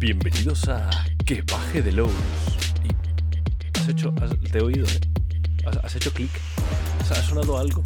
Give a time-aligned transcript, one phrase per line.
[0.00, 0.88] Bienvenidos a
[1.26, 2.10] Que baje de Lowe's.
[2.84, 5.00] Y- ¿Has hecho, has- te he oído, ¿eh?
[5.66, 6.30] ¿Has, has hecho clic?
[7.02, 7.82] ¿Has, ha sonado algo?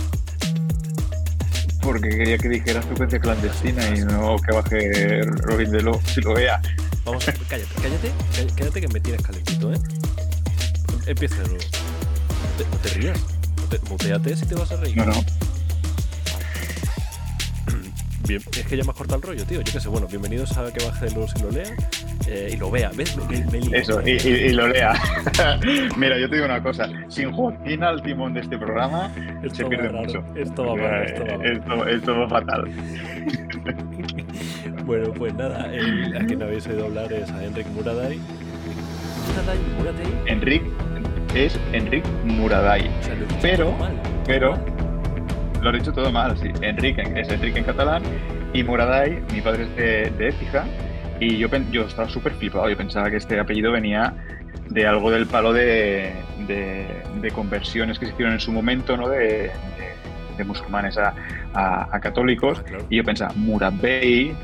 [1.82, 6.34] Porque quería que dijeras frecuencia clandestina y no que baje Robin de Lo, si lo
[6.34, 6.60] vea.
[7.04, 9.78] Vamos, a, cállate, cállate, cá- cállate que me tienes calentito, ¿eh?
[11.06, 11.64] Empieza de nuevo.
[11.64, 13.18] No te, no te rías.
[13.56, 14.96] No te- muteate si te vas a reír.
[14.96, 15.24] No, no.
[18.34, 19.60] Bien, es que ya me has cortado el rollo, tío.
[19.60, 21.72] Yo qué sé, bueno, bienvenidos a que baje de Lowe's y lo lea.
[22.26, 23.16] eh, y lo vea, ¿ves?
[23.16, 23.76] Me, me- me lío.
[23.76, 24.92] Eso, y, y- y lo lea.
[25.96, 26.88] Mira, yo te digo una cosa.
[27.08, 29.12] Sin Joaquín al timón de este programa,
[29.44, 30.24] Esto se va pierde raro, mucho.
[30.34, 31.46] Esto va mal, esto va mal.
[31.46, 32.64] Esto, esto va fatal.
[34.84, 38.18] Bueno, pues nada, el, a quien habéis oído hablar es a Enric Muraday.
[39.28, 40.06] Muraday, Muraday.
[40.26, 40.62] Enric
[41.34, 42.90] es Enric Muraday.
[43.00, 43.74] O sea, Pero-
[44.26, 44.58] pero-
[45.64, 46.50] Lo he dicho todo mal, sí.
[46.60, 48.02] Enrique es Enrique en catalán
[48.52, 50.64] y Muraday, mi padre es de, de Écija
[51.20, 52.68] y yo, yo estaba súper flipado.
[52.68, 54.12] Yo pensaba que este apellido venía
[54.68, 56.12] de algo del palo de,
[56.46, 59.08] de- de conversiones que se hicieron en su momento, ¿no?
[59.08, 59.50] De,
[60.36, 61.14] de- musulmanes a,
[61.54, 62.58] a- a católicos.
[62.60, 62.84] Ah, claro.
[62.90, 64.34] Y yo pensaba, Murad Bey,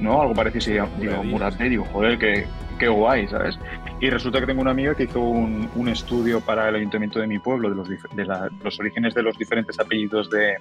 [0.00, 0.22] ¿no?
[0.22, 0.86] Algo parecido.
[1.00, 1.54] Digo, Murad.
[1.58, 2.46] Bey, digo, joder, qué,
[2.80, 3.56] qué guay, ¿sabes?
[4.00, 7.26] Y resulta que tengo una amiga que hizo un, un estudio para el ayuntamiento de
[7.28, 10.56] mi pueblo de los, de la- los orígenes de los diferentes apellidos de,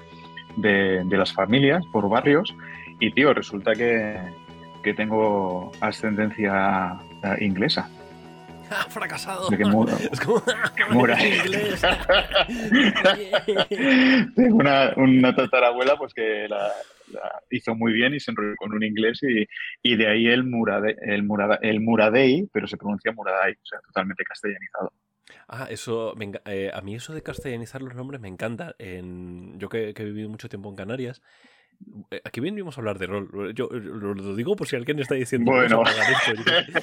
[0.58, 2.54] de- de las familias por barrios.
[3.00, 4.20] Y, tío, resulta que,
[4.84, 7.90] que tengo ascendencia eh, inglesa.
[8.70, 9.50] ¡Ah, fracasado!
[9.50, 9.56] De
[10.12, 10.44] Es como.
[10.92, 11.18] Mura-.
[14.36, 16.70] Tengo una, una tatarabuela pues que la,
[17.50, 19.48] hizo muy bien y se enrolló con un inglés y,
[19.84, 23.80] y de ahí el, murade, el, murada, el muradei, pero se pronuncia muradai, o sea,
[23.82, 24.92] totalmente castellanizado.
[25.48, 28.76] Ah, eso, me eh, a mí eso de castellanizar los nombres me encanta.
[28.80, 31.22] En, yo que, he vivido mucho tiempo en Canarias,
[32.24, 33.54] aquí venimos a hablar de rol.
[33.54, 35.78] Yo eh, lo, digo por si alguien está diciendo Bueno.
[35.78, 36.80] "Vamos a pagar esto", yo.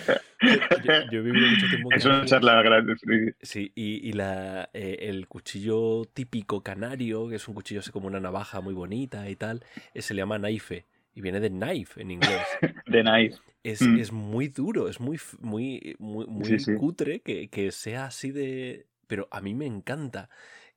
[0.84, 2.94] Yo, yo he vivido mucho tiempo Es una charla grande.
[2.96, 3.32] sí.
[3.40, 8.06] Sí, y, y la, eh, el cuchillo típico canario, que es un cuchillo así como
[8.06, 10.84] una navaja muy bonita y tal, eh, se le llama knife
[11.14, 12.46] y viene de knife en inglés.
[12.86, 13.38] De nice.
[13.64, 13.98] Es, Mm.
[13.98, 16.74] es muy duro, es muy, muy, muy, muy Sí, sí.
[16.76, 18.86] cutre que, que sea así de...
[19.08, 20.28] Pero a mí me encanta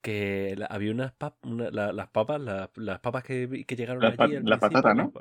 [0.02, 4.04] que la- había unas pap- una- la- las papas, la- las papas que, que llegaron
[4.04, 5.12] La pa- allí al la patata, ¿no?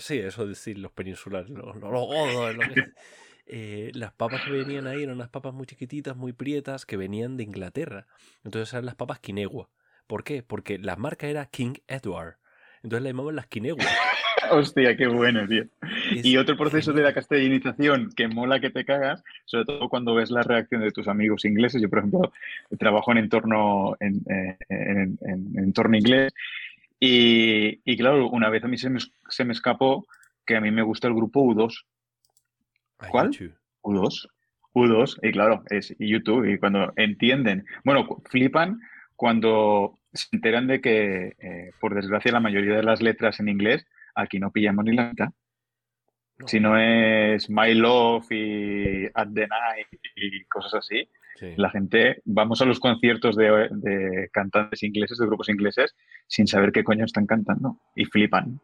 [0.00, 2.74] sí, eso decir los peninsulares, los, los godos, lo que-
[3.46, 7.36] eh, las papas que venían ahí eran unas papas muy chiquititas, muy prietas, que venían
[7.36, 8.06] de Inglaterra.
[8.44, 9.68] Entonces eran las papas quinegua.
[10.06, 10.42] ¿Por qué?
[10.42, 12.36] Porque la marca era King Edward.
[12.82, 13.84] Entonces la llamaban las quinegua.
[14.50, 15.64] Hostia, qué bueno, tío.
[16.10, 20.30] Y otro proceso de la castellanización que mola que te cagas, sobre todo cuando ves
[20.30, 21.80] la reacción de tus amigos ingleses.
[21.80, 22.32] Yo, por ejemplo,
[22.78, 26.32] trabajo en entorno, en, en- en- en entorno inglés.
[26.98, 30.06] Y, y claro, una vez a mí se me, se me escapó
[30.46, 31.84] que a mí me gusta el grupo U2.
[33.02, 33.26] I ¿Cuál?
[33.28, 33.50] got you.
[33.82, 34.28] U2.
[34.74, 36.46] U2, y claro, es YouTube.
[36.50, 38.80] Y cuando entienden, bueno, flipan
[39.16, 43.86] cuando se enteran de que, eh, por desgracia, la mayoría de las letras en inglés
[44.14, 45.28] aquí no pillamos ni la mitad.
[46.38, 49.86] No, Si no es My Love y At the Night
[50.16, 51.54] y cosas así, sí.
[51.56, 55.94] la gente, vamos a los conciertos de, de cantantes ingleses, de grupos ingleses,
[56.26, 57.78] sin saber qué coño están cantando.
[57.94, 58.60] Y flipan.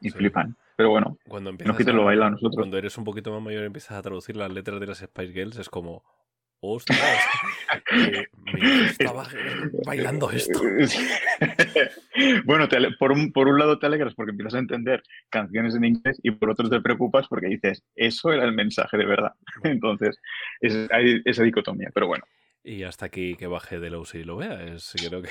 [0.00, 0.18] Y Sí.
[0.18, 0.56] flipan.
[0.76, 2.56] Pero bueno, Cuando empiezas que te lo a- baila a nosotros.
[2.56, 5.56] Cuando eres un poquito más mayor empiezas a traducir las letras de las Spice Girls,
[5.58, 6.02] es como,
[6.72, 7.18] ostras,
[7.92, 8.26] eh,
[8.86, 9.26] estaba
[9.84, 10.60] bailando esto.
[12.44, 15.84] bueno, te por, un, por un lado te alegras porque empiezas a entender canciones en
[15.84, 19.32] inglés y por otro te preocupas porque dices, eso era el mensaje de verdad.
[19.64, 20.18] Entonces,
[20.60, 21.90] es- hay esa dicotomía.
[21.94, 22.24] Pero bueno,
[22.62, 25.28] Y hasta aquí que baje de Lowe's y lo vea, es, creo que...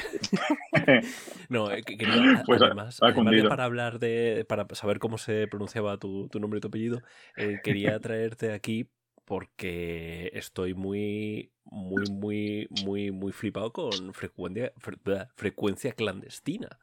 [1.50, 3.14] no, eh, que quería, Pues además, ha
[3.50, 7.02] para hablar de, para saber cómo se pronunciaba tu, tu nombre y tu apellido,
[7.38, 8.88] eh, quería traerte aquí
[9.26, 16.80] porque estoy muy, muy, muy, muy, muy flipado con frecuencia, fre- frecuencia clandestina.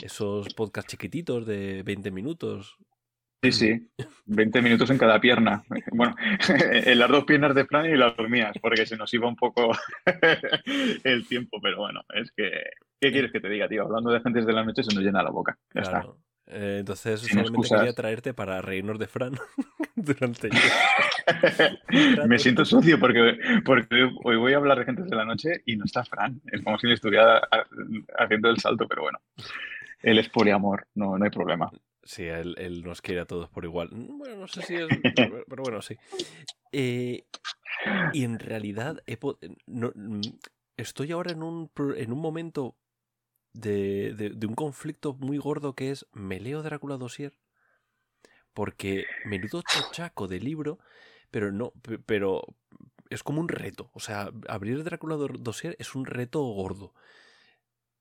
[0.00, 2.78] Esos podcasts chiquititos de 20 minutos.
[3.42, 3.90] sí, sí,
[4.26, 5.62] 20 minutos en cada pierna.
[5.92, 6.14] Bueno,
[6.48, 9.70] en las dos piernas de Fran y las mías, porque se nos iba un poco
[11.04, 12.50] el tiempo, pero bueno, es que,
[13.00, 13.82] ¿qué quieres que te diga, tío?
[13.84, 15.56] Hablando de gentes de la noche se nos llena la boca.
[15.74, 16.10] Ya está.
[16.48, 17.78] Eh, entonces, Sin solamente excusas.
[17.80, 19.32] quería traerte para reírnos de Fran
[19.96, 20.50] durante.
[22.28, 25.76] Me siento sucio porque, porque hoy voy a hablar de gentes de la noche y
[25.76, 26.40] no está Fran.
[26.52, 27.66] Es como si le estuviera ha-
[28.18, 29.18] haciendo el salto, pero bueno.
[30.02, 31.70] Él es poliamor, no, no hay problema.
[32.04, 33.88] Sí, él, él nos quiere a todos por igual.
[33.92, 34.86] Bueno, no sé si es.
[35.48, 35.96] Pero bueno, sí.
[36.70, 37.24] Eh,
[38.12, 40.20] y en realidad, he po- no- mm,
[40.76, 42.76] estoy ahora en un, en un momento
[43.60, 47.34] de, de- un conflicto muy gordo que es: ¿me leo Drácula Dossier?
[48.54, 50.78] Porque menudo chochaco de libro,
[51.30, 51.72] pero no,
[52.06, 52.42] pero
[53.10, 53.90] es como un reto.
[53.94, 56.94] O sea, abrir Drácula Dossier es un reto gordo.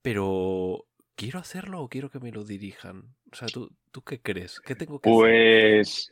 [0.02, 0.86] Pero,
[1.16, 3.16] ¿quiero hacerlo o quiero que me lo dirijan?
[3.32, 4.60] O sea, ¿tú, tú qué crees?
[4.62, 6.12] ¿Qué tengo que pues...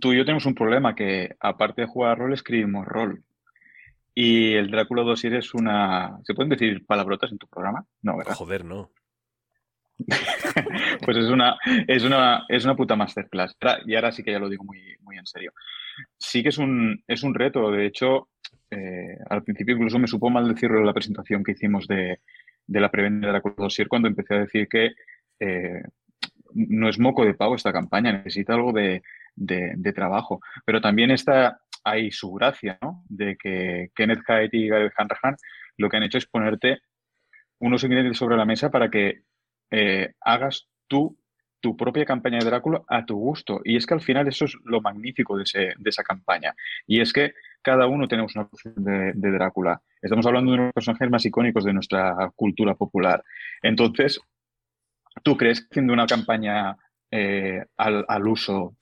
[0.00, 3.22] Tú y yo tenemos un problema que, aparte de jugar rol, escribimos rol.
[4.14, 6.18] Y el Drácula Dossier es una...
[6.24, 7.84] ¿Se pueden decir palabrotas en tu programa?
[8.02, 8.34] No, ¿verdad?
[8.34, 8.90] Joder, no.
[11.04, 11.56] pues es una,
[11.86, 13.56] es, una, es una puta masterclass.
[13.86, 15.52] Y ahora sí que ya lo digo muy, muy en serio.
[16.18, 17.70] Sí que es un, es un reto.
[17.70, 18.28] De hecho,
[18.70, 22.20] eh, al principio incluso me supo mal decirlo en la presentación que hicimos de,
[22.66, 24.92] la preventa de la Dossier cuando empecé a decir que
[25.40, 25.82] eh,
[26.54, 29.02] no es moco de pago esta campaña, necesita algo de,
[29.94, 30.40] trabajo.
[30.64, 33.04] Pero también está ahí su gracia, ¿no?
[33.08, 35.36] De que Kenneth Haidt y Gareth Hanrahan
[35.78, 36.80] lo que han hecho es ponerte
[37.58, 39.22] unos ingredientes sobre la mesa para que
[39.70, 41.16] eh, hagas tú
[41.62, 43.60] tu propia campaña de Drácula a tu gusto.
[43.64, 45.44] Y es que al final eso es lo magnífico de,
[45.84, 46.54] esa campaña.
[46.86, 47.32] Y es que
[47.62, 48.74] cada uno tenemos una versión
[49.14, 49.80] de, Drácula.
[50.02, 53.22] Estamos hablando de uno de los personajes más icónicos de nuestra cultura popular.
[53.62, 54.20] Entonces,
[55.22, 56.76] ¿tú crees que haciendo una campaña
[57.10, 58.76] eh, al, uso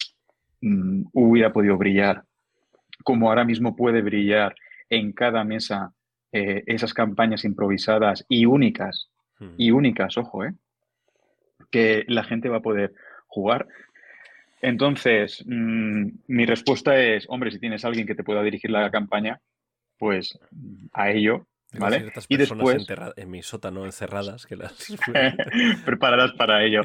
[0.61, 2.25] mm, hubiera podido brillar
[3.03, 4.55] como ahora mismo puede brillar
[4.89, 5.93] en cada mesa
[6.33, 9.09] eh, esas campañas improvisadas y únicas?
[9.39, 9.55] Hmm.
[9.57, 10.55] Y únicas, ojo, ¿eh?
[11.71, 12.93] que la gente va a poder
[13.27, 13.67] jugar.
[14.61, 19.41] Entonces, mm, mi respuesta es, hombre, si tienes alguien que te pueda dirigir la campaña,
[19.99, 20.39] pues
[20.93, 21.47] a ello,
[21.79, 22.13] ¿vale?
[22.29, 22.87] y después
[23.17, 24.73] en mi sótano encerradas que las
[25.85, 26.83] preparadas para ello.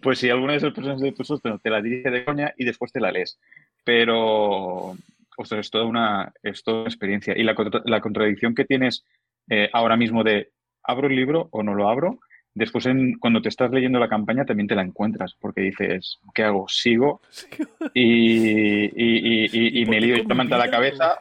[0.00, 2.64] Pues si alguna de esas personas de tu sótano te la dirige de coña y
[2.64, 3.38] después te la lees.
[3.84, 4.96] Pero,
[5.36, 7.36] ostras, es toda una, es toda una experiencia.
[7.36, 9.04] Y la, la contradicción que tienes
[9.48, 10.52] eh, ahora mismo de
[10.82, 12.18] abro el libro o no lo abro,
[12.54, 12.86] Después,
[13.18, 16.68] cuando te estás leyendo la campaña, también te la encuentras, porque dices, ¿qué hago?
[16.68, 17.20] ¿Sigo?
[17.94, 21.18] Y, me lío directamente a la cabeza.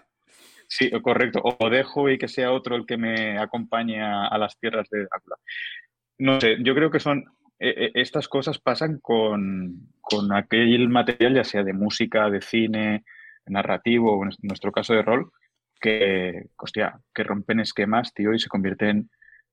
[0.72, 1.42] Sí, correcto.
[1.44, 5.36] O dejo y que sea otro el que me acompañe a, las tierras de Drácula.
[6.18, 7.26] No sé, yo creo que son.
[7.60, 13.04] E, e, estas cosas pasan con, con aquel material, ya sea de música, de cine,
[13.48, 15.32] narrativo, o en nuestro caso de rol,
[15.82, 19.10] que, hostia, que rompen esquemas, tío, y se convierten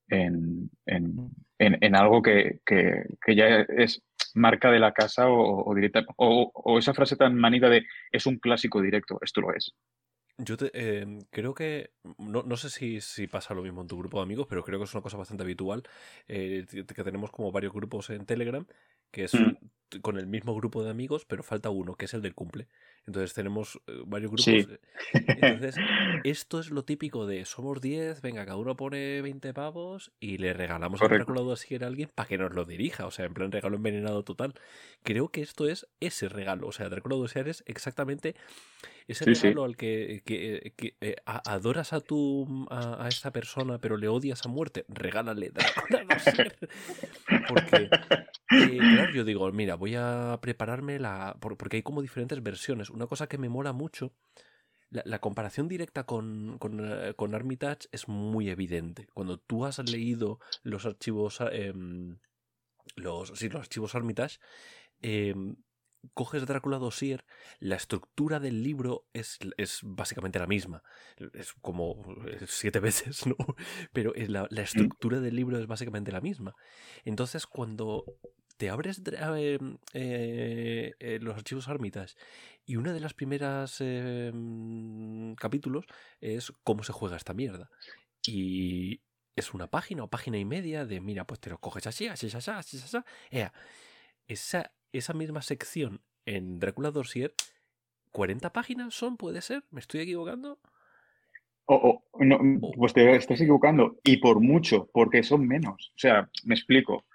[0.07, 2.61] en, en, algo que,
[3.27, 4.01] ya es
[4.35, 8.81] marca de la casa o, directa, o, esa frase tan manida de es un clásico
[8.81, 9.75] directo, esto lo es.
[10.39, 12.69] Yo em, creo que, no, sé
[13.01, 15.17] si, pasa lo mismo en tu grupo de amigos, pero creo que es una cosa
[15.17, 15.83] bastante habitual,
[16.29, 18.65] eh, que tenemos como varios grupos en Telegram,
[19.11, 19.57] que es mm.
[20.01, 22.67] Con el mismo grupo de amigos, pero falta uno, que es el del cumple.
[23.09, 24.47] Entonces tenemos eh, varios grupos.
[24.47, 24.79] Eh,
[25.13, 25.75] entonces,
[26.23, 30.53] esto es lo típico de somos 10, venga, cada uno pone 20 pavos y le
[30.53, 33.07] regalamos el Drácula si a alguien para que nos lo dirija.
[33.07, 34.53] O sea, en plan regalo envenenado total.
[35.03, 36.67] Creo que esto es ese regalo.
[36.67, 38.35] O sea, Drácula Dossier es exactamente
[39.07, 44.49] ese regalo al que, eh, adoras a tu a, esta persona, pero le odias a
[44.49, 44.85] muerte.
[44.87, 45.49] Regálale
[45.89, 46.05] Drácula
[47.47, 47.89] Porque,
[48.47, 51.37] claro, yo digo, mira, voy a prepararme la.
[51.39, 54.13] Porque hay como diferentes versiones una cosa que me mola mucho,
[54.91, 59.07] la, comparación directa con, con, eh, con, Armitage es muy evidente.
[59.13, 62.17] Cuando tú has leído los archivos, em,
[62.95, 64.39] los, sí, los archivos Armitage,
[65.01, 65.57] em,
[66.13, 67.25] coges Drácula Dossier,
[67.59, 70.81] la estructura del libro es, es, básicamente la misma.
[71.33, 73.35] Es como eh, siete veces, ¿no?
[73.93, 76.55] Pero la, la, estructura del libro es básicamente la misma.
[77.05, 78.05] Entonces, cuando
[78.59, 82.15] te abres em, eh, eh, los archivos Armitage
[82.65, 85.85] y una de las primeras em, capítulos
[86.19, 87.69] es cómo se juega esta mierda.
[88.27, 88.99] Y
[89.37, 92.27] es una página o página y media de, mira, pues te lo coges así, así,
[92.27, 92.97] así, así, así.
[94.27, 97.33] Esa, esa misma sección en Drácula Dossier,
[98.11, 100.59] 40 páginas son, puede ser, ¿me estoy equivocando?
[101.63, 102.39] O, no,
[102.75, 105.93] pues te estás equivocando, y por mucho, porque son menos.
[105.95, 107.05] O sea, me explico.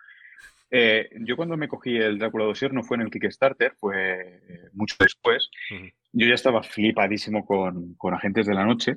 [0.76, 4.68] Eh, yo cuando me cogí el Drácula Dossier no fue en el Kickstarter, fue eh,
[4.72, 5.48] mucho después.
[6.10, 8.96] Yo ya estaba flipadísimo con, Agentes de la Noche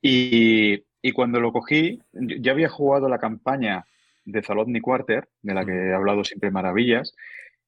[0.00, 3.84] y, cuando lo cogí ya había jugado la campaña
[4.24, 7.14] de Zalotny Quarter, de la que he hablado siempre maravillas,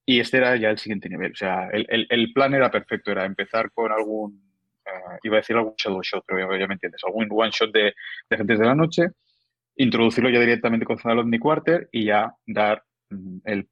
[0.07, 1.33] y este era ya el siguiente nivel.
[1.33, 4.43] O sea, el, plan era perfecto, era empezar con algún,
[4.87, 7.83] eh, iba a decir algún shadow shot, pero ya me entiendes, algún one shot de,
[8.31, 9.09] de Agentes de la Noche,
[9.77, 12.83] introducirlo ya directamente con Zalotny Quarter y ya dar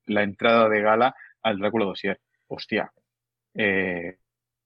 [0.06, 2.20] la entrada de gala al Drácula Dossier.
[2.48, 2.92] Hostia,
[3.54, 4.16] eh,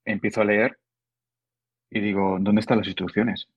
[0.04, 0.78] empiezo a leer
[1.90, 3.48] y digo, ¿dónde están las instrucciones?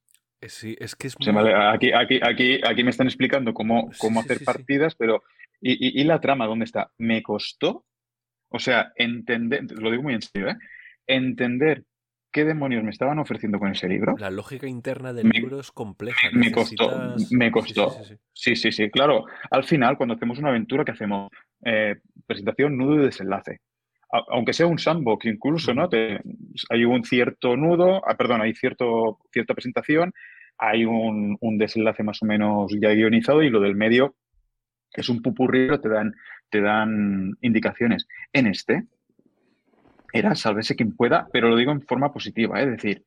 [0.41, 4.43] Eh, sí, es que es aquí, aquí, aquí, aquí me están explicando cómo, cómo hacer
[4.43, 5.24] partidas, pero
[5.59, 6.91] ¿y, la trama dónde está?
[6.97, 7.86] Me costó
[8.50, 10.57] O sea, entender, lo digo muy en serio, ¿eh?
[11.07, 11.83] Entender
[12.38, 14.15] qué demonios me estaban ofreciendo con ese libro.
[14.20, 16.27] La lógica interna del libro es compleja.
[16.34, 17.98] Me costó, me costó.
[18.32, 19.25] Sí sí, sí claro.
[19.50, 21.32] Al final, cuando hacemos una aventura, ¿qué hacemos?
[21.65, 21.96] Eh,
[22.27, 23.62] presentación, nudo y desenlace.
[24.29, 25.89] aunque sea un sandbox incluso, ¿no?
[26.70, 30.13] hay un cierto nudo, ah, perdón, hay cierto, cierta presentación,
[30.60, 34.15] hay un, un, desenlace más o menos ya guionizado y lo del medio
[34.94, 36.13] es un pupurrí, te dan,
[36.51, 38.08] te dan indicaciones.
[38.32, 38.84] En este,
[40.14, 43.06] era sálvese quien pueda, pero lo digo en forma positiva, es decir,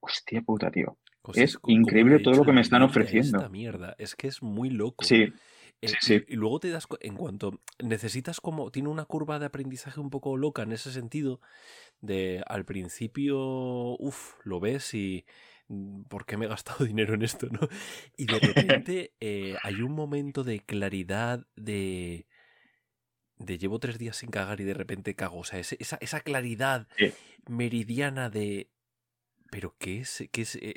[0.00, 0.98] hostia puta, tío.
[1.34, 3.38] es increíble todo lo que me están ofreciendo.
[3.38, 5.04] Esta mierda, es que es muy loco.
[5.04, 5.32] Sí.
[5.80, 9.98] Eh, sí, Y luego te das, en cuanto necesitas como, tiene una curva de aprendizaje
[9.98, 11.40] un poco loca en ese sentido,
[12.00, 13.36] de al principio,
[13.98, 15.24] uff, lo ves y,
[15.68, 17.48] mm, ¿por qué me he gastado dinero en esto?
[17.50, 17.68] ¿no?
[18.16, 18.38] Y de
[18.78, 22.26] repente eh, hay un momento de claridad, de,
[23.44, 25.38] de llevo tres días sin cagar y de repente cago.
[25.38, 26.88] O sea, esa, esa claridad
[27.48, 28.70] meridiana de.
[29.50, 30.24] ¿Pero qué es?
[30.32, 30.56] ¿Qué es?
[30.56, 30.74] Eh,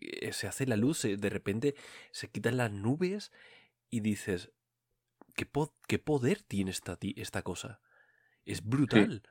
[0.00, 1.74] eh, se hace la luz, de repente
[2.10, 3.32] se quitan las nubes
[3.90, 4.50] y dices.
[5.34, 5.46] ¿Qué,
[5.86, 7.80] qué poder tiene esta, esta cosa?
[8.46, 9.22] Es brutal.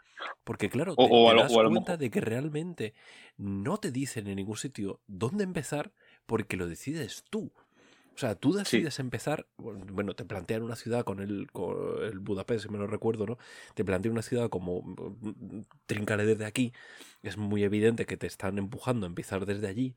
[0.44, 2.94] Porque claro, te, das cuenta de que realmente
[3.38, 5.94] no te dicen en ningún sitio dónde empezar
[6.26, 7.54] porque lo decides tú.
[8.16, 11.48] O sea, tú decides empezar, bueno, te plantean una ciudad con el,
[12.02, 13.38] el Budapest, si me lo recuerdo, ¿no?
[13.74, 16.72] Te plantean una ciudad como mm, mm, trincale desde aquí.
[17.24, 19.96] Es muy evidente que te están empujando a empezar desde allí.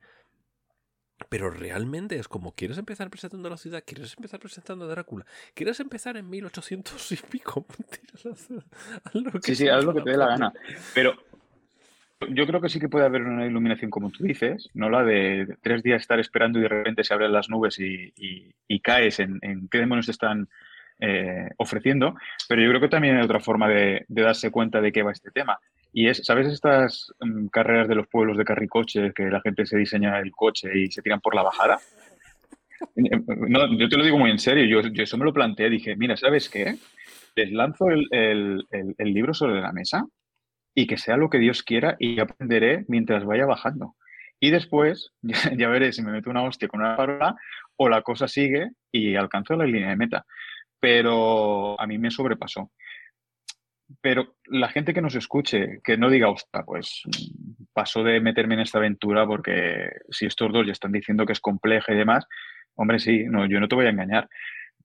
[1.28, 3.84] Pero realmente es como, ¿quieres empezar presentando la ciudad?
[3.86, 5.26] ¿Quieres empezar presentando a Drácula?
[5.54, 7.66] ¿Quieres empezar en 1800 y pico?
[9.42, 10.52] sí, sí, haz lo que te dé la gana.
[10.94, 11.14] Pero
[12.26, 15.56] yo creo que sí que puede haber una iluminación, como tú dices, no la de
[15.62, 19.78] tres días estar esperando y de repente se abren las nubes y, caes en, qué
[19.78, 20.48] demonios te están
[21.00, 22.16] eh, ofreciendo,
[22.48, 25.30] pero yo creo que también hay otra forma de, darse cuenta de qué va este
[25.30, 25.58] tema.
[25.92, 29.78] Y es, ¿sabes estas mm, carreras de los pueblos de carricoche que la gente se
[29.78, 31.78] diseña el coche y se tiran por la bajada?
[32.94, 36.16] No, yo te lo digo muy en serio, yo eso me lo planteé, dije, mira,
[36.16, 36.76] ¿sabes qué?
[37.34, 38.66] Les lanzo el
[38.98, 40.04] libro sobre la mesa
[40.78, 43.96] y que sea lo que Dios quiera y aprenderé mientras vaya bajando.
[44.38, 47.34] Y después ya, veré si me meto una hostia con una parola
[47.76, 50.24] o la cosa sigue y alcanzo la línea de meta.
[50.78, 52.70] Pero a mí me sobrepasó.
[54.00, 57.02] Pero la gente que nos escuche, que no diga, ostras, pues
[57.72, 61.40] pasó de meterme en esta aventura porque si estos dos ya están diciendo que es
[61.40, 62.24] compleja y demás,
[62.76, 64.28] hombre, sí, no, yo no te voy a engañar.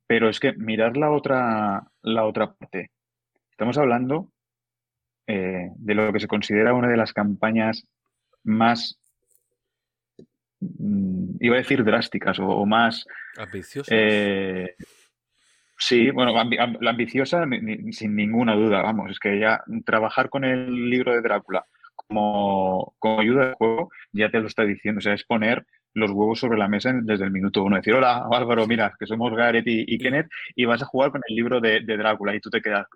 [0.07, 2.89] Pero es que mirar la otra, la otra parte.
[3.51, 4.32] Estamos hablando
[5.27, 7.87] eh, de lo que se considera una de las campañas
[8.43, 8.99] más,
[10.59, 13.05] mm, iba a decir drásticas o, más...
[13.37, 13.89] Ambiciosas.
[13.91, 14.75] Eh,
[15.77, 17.45] sí, bueno, la ambiciosa
[17.91, 21.65] sin ninguna duda, vamos, es que ya trabajar con el libro de Drácula
[21.95, 26.11] como, como ayuda de juego ya te lo está diciendo, o sea, es poner los
[26.11, 27.75] huevos sobre la mesa desde el minuto uno.
[27.75, 31.35] Decir, hola Álvaro, mira, que somos Gareth y, Kenneth y vas a jugar con el
[31.35, 32.87] libro de, de, Drácula y tú te quedas,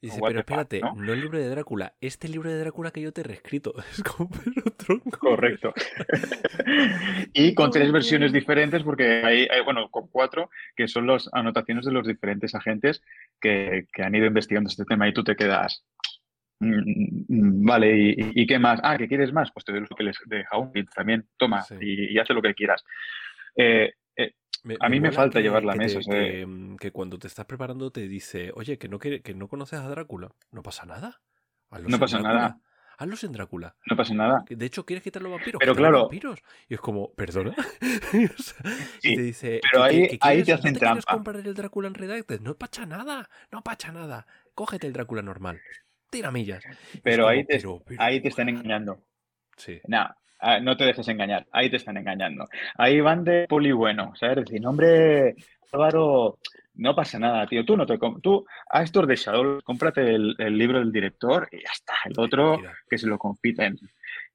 [0.00, 1.12] Dice, pero espérate, ¿no?
[1.12, 3.74] el libro de Drácula, este libro de Drácula que yo te he reescrito.
[3.90, 5.18] Es como pero tronco.
[5.18, 5.72] Correcto.
[7.32, 11.92] y con tres versiones diferentes, porque hay, bueno, con cuatro, que son las anotaciones de
[11.92, 13.02] los diferentes agentes
[13.40, 15.82] que, han ido investigando este tema y tú te quedas.
[16.60, 18.80] Mm, mm, vale, ¿y, qué más?
[18.82, 19.50] Ah, ¿qué quieres más?
[19.52, 22.54] Pues te doy lo que les deja un también, toma y, y, hace lo que
[22.54, 22.84] quieras.
[23.56, 23.94] Eh,
[24.80, 26.00] a mí me falta llevar la mesa.
[26.00, 29.80] Mm, que, cuando te estás preparando te dice, oye, que no, que, que no conoces
[29.80, 30.32] a Drácula.
[30.50, 31.20] No pasa nada.
[31.70, 32.60] no pasa nada.
[32.98, 33.76] Hazlos en Drácula.
[33.90, 34.44] No pasa nada.
[34.48, 35.58] De hecho, ¿quieres quitar los vampiros?
[35.58, 36.02] Pero claro.
[36.02, 36.42] vampiros?
[36.66, 37.54] Y es como, ¿perdona?
[39.02, 41.02] y te dice, pero ahí, ahí te hacen ¿no trampa.
[41.02, 42.40] ¿Quieres comprar el Drácula en Redacted?
[42.40, 43.28] No pacha nada.
[43.52, 44.26] No pacha nada.
[44.54, 45.60] Cógete el Drácula normal.
[46.08, 46.64] Tira millas.
[47.02, 47.62] Pero, ahí, te,
[47.98, 49.04] ahí te están engañando.
[49.56, 49.80] Sí.
[49.86, 50.08] No,
[50.48, 52.44] Ah, no te dejes engañar, ahí te están engañando.
[52.76, 54.44] Ahí van de poli bueno, ¿sabes?
[54.44, 55.34] Decir, hombre,
[55.72, 56.38] Álvaro,
[56.74, 57.64] no pasa nada, tío.
[57.64, 61.70] Tú no te tú a estos de Shadow, cómprate el, libro del director y ya
[61.72, 61.94] está.
[62.04, 63.76] El otro que se lo compiten.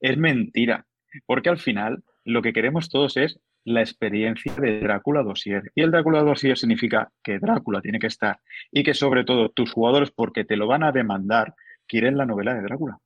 [0.02, 0.86] Es mentira.
[1.26, 5.72] Porque al final lo que queremos todos es la experiencia de Drácula Dossier.
[5.76, 8.38] Y el Drácula Dossier significa que Drácula tiene que estar.
[8.70, 11.56] Y que sobre todo tus jugadores, porque te lo van a demandar,
[11.88, 12.98] quieren la novela de Drácula.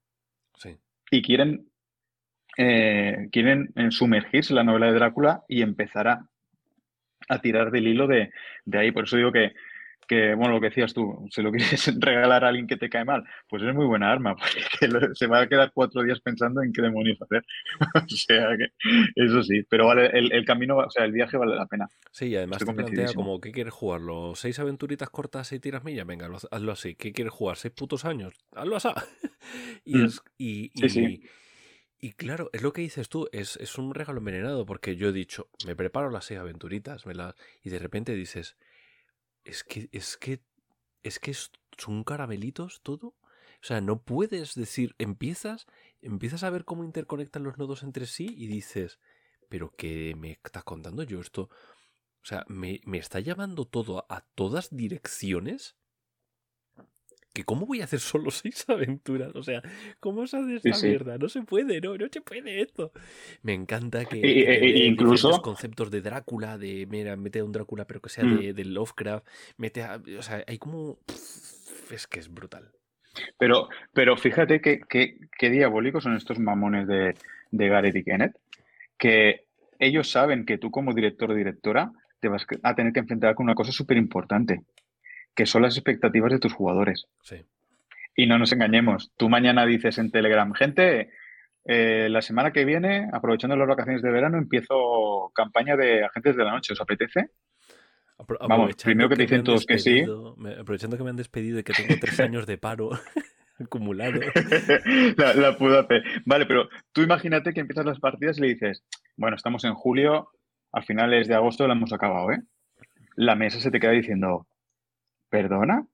[0.56, 0.76] Sí.
[1.12, 1.68] Y quieren
[2.58, 6.28] eh, quieren eh, sumergirse en la novela de Drácula y empezar a,
[7.42, 8.32] tirar del hilo de,
[8.74, 8.92] ahí.
[8.92, 9.54] Por eso digo que,
[10.08, 13.04] que, bueno, lo que decías tú, si lo quieres regalar a alguien que te cae
[13.04, 14.36] mal, pues es muy buena arma,
[14.80, 17.44] porque se va a quedar cuatro días pensando en qué demonios hacer.
[17.96, 18.68] o sea que,
[19.16, 21.90] eso sí, pero vale, el, camino, o sea, el viaje vale la pena.
[22.12, 24.02] Sí, y además te plantea como, ¿qué quieres jugar?
[24.02, 26.06] ¿Los seis aventuritas cortas y tiras millas?
[26.06, 26.96] Venga, hazlo así.
[26.96, 27.58] ¿Qué quieres jugar?
[27.58, 28.34] ¿Seis putos años?
[28.56, 28.90] Hazlo así.
[29.84, 30.06] y, mm.
[30.06, 31.22] es, y, y,
[32.14, 35.50] claro, es lo que dices tú, es, es un regalo envenenado, porque yo he dicho,
[35.66, 37.04] me preparo las seis aventuritas,
[37.64, 38.58] y de repente dices
[39.46, 40.42] es que, es que,
[41.04, 41.34] es que
[41.78, 43.08] son caramelitos todo.
[43.08, 45.68] O sea, no puedes decir, empiezas,
[46.02, 49.00] empiezas a ver cómo interconectan los nodos entre sí y dices,
[49.50, 51.44] pero ¿qué me estás contando yo esto?
[51.44, 55.78] O sea, me, me está llamando todo a todas direcciones
[57.36, 59.36] que cómo voy a hacer solo seis aventuras.
[59.36, 59.62] O sea,
[60.00, 61.18] ¿cómo se hace esta mierda?
[61.18, 62.92] No se puede, no, no se puede esto.
[63.44, 67.86] Me encanta que, que incluso los conceptos de Drácula, de mira, mete a un Drácula,
[67.86, 68.54] pero que sea mm.
[68.54, 69.28] de, Lovecraft,
[69.58, 70.98] mete a, o sea, hay como
[71.92, 72.72] es que es brutal.
[73.38, 77.16] Pero, pero fíjate que, qué diabólicos son estos mamones de,
[77.52, 78.38] de Gareth y Kenneth,
[78.98, 79.46] que
[79.78, 83.44] ellos saben que tú como director o directora te vas a tener que enfrentar con
[83.46, 84.64] una cosa súper importante
[85.36, 87.08] que son las expectativas de tus jugadores.
[87.22, 87.46] Sí.
[88.16, 89.12] Y no nos engañemos.
[89.18, 91.10] Tú mañana dices en Telegram, gente,
[91.66, 96.44] eh, la semana que viene, aprovechando las vacaciones de verano, empiezo campaña de agentes de
[96.44, 96.74] la noche.
[96.74, 97.32] ¿Os apetece?
[98.48, 100.04] Vamos, primero que te dicen todos que sí.
[100.58, 102.92] aprovechando que me han despedido y que tengo tres años de paro
[103.60, 104.20] acumulado.
[105.18, 105.58] la, la
[106.26, 108.86] Vale, pero tú imagínate que empiezas las partidas y le dices,
[109.18, 110.30] bueno, estamos en julio,
[110.72, 112.42] a finales de agosto la hemos acabado, ¿eh?
[113.16, 114.48] La mesa se te queda diciendo,
[115.36, 115.86] ¿Perdona?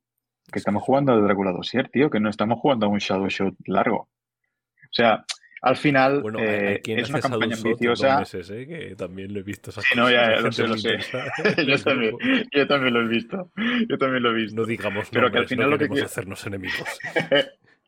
[0.51, 3.55] Que estamos jugando al Drácula Dossier, tío, que no estamos jugando a un Shadow Shot
[3.65, 3.97] largo.
[3.97, 5.25] O sea,
[5.63, 8.19] al final eh, es una campaña ambiciosa.
[8.19, 8.67] Meses, ¿eh?
[8.67, 9.71] Que también lo he visto.
[9.71, 10.97] Sí, no, ya, lo sé, lo sé.
[11.67, 12.15] yo, también,
[12.51, 13.51] yo también lo he visto.
[13.89, 14.61] Yo también lo he visto.
[14.61, 16.99] No digamos Pero que al final no lo que hacernos enemigos.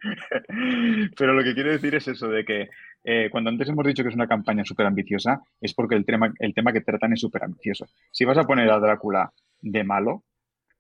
[1.16, 2.70] Pero lo que quiero decir es eso, de que
[3.04, 6.34] eh, cuando antes hemos dicho que es una campaña súper ambiciosa, es porque el tema,
[6.40, 7.86] el tema que tratan es súper ambicioso.
[8.12, 9.32] Si vas a poner a Drácula
[9.62, 10.24] de malo,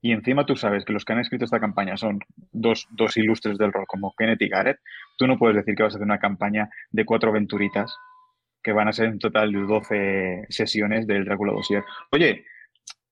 [0.03, 2.19] y encima tú sabes que los que han escrito esta campaña son
[2.51, 4.79] dos, dos ilustres del rol como Kenneth y Gareth,
[5.17, 7.95] tú no puedes decir que vas a hacer una campaña de cuatro aventuritas
[8.61, 11.85] que van a ser en total de 12 sesiones del Drácula Dossier.
[12.11, 12.43] Oye,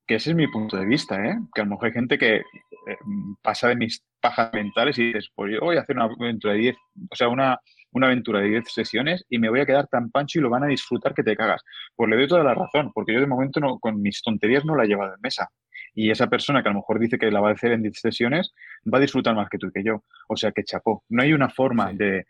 [0.05, 1.37] que ese es mi punto de vista, ¿eh?
[1.55, 2.97] Que a lo mejor hay gente que eh,
[3.41, 6.59] pasa de mis pajas mentales y dices, pues yo voy a hacer una aventura de
[6.59, 6.75] 10,
[7.09, 7.57] o sea, una,
[7.93, 10.65] una aventura de 10 sesiones y me voy a quedar tan pancho y lo van
[10.65, 11.63] a disfrutar que te cagas.
[11.95, 14.75] Pues le doy toda la razón, porque yo de momento no, con mis tonterías no
[14.75, 15.49] la he llevado en mesa
[15.93, 17.99] y esa persona que a lo mejor dice que la va a hacer en 10
[17.99, 18.53] sesiones
[18.91, 20.03] va a disfrutar más que tú y que yo.
[20.27, 21.03] O sea que chapó.
[21.09, 22.25] No hay una forma de,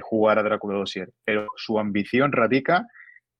[0.00, 2.86] jugar a Drácula Dossier, pero su ambición radica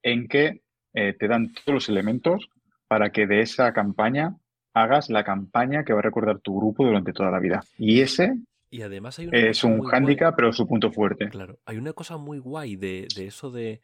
[0.03, 0.63] en que
[0.95, 2.49] eh, te dan todos los elementos
[2.89, 4.37] para que de esa campaña
[4.75, 7.65] hagas la campaña que va a recordar tu grupo durante toda la vida.
[7.79, 8.35] Y ese
[8.71, 11.29] y además hay es un hándicap, pero su punto fuerte.
[11.29, 13.81] Claro, hay una cosa muy guay de, de eso de,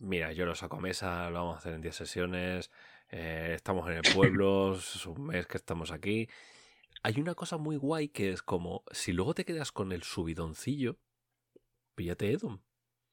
[0.00, 2.70] mira, yo lo saco a mesa, lo vamos a hacer en 10 sesiones,
[3.10, 6.28] eh, estamos en el pueblo, es un mes que estamos aquí.
[7.02, 10.98] Hay una cosa muy guay que es como, si luego te quedas con el subidoncillo,
[11.94, 12.60] píllate Edom.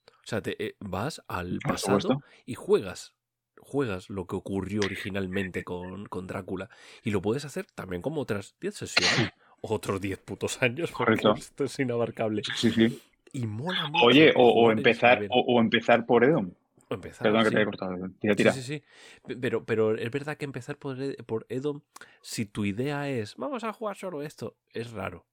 [0.08, 3.14] O sea, te, eh, vas al pasado y juegas.
[3.58, 6.70] Juegas lo que ocurrió originalmente con, con, Drácula.
[7.04, 9.32] Y lo puedes hacer también como otras 10 sesiones.
[9.62, 10.92] otros 10 putos años.
[10.92, 11.34] Correcto.
[11.36, 12.42] Esto es inabarcable.
[12.56, 13.02] Sí, sí.
[13.34, 14.06] Y mola mucho.
[14.06, 16.52] Oye, o, empezar, o, empezar por Edom.
[16.88, 17.96] Perdón que te haya cortado.
[18.20, 18.52] Tira, tira.
[18.52, 19.36] Sí, sí, sí.
[19.42, 21.82] Pero, pero es verdad que empezar por, por Edom,
[22.22, 25.26] si tu idea es vamos a jugar solo esto, es raro.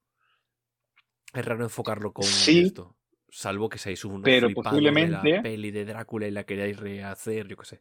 [1.34, 2.96] Es raro enfocarlo con esto.
[3.28, 5.16] Salvo que seáis un pero posiblemente...
[5.22, 7.80] de la peli de Drácula y la queráis rehacer, yo qué sé.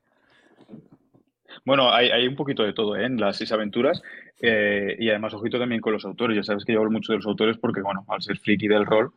[1.65, 3.05] Bueno, hay, hay, un poquito de todo ¿eh?
[3.05, 4.01] en las seis aventuras
[4.41, 6.37] eh, y además ojito también con los autores.
[6.37, 8.85] Ya sabes que yo hablo mucho de los autores porque, bueno, al ser friki del
[8.85, 9.11] rol,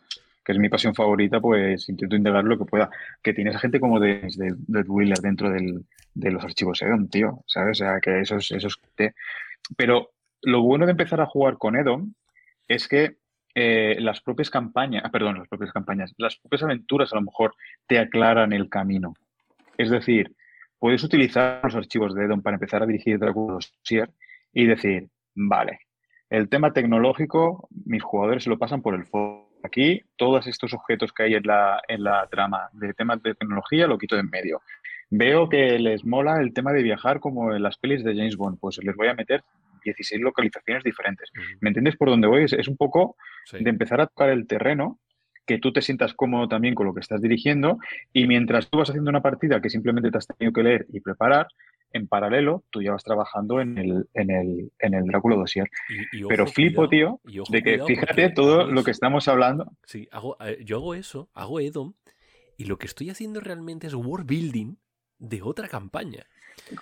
[0.44, 2.90] que es mi pasión favorita, pues intento integrar lo que pueda.
[3.22, 7.80] Que tienes gente como de, de, Wheeler dentro del, de los archivos Edom, tío, ¿sabes?
[7.80, 8.50] O sea, que eso es...
[8.50, 8.68] Eso
[9.76, 10.10] Pero
[10.42, 12.12] lo bueno de empezar a jugar con Edom
[12.68, 13.16] es que
[13.54, 17.54] eh, las propias campañas, ah, perdón, las propias campañas, las propias aventuras a lo mejor
[17.86, 19.14] te aclaran el camino.
[19.78, 20.34] Es decir,
[20.78, 23.58] puedes utilizar los archivos de Edom para empezar a dirigir Dracula
[24.52, 25.80] y decir, vale,
[26.30, 31.10] el tema tecnológico, mis jugadores se lo pasan por el foro Aquí, todos estos objetos
[31.14, 34.28] que hay en la, en la trama de temas de tecnología lo quito de en
[34.28, 34.60] medio.
[35.08, 38.58] Veo que les mola el tema de viajar como en las pelis de James Bond,
[38.60, 39.42] pues les voy a meter
[39.82, 41.30] 16 localizaciones diferentes.
[41.60, 42.44] ¿Me entiendes por dónde voy?
[42.44, 43.16] Es, un poco
[43.52, 44.98] de empezar a tocar el terreno,
[45.46, 47.78] que tú te sientas cómodo también con lo que estás dirigiendo
[48.12, 51.00] y mientras tú vas haciendo una partida que simplemente te has tenido que leer y
[51.00, 51.48] preparar,
[51.94, 55.70] en paralelo tú ya vas trabajando en el, en el, en el Drácula Dossier.
[56.28, 59.72] Pero flipo, tío, de que fíjate todo lo que estamos hablando.
[59.84, 61.94] Sí, hago, eh, yo hago eso, hago Edom,
[62.56, 64.74] y lo que estoy haciendo realmente es world building
[65.18, 66.26] de otra campaña.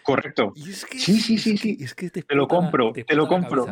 [0.02, 0.52] Correcto.
[0.56, 1.76] sí, sí, sí, sí.
[1.80, 3.66] Es que te, lo compro, te, lo compro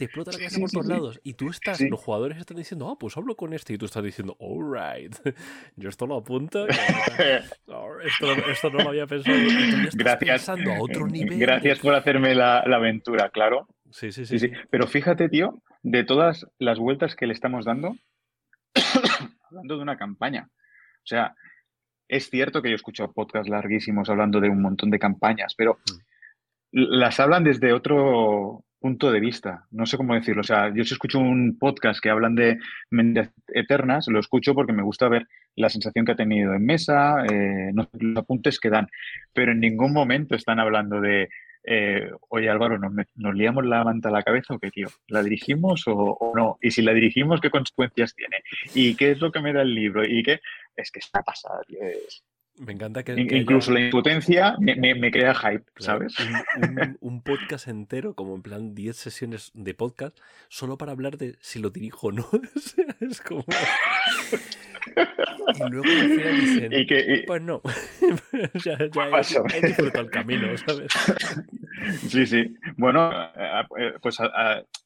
[0.00, 1.20] te explota la cabeza por todos lados.
[1.22, 3.74] Y tú estás, los jugadores están diciendo, ah, pues hablo con este.
[3.74, 5.14] Y tú estás diciendo, alright,
[5.76, 6.66] yo esto lo apunto.
[6.68, 9.36] esto, no lo había pensado.
[9.92, 11.38] gracias, a otro nivel.
[11.38, 13.68] Gracias por hacerme la, aventura, claro.
[13.90, 17.94] Sí, sí, sí, sí, Pero fíjate, tío, de todas las vueltas que le estamos dando,
[19.50, 20.48] hablando de una campaña.
[20.50, 21.34] O sea,
[22.08, 25.98] es cierto que yo escucho podcasts larguísimos hablando de un montón de campañas, pero mm.
[26.72, 29.66] las hablan desde otro, punto de vista.
[29.70, 30.40] No sé cómo decirlo.
[30.40, 32.58] O sea, yo si escucho un podcast que hablan de
[32.90, 37.24] mentes eternas, lo escucho porque me gusta ver la sensación que ha tenido en mesa,
[37.26, 38.88] eh, los apuntes que dan.
[39.32, 41.28] Pero en ningún momento están hablando de,
[41.64, 44.88] eh, oye Álvaro, ¿nos, ¿nos, liamos la manta a la cabeza o qué, tío?
[45.08, 46.58] ¿La dirigimos o, no?
[46.62, 48.38] Y si la dirigimos, ¿qué consecuencias tiene?
[48.74, 50.04] ¿Y qué es lo que me da el libro?
[50.04, 50.40] ¿Y qué?
[50.74, 51.80] Es que está pasada, tío.
[52.60, 53.18] Me encanta que.
[53.18, 56.14] Incluso la impotencia me, crea hype, ¿sabes?
[57.00, 60.18] Un, podcast entero, como en plan 10 sesiones de podcast,
[60.48, 62.28] solo para hablar de si lo dirijo o no.
[63.00, 63.46] es como.
[65.54, 67.62] y luego al final dicen, pues no.
[68.62, 70.92] ya, ya he, disfrutado el camino, ¿sabes?
[72.08, 72.54] sí, sí.
[72.76, 74.18] Bueno, eh, eh, pues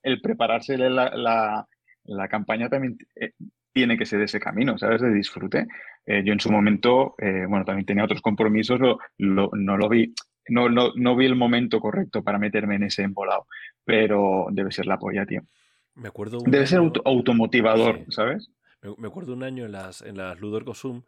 [0.05, 1.67] el prepararse la,
[2.05, 3.33] la, campaña también eh,
[3.75, 5.03] tiene que ser ese camino, ¿sabes?
[5.03, 5.67] De disfrute.
[6.07, 8.81] Eh, yo en su momento, eh, bueno, también tenía otros compromisos,
[9.19, 10.15] no lo vi,
[10.49, 13.47] no, no, vi el momento correcto para meterme en ese embolado,
[13.85, 15.43] pero debe ser la polla, tío.
[15.97, 18.51] Me acuerdo debe ser automotivador, ¿sabes?
[18.99, 21.03] Me, acuerdo un año en las, en las Ludor Cosum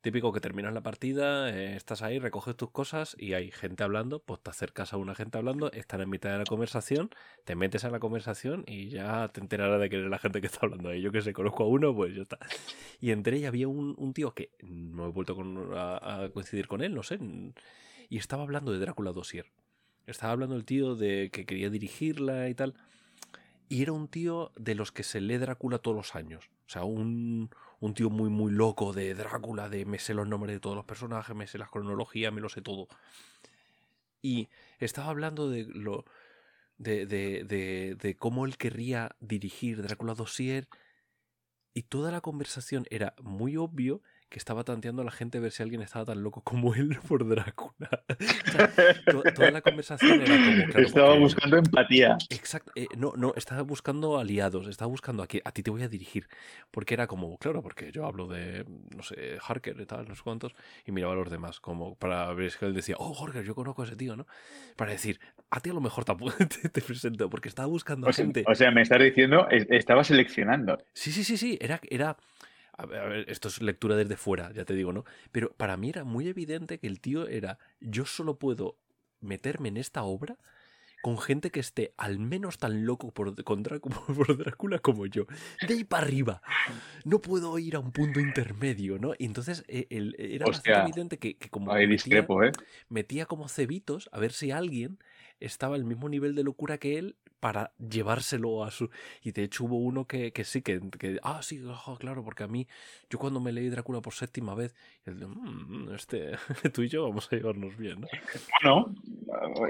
[0.00, 4.20] Típico que terminas la partida, eh, estás ahí, recoges tus cosas y hay gente hablando,
[4.20, 7.10] pues te acercas a una gente hablando, están en mitad de la conversación,
[7.44, 10.46] te metes en la conversación y ya te enterarás de que eres la gente que
[10.46, 11.02] está hablando ahí.
[11.02, 12.38] Yo que sé, conozco a uno, pues ya está.
[12.98, 15.36] Y entre ellos había un, tío que no he vuelto
[15.74, 17.18] a, coincidir con él, no sé,
[18.08, 19.52] y estaba hablando de Drácula Dossier.
[20.06, 22.74] Estaba hablando el tío de que quería dirigirla y tal.
[23.68, 26.50] Y era un tío de los que se lee Drácula todos los años.
[26.66, 30.54] O sea, un, un tío muy, muy loco de Drácula, de me sé los nombres
[30.54, 32.88] de todos los personajes, me sé la cronología, me lo sé todo.
[34.22, 36.04] Y estaba hablando de lo.
[36.78, 40.68] de, de, de, de cómo él querría dirigir Drácula Dossier.
[41.72, 45.50] Y toda la conversación era muy obvio que estaba tanteando a la gente a ver
[45.50, 47.90] si alguien estaba tan loco como él por Drácula.
[49.34, 50.36] toda la conversación era
[50.72, 50.80] como.
[50.86, 52.16] estaba buscando empatía.
[52.30, 52.72] Exacto.
[52.76, 54.68] Eh, no, no, estaba buscando aliados.
[54.68, 56.28] Estaba buscando a, a ti te voy a dirigir.
[56.70, 58.64] Porque era como, claro, porque yo hablo de,
[58.94, 60.54] no sé, Harker y tal, no sé cuántos,
[60.86, 63.82] y miraba a los demás, como para ver si él decía, oh, Harker, yo conozco
[63.82, 64.26] a ese tío, ¿no?
[64.76, 65.18] Para decir,
[65.50, 66.04] a ti a lo mejor
[66.38, 68.44] te, te presento, porque estaba buscando a gente.
[68.46, 70.78] o sea, me estás diciendo, estaba seleccionando.
[70.92, 71.58] Sí, sí, sí, sí.
[71.60, 71.80] Era.
[71.90, 72.16] era
[72.80, 75.04] a ver, esto es lectura desde fuera, ya te digo, ¿no?
[75.32, 78.76] Pero para mí era muy evidente que el tío era, yo solo puedo
[79.20, 80.36] meterme en esta obra
[81.02, 85.26] con gente que esté al menos tan loco por, por Drácula como yo.
[85.66, 86.42] De ahí para arriba.
[87.04, 89.14] No puedo ir a un punto intermedio, ¿no?
[89.18, 89.86] Y entonces eh,
[90.18, 92.52] era bastante evidente que, como discrepo, ¿eh?
[92.88, 94.98] metía como cebitos a ver si alguien
[95.40, 98.90] estaba al mismo nivel de locura que él para llevárselo a su...
[99.22, 101.60] Y de hecho hubo uno que, que sí, que, que, Ah, sí,
[101.98, 102.68] claro, porque a mí,
[103.08, 104.74] yo cuando me leí Drácula por séptima vez,
[105.06, 106.32] mm, este,
[106.74, 108.08] tú y yo vamos a llevarnos bien, ¿no?
[108.62, 108.94] Bueno,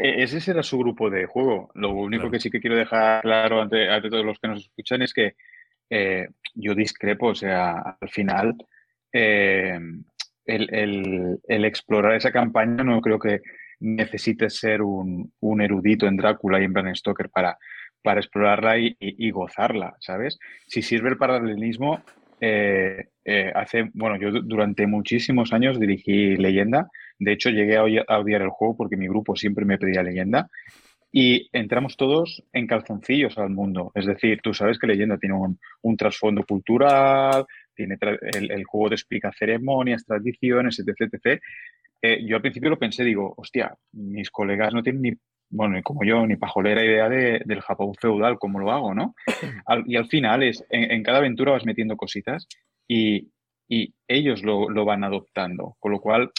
[0.03, 1.71] e-, ese era su grupo de juego.
[1.75, 5.03] Lo único que sí que quiero dejar claro ante, ante, todos los que nos escuchan
[5.03, 5.37] es que
[5.89, 8.55] eh, yo discrepo, o sea, al final...
[9.13, 9.79] Eh,
[10.47, 13.41] el, el, el, explorar esa campaña no creo que
[13.81, 17.59] necesites ser un, erudito en Drácula y en Bram Stoker para,
[18.03, 20.39] para explorarla y, gozarla, ¿sabes?
[20.67, 22.03] Si sirve el paralelismo,
[22.41, 26.89] eh, eh, hace, bueno, yo durante muchísimos años dirigí Leyenda,
[27.19, 30.49] de hecho llegué a, odiar el juego porque mi grupo siempre me pedía Leyenda
[31.13, 35.35] y entramos todos en calzoncillos al mundo, es decir, tú sabes que Leyenda tiene
[35.83, 41.43] un, trasfondo cultural, tiene el, el, juego te explica ceremonias, tradiciones, etc, etc.
[42.03, 45.13] Eh, yo al principio lo pensé, digo, hostia, mis colegas no tienen ni,
[45.51, 49.15] bueno, ni como yo, ni pajolera idea del Japón feudal, cómo lo hago, ¿no?
[49.87, 52.47] y al final es, en, cada aventura vas metiendo cositas
[52.89, 53.31] y,
[54.09, 56.33] ellos lo, van adoptando, con lo cual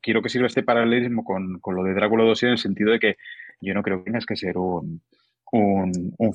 [0.00, 3.16] quiero que sirva este paralelismo con, lo de Drácula 2 en el sentido de que
[3.60, 5.02] yo no creo que tengas que ser un,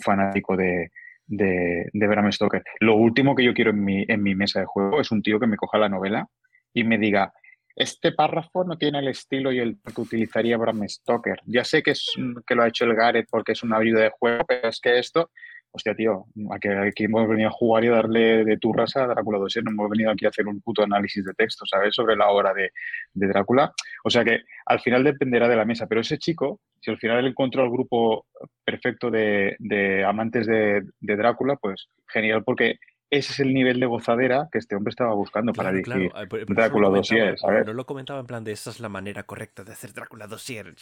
[0.02, 0.92] fanático de,
[1.26, 2.64] de, de, Bram Stoker.
[2.82, 5.40] Lo último que yo quiero en mi, en mi mesa de juego es un tío
[5.40, 6.28] que me coja la novela
[6.74, 7.32] y me diga,
[7.76, 11.40] este párrafo no tiene el estilo y el que utilizaría Bram Stoker.
[11.46, 12.12] Ya sé que, es,
[12.46, 15.00] que lo ha hecho el Gareth porque es una ayuda de juego, pero es que
[15.00, 15.32] esto,
[15.72, 19.72] hostia, tío, aquí, hemos venido a jugar y darle de turras a Drácula 2, no
[19.72, 21.96] hemos venido aquí a hacer un puto análisis de texto, ¿sabes?
[21.96, 22.72] Sobre la obra de,
[23.14, 23.72] Drácula.
[24.04, 27.20] O sea que al final dependerá de la mesa, pero ese chico, si al final
[27.20, 28.26] él encontró el grupo
[28.66, 32.78] perfecto de, amantes de, de Drácula, pues genial, porque
[33.12, 36.12] ese es el nivel de gozadera que este hombre estaba buscando para dirigir
[36.48, 37.66] Drácula Dossier, ¿sabes?
[37.66, 40.74] No lo comentaba en plan de esa es la manera correcta de hacer Drácula Dossier.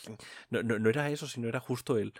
[0.51, 2.13] No, no, era eso, sino era justo el...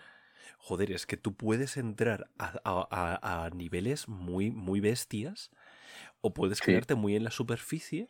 [0.57, 5.51] Joder, es que tú puedes entrar a, niveles muy, muy bestias
[6.21, 8.09] o puedes quedarte muy en la superficie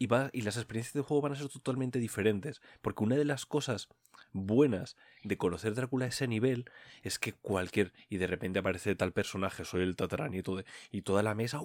[0.00, 2.62] y, va, y las experiencias de juego van a ser totalmente diferentes.
[2.80, 3.88] Porque una de las cosas
[4.32, 6.64] buenas de conocer Drácula a ese nivel
[7.02, 7.92] es que cualquier.
[8.08, 10.64] Y de repente aparece tal personaje, soy el tataranieto de.
[10.90, 11.60] Y toda la mesa.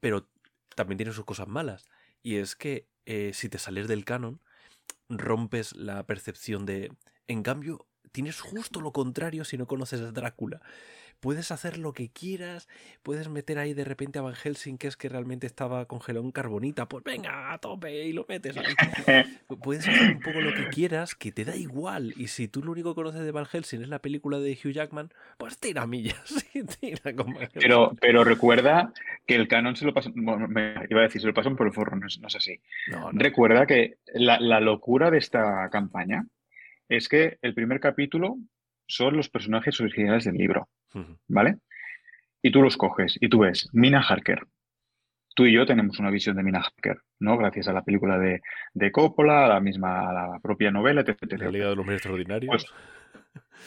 [0.00, 0.26] Pero
[0.74, 1.90] también tiene sus cosas malas.
[2.22, 4.40] Y es que eh, si te sales del canon,
[5.10, 6.90] rompes la percepción de.
[7.28, 10.62] En cambio, tienes justo lo contrario si no conoces a Drácula
[11.20, 12.68] puedes hacer lo que quieras,
[13.02, 16.32] puedes meter ahí de repente a Van Helsing, que es que realmente estaba congelado en
[16.32, 18.64] carbonita, pues venga, a tope y lo metes ahí.
[19.62, 22.14] puedes hacer un poco lo que quieras, que te da igual.
[22.16, 24.72] Y si tú lo único que conoces de Van Helsing es la película de Hugh
[24.72, 26.46] Jackman, pues tira millas.
[26.80, 28.92] tira con pero, pero recuerda
[29.26, 31.72] que el canon se lo pasan, me iba a decir, se lo pasan por el
[31.72, 32.60] forro, no es, así.
[33.12, 36.26] Recuerda que la, la locura de esta campaña
[36.88, 38.38] es que el primer capítulo
[38.86, 40.68] son los personajes originales del libro.
[41.28, 41.58] ¿vale?
[42.42, 44.46] Y tú los coges y tú ves Mina Harker.
[45.34, 47.36] Tú y yo tenemos una visión de Mina Harker, ¿no?
[47.36, 48.40] Gracias a la película de,
[48.72, 51.40] de Coppola, a la misma, a la propia novela, etc.
[51.40, 52.72] La Liga de los Extraordinarios.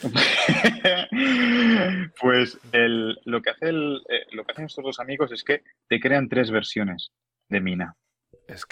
[2.20, 6.28] pues lo, que hace eh, lo que hacen estos dos amigos es que te crean
[6.28, 7.10] tres versiones
[7.50, 7.94] de Mina.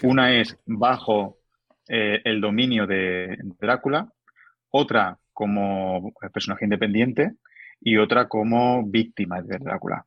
[0.03, 1.37] Una es bajo
[1.87, 4.11] eh, el dominio de Drácula,
[4.69, 7.33] otra como personaje independiente
[7.79, 10.03] y otra como víctima de Drácula.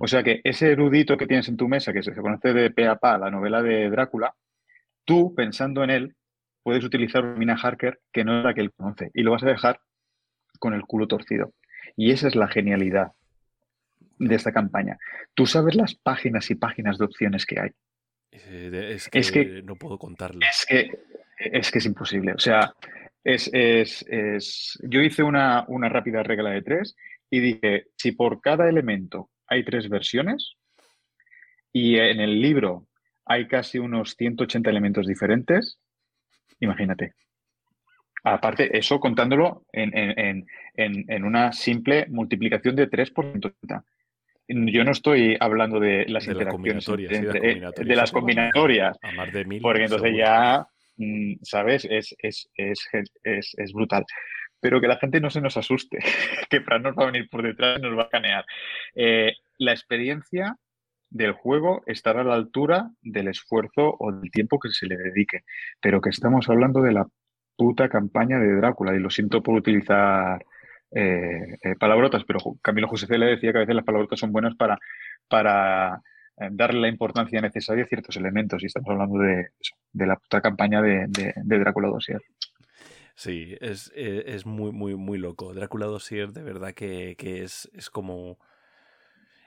[0.00, 2.88] O sea que ese erudito que tienes en tu mesa, que se conoce de pe
[2.88, 4.34] a pa, la novela de Drácula,
[5.04, 6.16] tú, pensando en él,
[6.64, 9.44] puedes utilizar una Mina Harker que no es la que él conoce y lo vas
[9.44, 9.78] a dejar
[10.58, 11.54] con el culo torcido.
[11.96, 13.12] Y esa es la genialidad
[14.18, 14.98] de esta campaña.
[15.34, 17.70] Tú sabes las páginas y páginas de opciones que hay.
[18.32, 20.40] Es que, no puedo contarlo.
[20.44, 20.90] Es que,
[21.38, 22.32] es que es imposible.
[22.32, 22.74] O sea,
[23.24, 26.96] es, es, yo hice una, una rápida regla de tres
[27.30, 30.56] y dije, si por cada elemento hay tres versiones
[31.72, 32.88] y en el libro
[33.24, 35.78] hay casi unos 180 elementos diferentes,
[36.60, 37.14] imagínate.
[38.24, 40.46] Aparte, eso contándolo en,
[41.24, 43.84] una simple multiplicación de 3 por 180.
[44.48, 48.96] Yo no estoy hablando de las interacciones de, las combinatorias.
[49.60, 50.66] porque entonces ya,
[51.42, 51.86] ¿sabes?
[51.90, 52.48] Es, es,
[53.24, 54.04] es brutal
[54.62, 55.98] pero que la gente no se nos asuste,
[56.48, 58.44] que Fran nos va a venir por detrás y nos va a canear.
[58.94, 60.56] Eh, la experiencia
[61.10, 65.40] del juego estará a la altura del esfuerzo o del tiempo que se le dedique,
[65.80, 67.06] pero que estamos hablando de la
[67.56, 70.44] puta campaña de Drácula, y lo siento por utilizar
[70.92, 73.18] eh, eh, palabrotas, pero Camilo José C.
[73.18, 74.78] le decía que a veces las palabrotas son buenas para,
[75.28, 76.00] para
[76.50, 79.50] darle la importancia necesaria a ciertos elementos, y estamos hablando de,
[80.06, 82.20] la puta campaña de, de Drácula Dossier.
[83.14, 85.52] Sí, es, eh, es, muy, muy, muy loco.
[85.54, 88.38] Drácula Dossier, de verdad que, es, es como...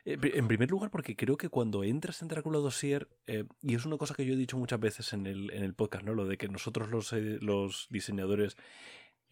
[0.05, 3.85] Eh, en primer lugar, porque creo que cuando entras en Drácula Dossier, eh, y es
[3.85, 6.13] una cosa que yo he dicho muchas veces en el, en el podcast, ¿no?
[6.13, 8.55] Lo de que nosotros los, los diseñadores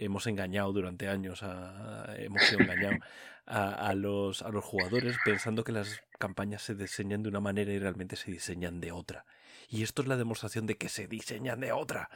[0.04, 3.00] hemos engañado durante años, a, hemos sido engañados
[3.46, 7.80] a, los, a los jugadores pensando que las campañas se diseñan de una manera y
[7.80, 9.26] realmente se diseñan de otra.
[9.70, 12.10] Y esto es la demostración de que se diseñan de otra.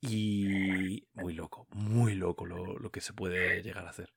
[0.00, 4.10] Y muy loco, muy loco lo, que se puede llegar a hacer.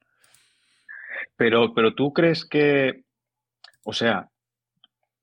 [1.36, 3.04] Pero, pero tú crees que,
[3.84, 4.30] o sea,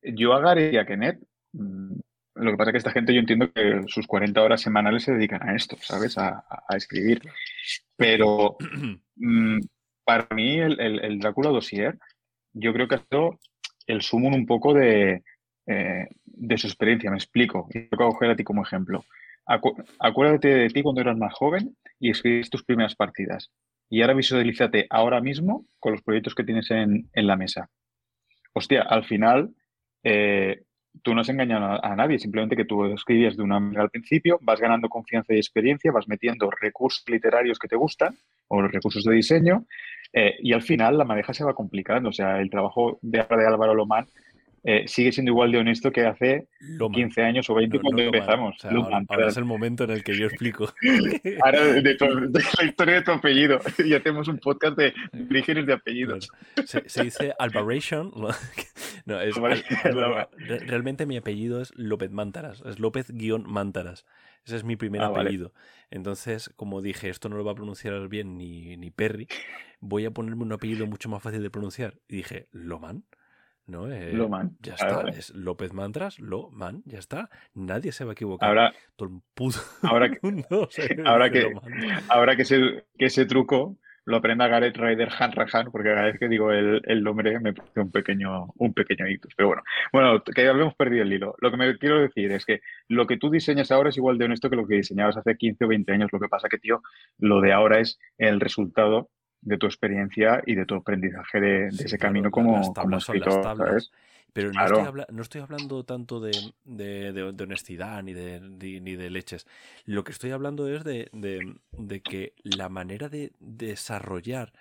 [0.02, 1.20] yo a Gary y a Kenneth,
[1.52, 1.94] mm,
[2.34, 5.12] lo que pasa es que esta gente yo entiendo que sus 40 horas semanales se
[5.12, 6.18] dedican a esto, ¿sabes?
[6.18, 6.44] A,
[6.76, 7.22] escribir.
[7.96, 8.56] Pero
[9.16, 9.58] mm,
[10.04, 11.98] para mí el, el, Drácula Dossier,
[12.52, 13.38] yo creo que ha sido
[13.86, 15.22] el sumo un poco de,
[15.66, 17.68] eh, de su experiencia, me explico.
[17.72, 19.04] Y voy a coger a ti como ejemplo
[19.98, 23.50] acuérdate de ti cuando eras más joven y escribiste tus primeras partidas.
[23.90, 27.68] Y ahora visualízate ahora mismo con los proyectos que tienes en, la mesa.
[28.54, 29.54] Hostia, al final
[30.02, 30.62] eh,
[31.02, 34.38] tú no has engañado a, nadie, simplemente que tú escribías de una manera al principio,
[34.42, 38.14] vas ganando confianza y experiencia, vas metiendo recursos literarios que te gustan
[38.48, 39.64] o los recursos de diseño
[40.12, 42.10] eh, y al final la madeja se va complicando.
[42.10, 44.06] O sea, el trabajo de, de Álvaro Lomán
[44.66, 46.48] eh, sigue siendo igual de honesto que hace
[46.78, 48.56] 15 años o 20 cuando empezamos.
[48.64, 50.72] ahora, es el momento en el que yo explico.
[51.44, 51.96] ahora de,
[52.58, 53.60] la historia de tu apellido.
[53.84, 54.94] Y hacemos un podcast de
[55.30, 56.30] orígenes de apellidos.
[56.64, 58.10] Se, dice Alvaration.
[59.04, 59.34] no, es,
[60.66, 62.62] realmente mi apellido es López Mántaras.
[62.64, 64.06] Es López-Mántaras.
[64.46, 65.52] Ese es mi primer ah, apellido.
[65.90, 69.28] Entonces, como dije, esto no lo va a pronunciar bien ni, ni Perry,
[69.80, 71.98] voy a ponerme un apellido mucho más fácil de pronunciar.
[72.08, 73.04] Y dije, Loman.
[73.66, 73.90] ¿No?
[73.90, 74.56] Eh, Loman.
[74.60, 77.30] Ya está, es López Mantras, Loman, ya está.
[77.54, 78.48] Nadie se va a equivocar.
[78.48, 80.18] Ahora, Todo el puto ahora que,
[81.04, 81.54] ahora que,
[82.08, 86.28] ahora que ese, que ese truco lo aprenda Gareth Ryder Hanrahan, porque cada vez que
[86.28, 89.28] digo el, el, nombre me parece un pequeño, un pequeño hito.
[89.36, 91.34] Pero bueno, bueno, que ya habíamos perdido el hilo.
[91.40, 94.26] Lo que me quiero decir es que lo que tú diseñas ahora es igual de
[94.26, 96.10] honesto que lo que diseñabas hace 15 o 20 años.
[96.12, 96.82] Lo que pasa que, tío,
[97.18, 99.08] lo de ahora es el resultado
[99.44, 103.82] de tu experiencia y de tu aprendizaje de, ese camino como, como escritor,
[104.32, 106.32] Pero no, estoy hablando tanto de,
[107.40, 109.46] honestidad ni de, ni de leches.
[109.84, 114.52] Lo que estoy hablando es de, que la manera de desarrollar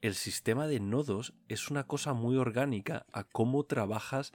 [0.00, 4.32] el sistema de nodos es una cosa muy orgánica a cómo trabajas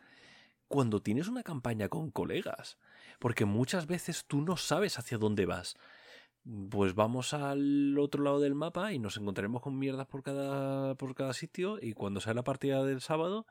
[0.67, 2.77] cuando tienes una campaña con colegas.
[3.17, 5.77] Porque muchas veces tú no sabes hacia dónde vas
[6.69, 11.15] pues vamos al otro lado del mapa y nos encontraremos con mierdas por cada, por
[11.15, 13.45] cada sitio y cuando sea la partida del sábado,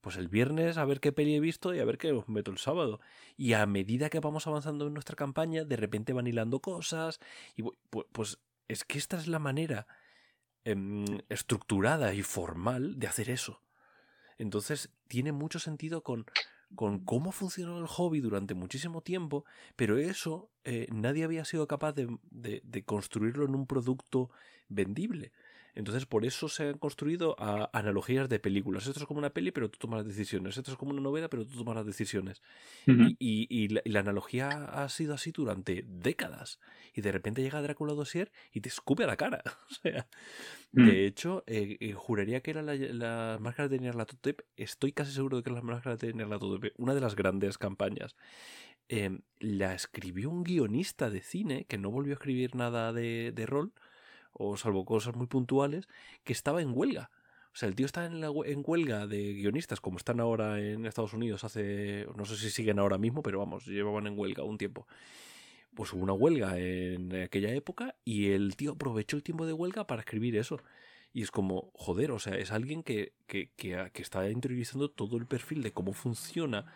[0.00, 2.50] pues el viernes a ver qué peli he visto y a ver qué os meto
[2.50, 3.00] el sábado.
[3.36, 7.20] Y a medida que vamos avanzando en nuestra campaña, de repente van hilando cosas
[7.54, 7.64] y
[8.12, 9.86] pues es que esta es la manera
[10.64, 13.62] em, estructurada y formal de hacer eso.
[14.38, 16.24] Entonces tiene mucho sentido con
[16.74, 19.44] con cómo funcionó el hobby durante muchísimo tiempo,
[19.76, 24.30] pero eso eh, nadie había sido capaz de, construirlo en un producto
[24.68, 25.32] vendible.
[25.78, 27.36] Entonces, por eso se han construido
[27.72, 28.88] analogías de películas.
[28.88, 30.56] Esto es como una peli, pero tú tomas las decisiones.
[30.56, 32.42] Esto es como una novela, pero tú tomas las decisiones.
[32.84, 36.58] y, la, analogía ha sido así durante décadas.
[36.94, 39.40] Y de repente llega Drácula Dossier y te escupe a la cara.
[39.70, 40.08] o sea,
[40.72, 40.84] mm.
[40.84, 44.40] de hecho, eh, eh, juraría que era la, las máscaras de Nyarlathotep.
[44.56, 48.16] Estoy casi seguro de que las máscaras de Nyarlathotep, una de las grandes campañas.
[48.88, 53.46] Em, la escribió un guionista de cine que no volvió a escribir nada de, de
[53.46, 53.72] rol
[54.38, 55.88] o salvo cosas muy puntuales,
[56.24, 57.10] que estaba en huelga.
[57.52, 61.12] O sea, el tío está en, en huelga de guionistas, como están ahora en Estados
[61.12, 64.86] Unidos hace, no sé si siguen ahora mismo, pero vamos, llevaban en huelga un tiempo.
[65.74, 69.86] Pues hubo una huelga en aquella época y el tío aprovechó el tiempo de huelga
[69.86, 70.60] para escribir eso.
[71.12, 75.16] Y es como, joder, o sea, es alguien que, que, que, que está interiorizando todo
[75.16, 76.66] el perfil de cómo funciona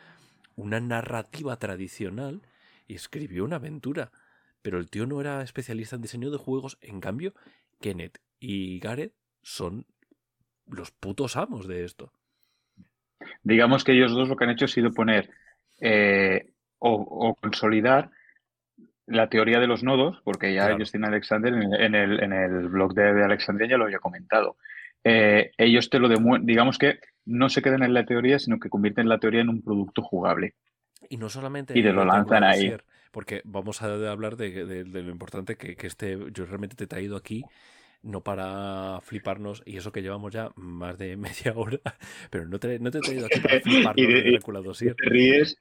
[0.57, 2.43] una narrativa tradicional
[2.89, 4.11] y escribió una aventura.
[4.63, 6.79] Pero el tío no era especialista en diseño de juegos.
[6.81, 7.35] En cambio,
[7.81, 9.87] Kenneth y Gareth son
[10.67, 12.13] los putos amos de esto.
[13.43, 15.31] Digamos que ellos dos lo que han hecho ha sido poner
[15.81, 18.11] eh, o, consolidar
[19.07, 23.25] la teoría de los nodos, porque ya Justin Alexander en el, en el, blog de,
[23.25, 24.57] Alexandria ya lo había comentado.
[25.05, 28.69] Eh, ellos te lo demuestran, digamos que no se quedan en la teoría, sino que
[28.71, 30.55] convierten la teoría en un producto jugable.
[31.09, 31.77] Y no solamente.
[31.77, 32.77] Y te lo lanzan ahí
[33.13, 37.45] porque vamos a hablar de, lo importante que, este, yo realmente te he traído aquí,
[38.03, 41.79] no para fliparnos, y eso que llevamos ya más de media hora,
[42.31, 45.59] pero no te, no te he traído aquí para fliparnos y de, Te ríes,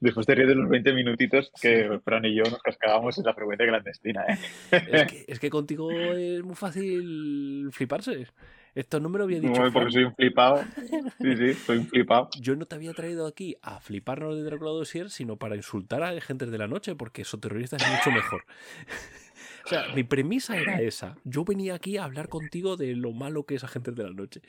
[0.00, 3.34] después te ríes de los 20 minutitos que Fran y yo nos cascábamos en la
[3.34, 4.24] frecuencia clandestina.
[4.26, 4.38] ¿eh?
[4.70, 8.26] Es, que, es que contigo es muy fácil fliparse.
[8.74, 9.62] Esto no me lo había dicho.
[9.62, 10.64] No, porque soy un flipado.
[11.20, 12.28] Sí, sí, soy un flipado.
[12.40, 16.20] Yo no te había traído aquí a fliparnos de Drácula Dossier, sino para insultar a
[16.20, 18.44] gente de la noche, porque eso terrorista es mucho mejor.
[19.64, 21.16] o sea, mi premisa era esa.
[21.24, 24.42] Yo venía aquí a hablar contigo de lo malo que es Agentes de la Noche.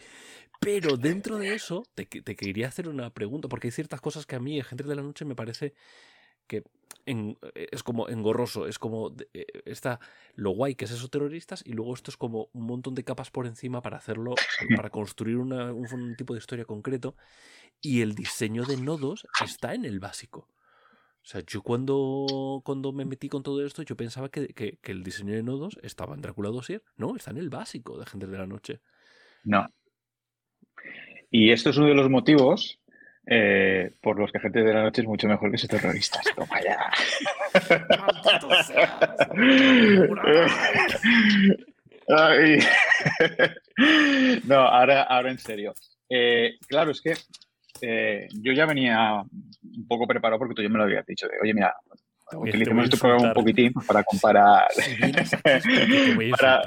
[0.60, 4.36] Pero dentro de eso, te, te quería hacer una pregunta, porque hay ciertas cosas que
[4.36, 5.74] a mí, Agentes de la Noche, me parece
[6.48, 6.64] que
[7.06, 10.00] eh, es como engorroso, es como eh, está
[10.34, 13.30] lo guay que es esos terroristas y luego esto es como un montón de capas
[13.30, 14.34] por encima para hacerlo,
[14.76, 17.16] para construir un, tipo de historia concreto
[17.82, 20.50] y el diseño de nodos está en el básico.
[21.22, 25.04] O sea, yo cuando, cuando me metí con todo esto, yo pensaba que, que, el
[25.04, 26.84] diseño de nodos estaba en Drácula Dossier.
[26.98, 28.80] No, está en el básico de Gente de la Noche.
[29.44, 29.68] No.
[31.32, 32.80] Y esto es uno de los motivos
[33.28, 36.24] eh, por los que gente de la noche es mucho mejor que esos terroristas.
[36.36, 36.78] Toma ya.
[44.46, 45.74] no, ahora, ahora en serio.
[46.10, 47.14] Eh, claro, es que
[47.82, 51.28] eh, yo ya venía un poco preparado porque tú ya me lo habías dicho.
[51.28, 51.76] De, Oye, mira,
[52.34, 54.68] utilicemos este programa un poquitín para comparar.
[56.38, 56.62] para,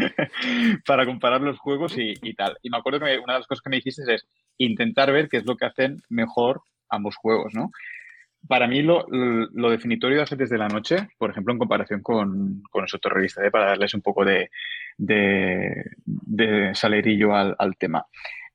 [0.86, 2.56] para comparar los juegos y, tal.
[2.62, 4.26] Y me acuerdo que una de las cosas que me dijiste es,
[4.58, 7.70] intentar ver qué es lo que hacen mejor ambos juegos, ¿no?
[8.48, 9.04] Para mí lo,
[9.70, 13.50] definitorio de hacer desde la noche, por ejemplo, en comparación con, con los terroristas, ¿eh?
[13.50, 14.50] para darles un poco de,
[14.96, 18.06] de, salerillo al, tema,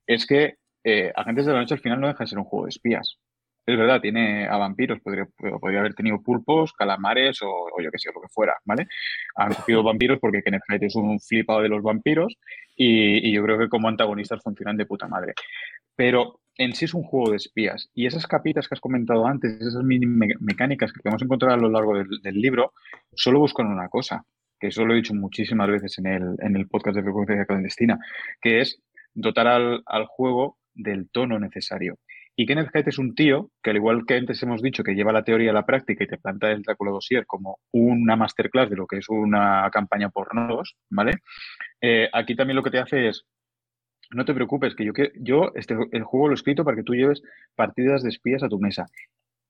[0.08, 2.66] es que eh, Agentes de la Noche al final no deja de ser un juego
[2.66, 3.20] de espías.
[3.66, 5.26] Es verdad, tiene a vampiros, podría,
[5.59, 8.88] podría haber tenido pulpos, calamares o, yo qué sé, lo que fuera, ¿vale?
[9.36, 12.38] Han cogido vampiros porque Kenneth Hyde es un flipado de los vampiros
[12.76, 15.34] y, yo creo que como antagonistas funcionan de puta madre.
[15.95, 19.59] Pero en sí es un juego de espías y esas capitas que has comentado antes,
[19.59, 22.74] esas mini mecánicas que podemos encontrar a lo largo del, libro,
[23.16, 24.26] solo buscan una cosa,
[24.59, 27.97] que eso lo he dicho muchísimas veces en el, en el podcast de frecuencia clandestina,
[28.41, 28.80] que es
[29.16, 31.97] dotar al, al juego del tono necesario.
[32.36, 35.13] Y Kenneth Hyde es un tío que, al igual que antes hemos dicho, que lleva
[35.13, 38.75] la teoría a la práctica y te planta el Drácula Dossier como una masterclass de
[38.75, 41.13] lo que es una campaña por nodos, ¿vale?
[41.81, 43.25] Eh, aquí también lo que te hace es,
[44.11, 46.83] no te preocupes, que yo, que yo este, el juego lo he escrito para que
[46.83, 47.21] tú lleves
[47.55, 48.86] partidas de espías a tu mesa.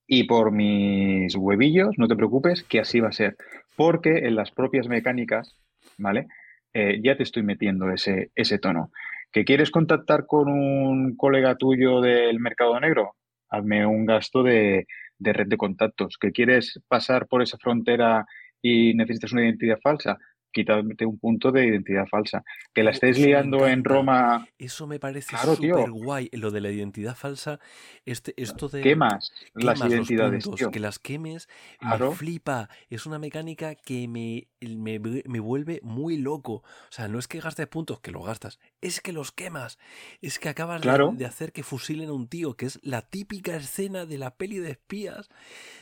[0.06, 3.36] Y por mis huevillos, no te preocupes, que así va a ser.
[3.74, 5.56] Porque en las propias mecánicas,
[5.98, 6.28] ¿vale?
[6.72, 8.92] Eh, ya te estoy metiendo ese, ese tono.
[9.32, 13.16] ¿Que quieres contactar con un colega tuyo del mercado negro?
[13.50, 14.86] Hazme un gasto de,
[15.18, 16.16] red de contactos.
[16.18, 18.26] ¿Que quieres pasar por esa frontera
[18.62, 20.18] y necesitas una identidad falsa?
[20.52, 22.44] Quítate un punto de identidad falsa.
[22.72, 24.48] Que la estés liando en Roma.
[24.58, 26.28] Eso me parece súper guay.
[26.32, 27.60] Lo de la identidad falsa,
[28.04, 28.80] este, esto de.
[28.82, 30.48] Quemas, las identidades.
[30.72, 31.48] que las quemes,
[31.80, 32.68] me flipa.
[32.90, 36.52] Es una mecánica que me, me, vuelve muy loco.
[36.54, 39.78] O sea, no es que gastes puntos, que los gastas, es que los quemas.
[40.20, 44.06] Es que acabas de, hacer que fusilen a un tío, que es la típica escena
[44.06, 45.28] de la peli de espías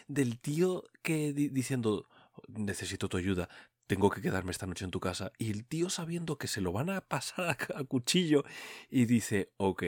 [0.09, 2.09] del tío que diciendo
[2.49, 3.49] necesito tu ayuda,
[3.87, 5.33] tengo que quedarme esta noche en tu casa.
[5.39, 8.45] Y el tío sabiendo que se lo van a pasar a, cuchillo
[8.91, 9.85] y dice, ok.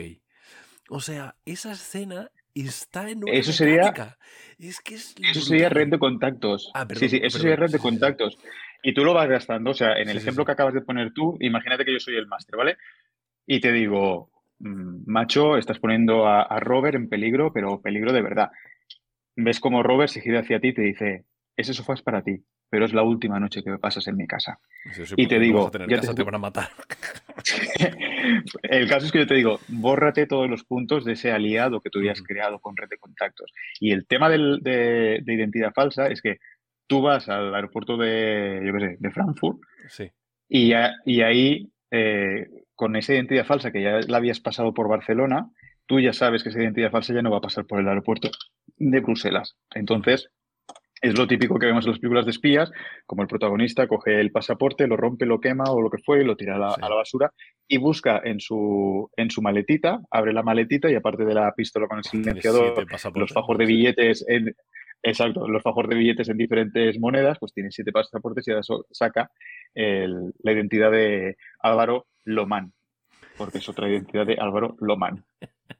[0.89, 4.17] O sea, esa escena está en una eso sería,
[4.57, 6.71] es que es eso sería red de contactos.
[6.73, 8.37] Ah, sí, sí, eso sería red de contactos.
[8.83, 9.71] Y tú lo vas gastando.
[9.71, 12.27] O sea, en el ejemplo que acabas de poner tú, imagínate que yo soy el
[12.27, 12.77] máster, ¿vale?
[13.45, 14.29] Y te digo,
[14.59, 18.51] mm, macho, estás poniendo a, a Robert en peligro, pero peligro de verdad.
[19.35, 21.25] Ves como Robert se gira hacia ti y te dice,
[21.55, 24.27] ese sofá es para ti pero es la última noche que me pasas en mi
[24.27, 24.59] casa.
[25.15, 26.23] y te digo, ya te...
[26.23, 26.69] van a matar.
[28.63, 31.89] el caso es que yo te digo, bórrate todos los puntos de ese aliado que
[31.89, 33.51] tú habías creado con red de contactos.
[33.79, 36.37] Y el tema de, identidad falsa es que
[36.87, 39.59] tú vas al aeropuerto de, yo qué sé, de Frankfurt
[40.49, 40.73] y,
[41.05, 45.49] y, ahí, eh, con esa identidad falsa que ya la habías pasado por Barcelona,
[45.85, 48.29] tú ya sabes que esa identidad falsa ya no va a pasar por el aeropuerto
[48.77, 49.57] de Bruselas.
[49.73, 50.29] Entonces,
[51.01, 52.71] es lo típico que vemos en las películas de espías,
[53.05, 56.25] como el protagonista coge el pasaporte, lo rompe, lo quema o lo que fue y
[56.25, 57.31] lo tira a la, basura
[57.67, 61.87] y busca en su, en su maletita, abre la maletita y aparte de la pistola
[61.87, 62.85] con el silenciador,
[63.15, 64.55] los fajos de billetes en,
[65.03, 69.31] exacto, los fajos de billetes en diferentes monedas, pues tiene siete pasaportes y ahora saca
[69.75, 72.73] la identidad de Álvaro Lomán,
[73.37, 75.23] porque es otra identidad de Álvaro Lomán.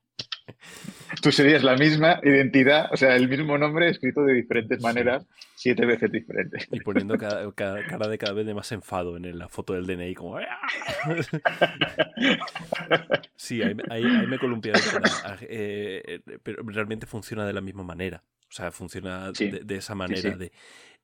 [1.21, 5.25] Tú serías la misma identidad, o sea, el mismo nombre escrito de diferentes maneras,
[5.55, 6.67] siete veces diferentes.
[6.71, 10.15] Y poniendo cada, cara de cada vez de más enfado en la foto del DNI,
[10.15, 10.37] como...
[10.37, 10.43] ¡Ah!
[13.35, 14.73] Sí, ahí, me columpia.
[15.41, 18.23] Eh, pero realmente funciona de la misma manera.
[18.49, 20.51] O sea, funciona de, esa manera de...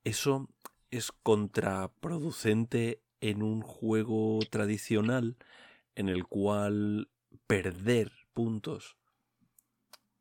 [0.04, 0.50] Eso
[0.92, 5.38] es contraproducente en un juego tradicional
[5.96, 7.10] en el cual
[7.48, 8.98] perder puntos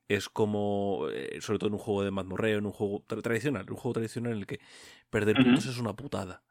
[0.09, 3.77] es como, eh, sobre todo en un juego de mazmorreo, en un juego tradicional, un
[3.77, 4.61] juego tradicional en el que
[5.11, 6.43] perder puntos es una putada.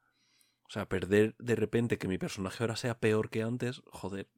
[0.64, 4.30] O sea, perder de repente que mi personaje ahora sea peor que antes, joder,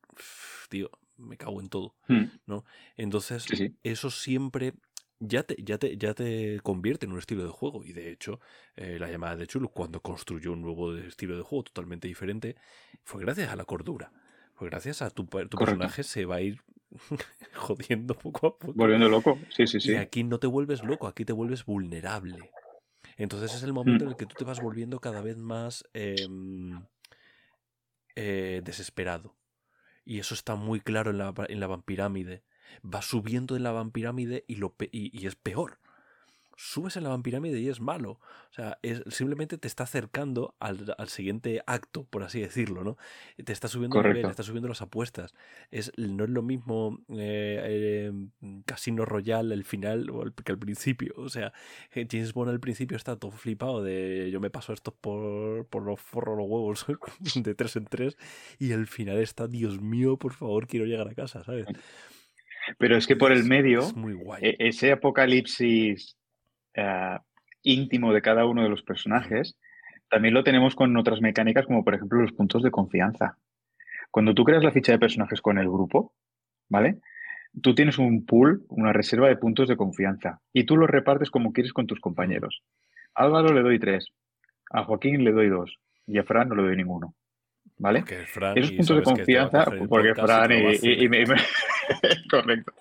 [0.69, 2.23] tío, me cago en todo, hmm.
[2.47, 2.65] ¿no?
[2.97, 3.45] Entonces,
[3.83, 4.73] eso siempre
[5.19, 7.83] ya te, ya, te, ya te convierte en un estilo de juego.
[7.83, 8.39] Y de hecho,
[8.75, 12.55] eh, la llamada de Chulu, cuando construyó un nuevo estilo de juego totalmente diferente,
[13.03, 14.11] fue gracias a la cordura.
[14.53, 16.61] Fue gracias a tu, tu personaje se va a ir
[17.55, 18.73] jodiendo poco a poco.
[18.73, 19.91] Volviendo loco, sí, sí, sí.
[19.91, 22.51] Y aquí no te vuelves loco, aquí te vuelves vulnerable.
[23.17, 26.85] Entonces es el momento en el que tú te vas volviendo cada vez más em,
[28.15, 29.35] eh, desesperado.
[30.05, 32.43] Y eso está muy claro en la, en la vampirámide.
[32.83, 35.79] Va subiendo en la vampirámide y, lo, y es peor
[36.57, 38.19] subes en la vampirámide y es malo.
[38.49, 42.97] O sea, es, simplemente te está acercando al, siguiente acto, por así decirlo, ¿no?
[43.43, 45.33] Te está subiendo el nivel, te está subiendo las apuestas.
[45.71, 48.11] Es, no es lo mismo eh, eh,
[48.65, 50.09] Casino Royale el final
[50.43, 51.13] que al principio.
[51.17, 51.53] O sea,
[51.93, 55.83] eh, James Bond al principio está todo flipado de yo me paso esto por, por
[55.83, 56.85] los forros los huevos
[57.35, 58.17] de tres en tres
[58.59, 61.65] y al final está, Dios mío, por favor, quiero llegar a casa, ¿sabes?
[62.77, 64.43] Pero es que por el medio, Es muy guay.
[64.43, 66.17] e- ese apocalipsis
[66.75, 67.17] eh,
[67.63, 69.57] íntimo de cada uno de los personajes,
[70.09, 73.37] también lo tenemos con otras mecánicas, como por ejemplo los puntos de confianza.
[74.11, 76.13] Cuando tú creas la ficha de personajes con el grupo,
[76.69, 76.99] ¿vale?
[77.61, 81.51] Tú tienes un pool, una reserva de puntos de confianza, y tú los repartes como
[81.53, 82.63] quieres con tus compañeros.
[83.15, 84.09] A Álvaro le doy tres,
[84.71, 87.15] a Joaquín le doy dos, y a Fran no le doy ninguno.
[87.77, 88.03] ¿Vale?
[88.55, 90.51] Esos puntos de confianza, porque Fran
[90.83, 91.25] y, y me-
[92.29, 92.73] Correcto.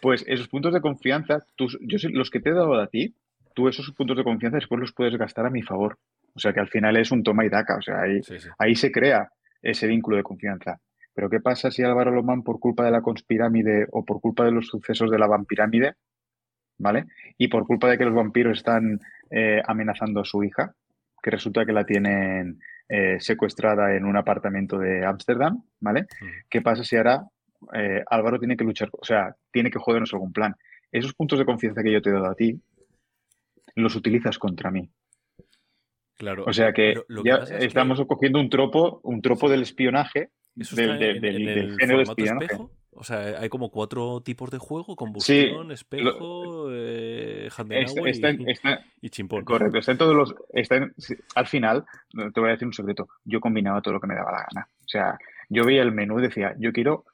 [0.00, 3.14] Pues esos puntos de confianza, tus- yo sé- los que te he dado a ti,
[3.54, 5.98] tú esos puntos de confianza después los puedes gastar a mi favor.
[6.34, 7.76] O sea que al final es un toma y daca.
[7.76, 8.48] O sea, ahí, Sí, sí.
[8.58, 9.28] ahí se crea
[9.62, 10.78] ese vínculo de confianza.
[11.14, 14.52] Pero ¿qué pasa si Álvaro Lomán, por culpa de la conspirámide o por culpa de
[14.52, 15.94] los sucesos de la vampirámide,
[16.78, 17.06] ¿vale?
[17.38, 19.00] Y por culpa de que los vampiros están
[19.30, 20.74] eh, amenazando a su hija,
[21.20, 26.06] que resulta que la tienen eh, secuestrada en un apartamento de Ámsterdam, ¿vale?
[26.48, 27.24] ¿Qué pasa si ahora
[27.74, 30.54] eh, Álvaro tiene que luchar, o sea, tiene que jodernos algún plan?
[30.92, 32.60] Esos puntos de confianza que yo te he dado a ti,
[33.74, 34.88] los utilizas contra mí.
[36.16, 36.44] Claro.
[36.46, 40.30] O sea que lo- lo ya que estamos cogiendo un tropo, un tropo del espionaje,
[40.56, 42.44] eso del, del- en- del- en el género de espionaje.
[42.46, 42.70] espejo.
[42.90, 48.44] O sea, hay como cuatro tipos de juego: combustión, espejo, eh, Está, Handenauer está, y,
[48.50, 49.44] está- y chimpón.
[49.44, 50.34] correcto, está en todos los.
[50.52, 51.84] En- sí, al final,
[52.34, 53.08] te voy a decir un secreto.
[53.24, 54.68] Yo combinaba todo lo que me daba la gana.
[54.80, 55.16] O sea,
[55.48, 57.04] yo veía el menú y decía, yo quiero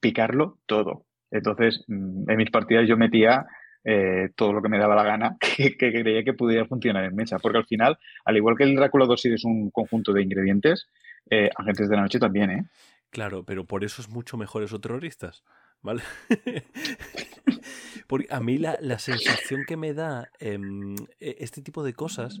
[0.00, 1.04] picarlo todo.
[1.30, 3.46] Entonces, mm, en mis partidas yo metía
[3.84, 7.38] eh, todo lo que me daba la gana que, creía que pudiera funcionar en mesa.
[7.38, 10.88] Porque al final, al igual que el Drácula 2 es un conjunto de ingredientes,
[11.30, 12.64] eh, Agentes de la Noche también, ¿eh?
[13.10, 15.42] Claro, pero por eso es mucho mejor esos terroristas,
[15.82, 16.02] ¿vale?
[18.06, 22.40] Porque a mí la, la sensación que me da em, e- este tipo de cosas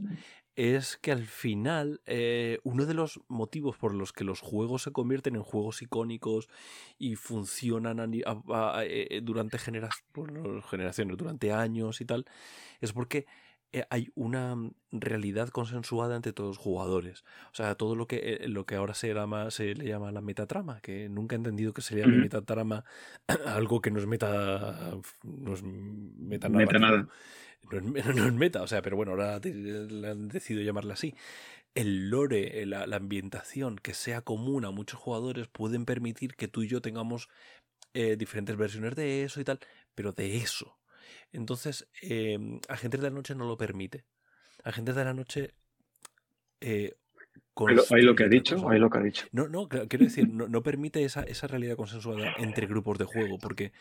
[0.56, 4.90] es que al final eh, uno de los motivos por los que los juegos se
[4.92, 6.48] convierten en juegos icónicos
[6.98, 12.24] y funcionan eh, durante generaciones, durante años y tal,
[12.80, 13.26] es porque
[13.90, 17.24] hay una mm, realidad consensuada entre todos los jugadores.
[17.52, 20.20] O sea, todo lo que, eh, lo que ahora se, llama, se le llama la
[20.20, 22.22] metatrama, que nunca he entendido que se llame Ujú.
[22.22, 22.84] metatrama
[23.46, 24.98] algo que no es meta.
[25.22, 27.08] no es Meta nada.
[27.70, 27.84] No es,
[28.16, 31.14] no es meta, o sea, pero bueno, ahora le han decidido llamarla así.
[31.74, 36.48] El lore, eh, la, la ambientación que sea común a muchos jugadores pueden permitir que
[36.48, 37.28] tú y yo tengamos
[37.94, 39.60] eh, diferentes versiones de eso y tal,
[39.94, 40.79] pero de eso.
[41.32, 44.04] Entonces, eh, Agentes de la Noche no lo permite.
[44.64, 45.54] Agentes de la Noche.
[46.60, 46.96] Eh,
[47.90, 49.26] Ahí lo, que ha dicho, ahí lo que ha dicho.
[49.32, 53.38] No, no, quiero decir, no, no permite esa, esa realidad consensuada entre grupos de juego,
[53.38, 53.72] porque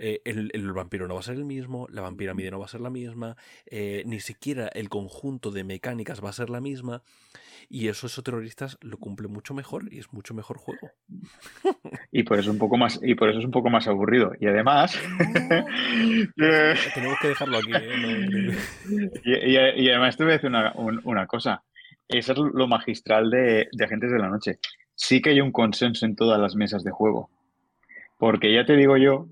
[0.00, 2.68] eh, el, el vampiro no va a ser el mismo, la vampiramide no va a
[2.68, 3.36] ser la misma,
[3.66, 7.02] eh, ni siquiera el conjunto de mecánicas va a ser la misma,
[7.68, 10.90] y eso esos terroristas lo cumple mucho mejor y es mucho mejor juego.
[12.10, 14.32] Y por eso es un poco más, y por eso es un poco más aburrido.
[14.40, 17.72] Y además, eh, Tenemos que dejarlo aquí.
[17.72, 17.96] ¿eh?
[18.00, 18.52] No-
[19.24, 21.62] y, y- y además te voy a decir una, un- una cosa.
[22.08, 24.58] Eso es lo magistral de, de Agentes de la Noche.
[24.94, 27.30] Sí que hay un consenso en todas las mesas de juego.
[28.18, 29.28] Porque ya te digo yo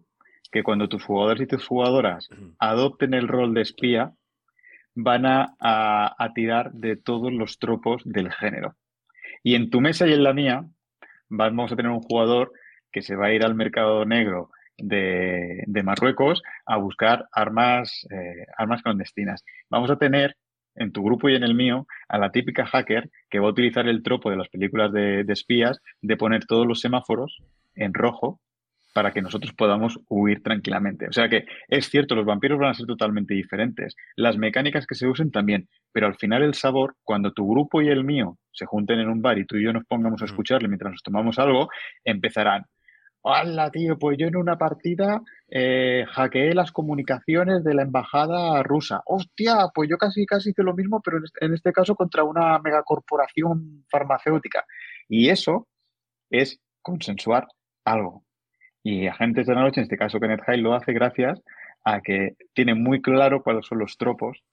[0.52, 4.12] que cuando tus jugadores y tus jugadoras adopten el rol de espía,
[4.94, 8.76] van a, a- a tirar de todos los tropos del género.
[9.42, 10.64] Y en tu mesa y en la mía,
[11.28, 12.52] vamos a tener un jugador
[12.92, 18.46] que se va a ir al mercado negro de, de Marruecos a buscar armas, eh,
[18.56, 19.44] armas clandestinas.
[19.68, 20.36] Vamos a tener
[20.76, 23.88] en tu grupo y en el mío a la típica hacker que va a utilizar
[23.88, 27.38] el tropo de las películas de, de espías de poner todos los semáforos
[27.74, 28.40] en rojo
[28.96, 31.06] para que nosotros podamos huir tranquilamente.
[31.06, 33.94] O sea que es cierto, los vampiros van a ser totalmente diferentes.
[34.16, 37.88] Las mecánicas que se usen también, pero al final el sabor, cuando tu grupo y
[37.88, 40.68] el mío se junten en un bar y tú y yo nos pongamos a escucharle
[40.68, 41.68] mientras nos tomamos algo,
[42.04, 42.64] empezarán.
[43.28, 43.98] ¡Hala, tío!
[43.98, 49.02] Pues yo en una partida eh, hackeé las comunicaciones de la embajada rusa.
[49.04, 49.68] ¡Hostia!
[49.74, 54.64] Pues yo casi, casi hice lo mismo, pero en este, caso contra una megacorporación farmacéutica.
[55.08, 55.66] Y eso
[56.30, 57.48] es consensuar
[57.84, 58.24] algo.
[58.84, 61.42] Y Agentes de la Noche, en este caso Kenneth Hale, lo hace gracias
[61.84, 64.44] a que tiene muy claro cuáles son los tropos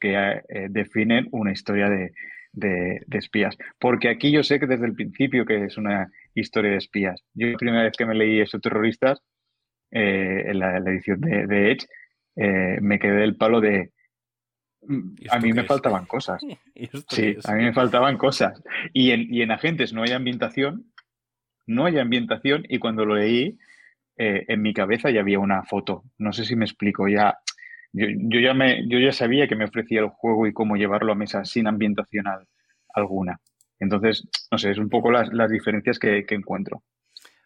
[0.00, 2.12] que eh, definen una historia de,
[2.58, 3.56] de- de espías.
[3.78, 7.22] Porque aquí yo sé que desde el principio que es una historia de espías.
[7.34, 9.20] Yo la primera vez que me leí esos terroristas,
[9.90, 11.86] eh, en la, la edición de, de Edge,
[12.36, 13.90] eh, me quedé del palo de...
[14.82, 15.66] "Mm, ¿Y A mí me es?
[15.66, 16.42] faltaban cosas.
[16.74, 18.62] ¿Y esto Sí, a mí me faltaban cosas.
[18.92, 20.92] Y en, y en Agentes no hay ambientación,
[21.66, 23.58] no hay ambientación, y cuando lo leí,
[24.16, 26.02] eh, en mi cabeza ya había una foto.
[26.18, 27.38] No sé si me explico, ya.
[27.92, 31.12] Yo, yo ya me, yo ya sabía que me ofrecía el juego y cómo llevarlo
[31.12, 32.46] a mesa sin ambientación al-
[32.94, 33.40] alguna.
[33.80, 36.82] Entonces, no sé, es un poco las, las diferencias que, que encuentro.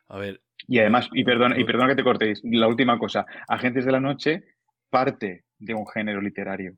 [0.09, 3.85] A ver, Y además, y perdón, y perdón que te cortéis, la última cosa, Agentes
[3.85, 4.45] de la Noche
[4.91, 6.77] parte de un género literario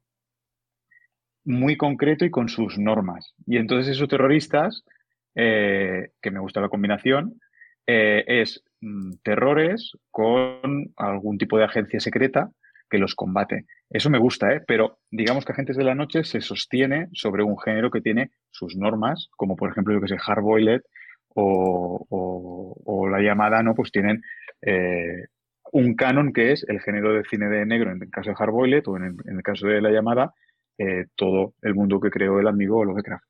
[1.44, 3.34] muy concreto y con sus normas.
[3.46, 4.84] Y entonces esos terroristas,
[5.34, 7.40] eh, que me gusta la combinación,
[7.86, 12.50] eh, es mm, terrores con algún tipo de agencia secreta
[12.90, 13.66] que los combate.
[13.90, 14.62] Eso me gusta, ¿eh?
[14.66, 18.76] pero digamos que Agentes de la Noche se sostiene sobre un género que tiene sus
[18.76, 20.82] normas, como por ejemplo, yo que sé, Hardboiled
[21.34, 22.06] o,
[22.84, 23.74] o, La Llamada, ¿no?
[23.74, 24.22] Pues tienen
[24.62, 25.26] eh,
[25.72, 28.82] un canon que es el género de cine de negro en el caso de Hardboiled
[28.86, 30.32] o en el, en el caso de La Llamada,
[30.78, 33.24] eh, todo el mundo que creó el amigo Lovecraft.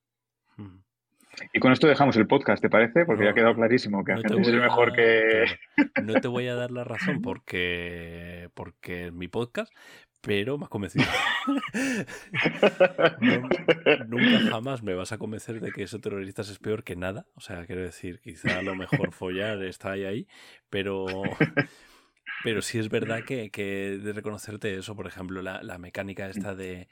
[1.53, 3.05] Y con esto dejamos el podcast, ¿te parece?
[3.05, 5.45] Porque ya ha quedado clarísimo que a gente es mejor que.
[6.03, 9.73] No te voy a dar la razón porque, porque es mi podcast,
[10.21, 11.05] pero me has convencido.
[14.07, 17.27] nunca jamás me vas a convencer de que eso terroristas es peor que nada.
[17.35, 20.27] O sea, quiero decir, quizá a lo mejor follar está ahí, ahí
[20.71, 21.07] pero.
[22.43, 26.55] Pero sí es verdad que, que de reconocerte eso, por ejemplo, la, la mecánica esta
[26.55, 26.89] de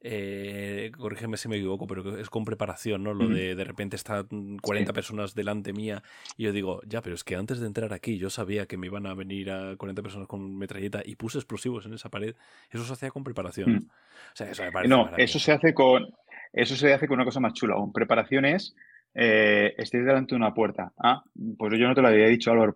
[0.00, 3.14] eh, corrígeme si me equivoco, pero es con preparación, ¿no?
[3.14, 6.02] Lo de de repente están 40 personas delante mía
[6.36, 8.86] y yo digo, ya, pero es que antes de entrar aquí yo sabía que me
[8.86, 12.34] iban a venir a 40 personas con metralleta y puse explosivos en esa pared.
[12.70, 13.72] Eso se hacía con preparación.
[13.72, 13.86] Mm.
[13.86, 16.06] O sea, eso me parece No, eso se hace con
[16.52, 17.74] eso se hace con una cosa más chula.
[17.74, 18.74] Con preparaciones
[19.14, 20.92] eh, estoy delante de una puerta.
[20.98, 21.22] Ah,
[21.56, 22.74] pues yo no te lo había dicho, Álvaro,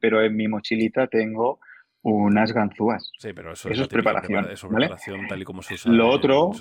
[0.00, 1.60] pero en mi mochilita tengo
[2.04, 3.10] unas ganzúas.
[3.18, 4.50] Sí, pero eso, es preparación.
[4.50, 5.90] Eso preparación tal y como se usa.
[5.90, 6.52] Lo otro,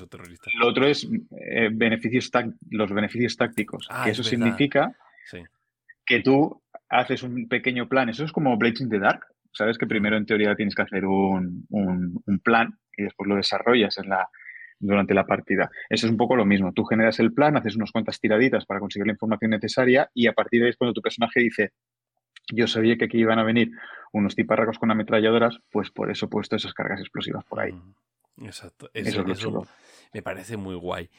[0.60, 2.32] lo otro es eh, beneficios
[2.70, 3.88] los beneficios tácticos.
[3.89, 4.96] Ah, que eso significa
[6.06, 8.10] que tú haces un pequeño plan.
[8.10, 9.26] Eso es como Blazing the Dark.
[9.52, 13.98] Sabes que primero en teoría tienes que hacer un, un, plan y después lo desarrollas
[13.98, 14.28] en la,
[14.80, 15.70] durante la partida.
[15.89, 16.72] Eso es un poco lo mismo.
[16.74, 20.34] Tú generas el plan, haces unas cuantas tiraditas para conseguir la información necesaria y a
[20.34, 21.74] partir de ahí es cuando tu personaje dice,
[22.52, 23.72] yo sabía que aquí iban a venir
[24.12, 27.74] unos tiparracos con ametralladoras, pues por eso he puesto esas cargas explosivas por ahí.
[28.41, 28.89] Exacto.
[28.94, 29.68] Eso, eso,
[30.14, 31.10] me parece muy guay.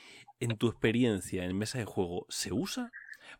[0.41, 2.91] En tu experiencia en mesa de juego, ¿se usa?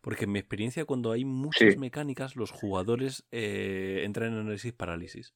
[0.01, 5.33] Porque en mi experiencia, cuando hay muchas mecánicas, los jugadores eh, entran en análisis parálisis.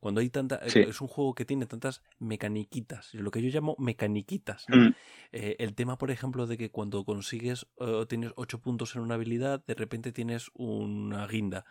[0.00, 0.56] Cuando hay tanta.
[0.56, 4.66] Es un juego que tiene tantas mecaniquitas, lo que yo llamo mecaniquitas.
[4.68, 4.88] Mm.
[5.32, 7.66] Eh, el tema, por ejemplo, de que cuando consigues.
[7.76, 11.64] Uh, tienes 8 puntos en una habilidad, de repente tienes una guinda.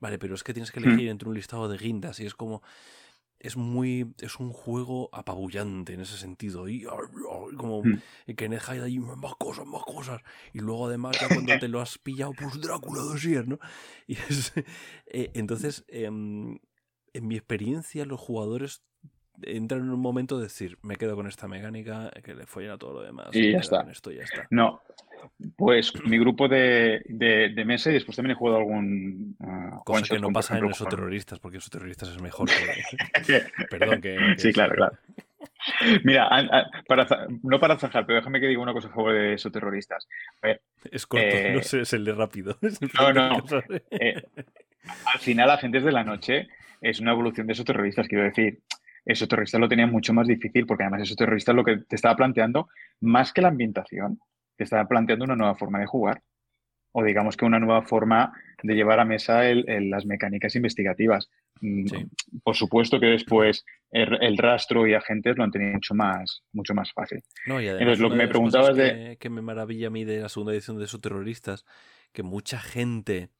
[0.00, 0.84] Vale, pero es que tienes que mm.
[0.84, 2.62] elegir entre un listado de guindas y es como
[3.44, 6.86] es muy es un juego apabullante en ese sentido y
[7.58, 8.34] como mm.
[8.34, 10.22] que en el hay más cosas más cosas
[10.54, 13.58] y luego además ya cuando te lo has pillado pues Drácula de no
[14.06, 14.52] y es,
[15.06, 16.58] eh, entonces em,
[17.14, 18.82] en mi experiencia, los jugadores
[19.42, 22.78] entran en un momento de decir, me quedo con esta mecánica, que le follen a
[22.78, 23.28] todo lo demás.
[23.32, 23.80] Y ya está.
[23.90, 24.46] Esto, ya está.
[24.50, 24.82] No,
[25.56, 29.36] pues mi grupo de, de, mesa y después también he jugado algún.
[29.38, 32.48] Uh, Cosa que no pasa en esos terroristas, porque esos terroristas es mejor.
[33.26, 33.42] Que...
[33.70, 34.98] Perdón, que, Sí, claro, claro.
[36.04, 36.28] Mira,
[36.86, 37.06] para,
[37.42, 40.06] no para zanjar, pero déjame que diga una cosa a favor de esos terroristas.
[40.90, 42.58] es corto, no eh, sé, es el de rápido.
[42.98, 43.44] no, no.
[43.90, 44.22] Eh,
[45.06, 46.48] al final, Agentes de la Noche
[46.84, 48.60] es una evolución de esos terroristas, quiero decir.
[49.06, 52.16] Esos terroristas lo tenían mucho más difícil porque además esos terroristas lo que te estaba
[52.16, 52.68] planteando,
[53.00, 54.18] más que la ambientación,
[54.56, 56.22] te estaba planteando una nueva forma de jugar.
[56.92, 58.32] O digamos que una nueva forma
[58.62, 61.28] de llevar a mesa las mecánicas investigativas.
[61.60, 61.86] Mm,
[62.42, 66.92] por supuesto que después el, rastro y agentes lo han tenido mucho más, mucho más
[66.92, 67.22] fácil.
[67.46, 69.16] No, y Entonces, lo que me preguntabas de.
[69.18, 71.64] Que me maravilla a mí de la segunda edición de esos terroristas,
[72.12, 73.30] que mucha gente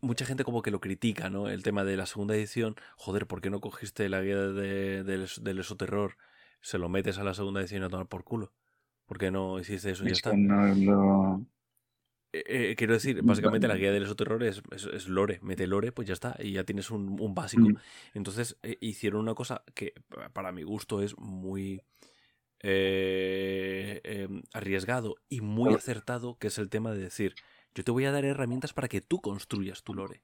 [0.00, 1.48] mucha gente como que lo critica, ¿no?
[1.48, 2.76] El tema de la segunda edición.
[2.96, 6.16] Joder, ¿por qué no cogiste la guía de, del esoterror?
[6.60, 8.52] Se lo metes a la segunda edición a tomar por culo.
[9.06, 10.32] ¿Por qué no hiciste eso y ya está?
[12.32, 15.40] Eh, eh, quiero decir, básicamente la guía del esoterror es, es, lore.
[15.42, 16.36] Mete lore, pues ya está.
[16.38, 17.66] Y ya tienes un, básico.
[18.14, 19.94] Entonces eh, hicieron una cosa que
[20.32, 21.82] para mi gusto es muy...
[22.62, 27.34] Em, arriesgado y muy acertado, que es el tema de decir,
[27.74, 30.22] yo te voy a dar herramientas para que tú construyas tu lore.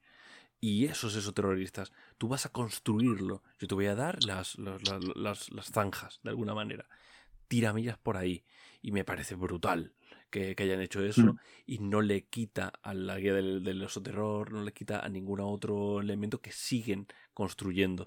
[0.60, 3.42] Y esos esos terroristas, tú vas a construirlo.
[3.58, 6.88] Yo te voy a dar las, las, zanjas, de alguna manera.
[7.46, 8.44] Tiramillas por ahí.
[8.82, 9.94] Y me parece brutal
[10.30, 11.34] que, hayan hecho eso.
[11.34, 11.38] Mm.
[11.66, 15.40] Y no le quita a la guía del, del esoterror, no le quita a ningún
[15.40, 18.06] otro elemento que siguen construyendo.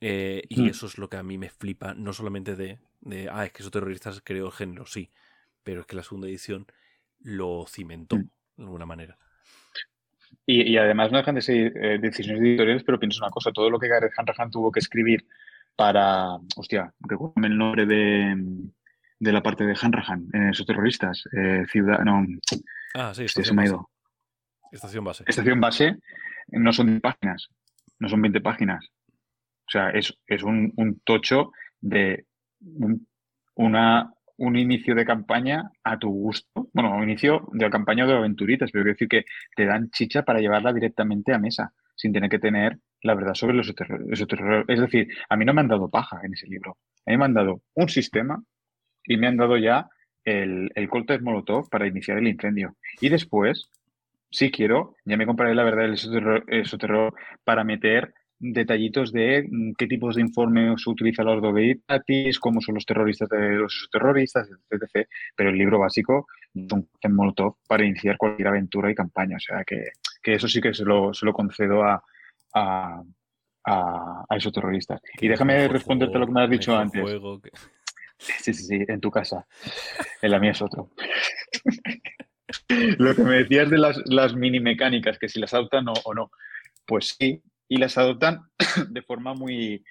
[0.00, 0.66] Eh, y mm.
[0.66, 3.62] eso es lo que a mí me flipa, no solamente de, de ah, es que
[3.62, 5.10] esos terroristas creó el género, sí,
[5.62, 6.66] pero es que la segunda edición
[7.18, 8.16] lo cimentó.
[8.16, 8.30] Mm
[8.60, 9.16] de alguna manera.
[10.46, 13.78] Y, además no dejan de ser eh, decisiones editoriales, pero pienso una cosa, todo lo
[13.78, 15.24] que Gareth Hanrahan tuvo que escribir
[15.76, 18.36] para, hostia, recuérdame el nombre de,
[19.18, 22.26] de la parte de Hanrahan, eh, esos terroristas, eh, ciudad, no,
[22.94, 23.90] ah, sí, se me ha ido.
[24.72, 25.24] Estación base.
[25.26, 25.96] Estación base
[26.48, 27.48] no son 10 páginas,
[27.98, 28.88] no son 20 páginas.
[29.66, 32.26] O sea, es, un, tocho de
[33.54, 36.70] una, un inicio de campaña a tu gusto.
[36.72, 39.24] Bueno, un inicio de la campaña de aventuritas, pero quiero decir que
[39.54, 43.54] te dan chicha para llevarla directamente a mesa, sin tener que tener la verdad sobre
[43.54, 44.64] los esoterror.
[44.66, 46.78] Es decir, a mí no me han dado paja en ese libro.
[47.04, 48.42] Me han dado un sistema
[49.04, 49.90] y me han dado ya
[50.24, 52.76] el, el de Molotov para iniciar el incendio.
[52.98, 53.68] Y después,
[54.30, 57.14] si quiero, ya me compraré la verdad del esoterror
[57.44, 62.86] para meter detallitos de mm, qué tipos de informes utiliza la Ordoveitatis, cómo son los
[62.86, 65.06] terroristas de los terroristas, etc.
[65.36, 69.36] Pero el libro básico es un Molotov para iniciar cualquier aventura y campaña.
[69.36, 69.92] O sea que,
[70.24, 72.02] eso sí que se lo, se lo concedo a,
[72.54, 73.02] a,
[74.36, 75.00] esos terroristas.
[75.20, 77.04] Y déjame responderte lo que me has dicho antes.
[78.22, 79.46] Sí, sí, sí, en tu casa.
[80.20, 80.90] En la mía es otro.
[82.98, 86.30] lo que me decías de las, las mini mecánicas, que si las adoptan o no.
[86.84, 88.42] Pues sí, y las adoptan
[88.90, 89.82] de forma muy,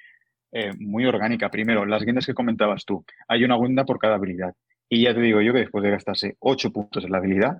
[0.51, 1.49] eh, muy orgánica.
[1.49, 3.03] Primero, las guindas que comentabas tú.
[3.27, 4.53] Hay una guinda por cada habilidad.
[4.89, 7.59] Y ya te digo yo que después de gastarse 8 puntos en la habilidad,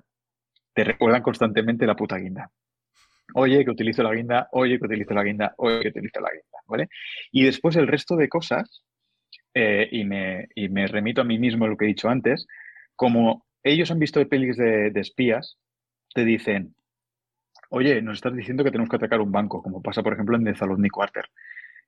[0.74, 2.50] te recuerdan constantemente la puta guinda.
[3.34, 6.58] Oye, que utilizo la guinda, oye, que utilizo la guinda, oye, que utilizo la guinda,
[6.66, 6.88] ¿vale?
[7.32, 8.82] Y después el resto de cosas,
[9.54, 12.46] eh, y, me, me, remito a mí mismo lo que he dicho antes,
[12.94, 15.56] como ellos han visto pelis de espías,
[16.12, 16.74] te dicen,
[17.70, 20.44] oye, nos estás diciendo que tenemos que atacar un banco, como pasa, por ejemplo, en
[20.44, 21.24] The Quarter.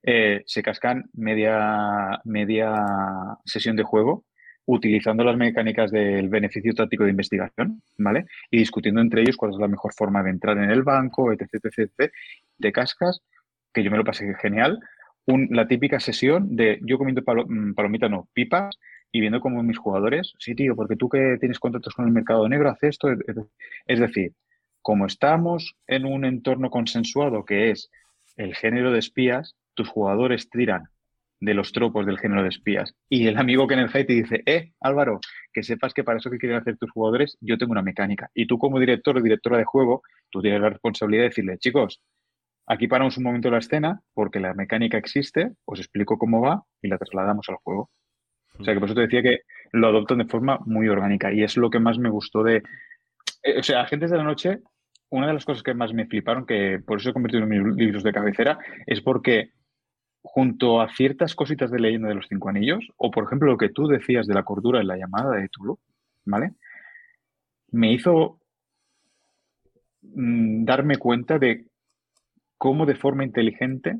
[0.01, 2.73] Eh, se cascan media, media
[3.45, 4.25] sesión de juego
[4.65, 8.25] utilizando las mecánicas del beneficio táctico de investigación, ¿vale?
[8.49, 11.49] Y discutiendo entre ellos cuál es la mejor forma de entrar en el banco, etc,
[11.53, 12.11] etc, etc.
[12.57, 13.21] De cascas,
[13.73, 14.79] que yo me lo pasé genial.
[15.25, 18.77] la típica sesión de yo comiendo mm, palomita, no, pipas,
[19.11, 22.47] y viendo cómo mis jugadores, sí, tío, porque tú que tienes contratos con el mercado
[22.49, 23.09] negro, haces esto.
[23.85, 24.33] Es decir,
[24.83, 27.89] como estamos en un entorno consensuado que es
[28.37, 30.83] el género de espías, tus jugadores tiran
[31.39, 32.95] de los tropos del género de espías.
[33.09, 35.19] Y el amigo que en el high te dice, eh, Álvaro,
[35.51, 38.29] que sepas que para eso que quieren hacer tus jugadores, yo tengo una mecánica.
[38.33, 42.01] Y tú como director o directora de juego, tú tienes la responsabilidad de decirle, chicos,
[42.65, 46.87] aquí paramos un momento la escena porque la mecánica existe, os explico cómo va y
[46.87, 47.89] la trasladamos al juego.
[48.59, 49.39] O sea que por eso te decía que
[49.71, 52.63] lo adoptan de forma muy orgánica y es lo que más me gustó de...
[53.43, 54.59] Eh, o sea, Agentes de la Noche
[55.13, 57.75] una de las cosas que más me fliparon, que por eso he convertido en mis
[57.75, 58.57] libros de cabecera,
[58.87, 59.51] es porque
[60.23, 63.69] junto a ciertas cositas de leyenda de los cinco anillos, o por ejemplo lo que
[63.69, 65.77] tú decías de la cordura en la llamada de Tulu,
[66.25, 66.53] ¿vale?
[67.69, 68.39] Me hizo
[70.01, 71.67] mm, darme cuenta de
[72.57, 73.99] cómo de forma inteligente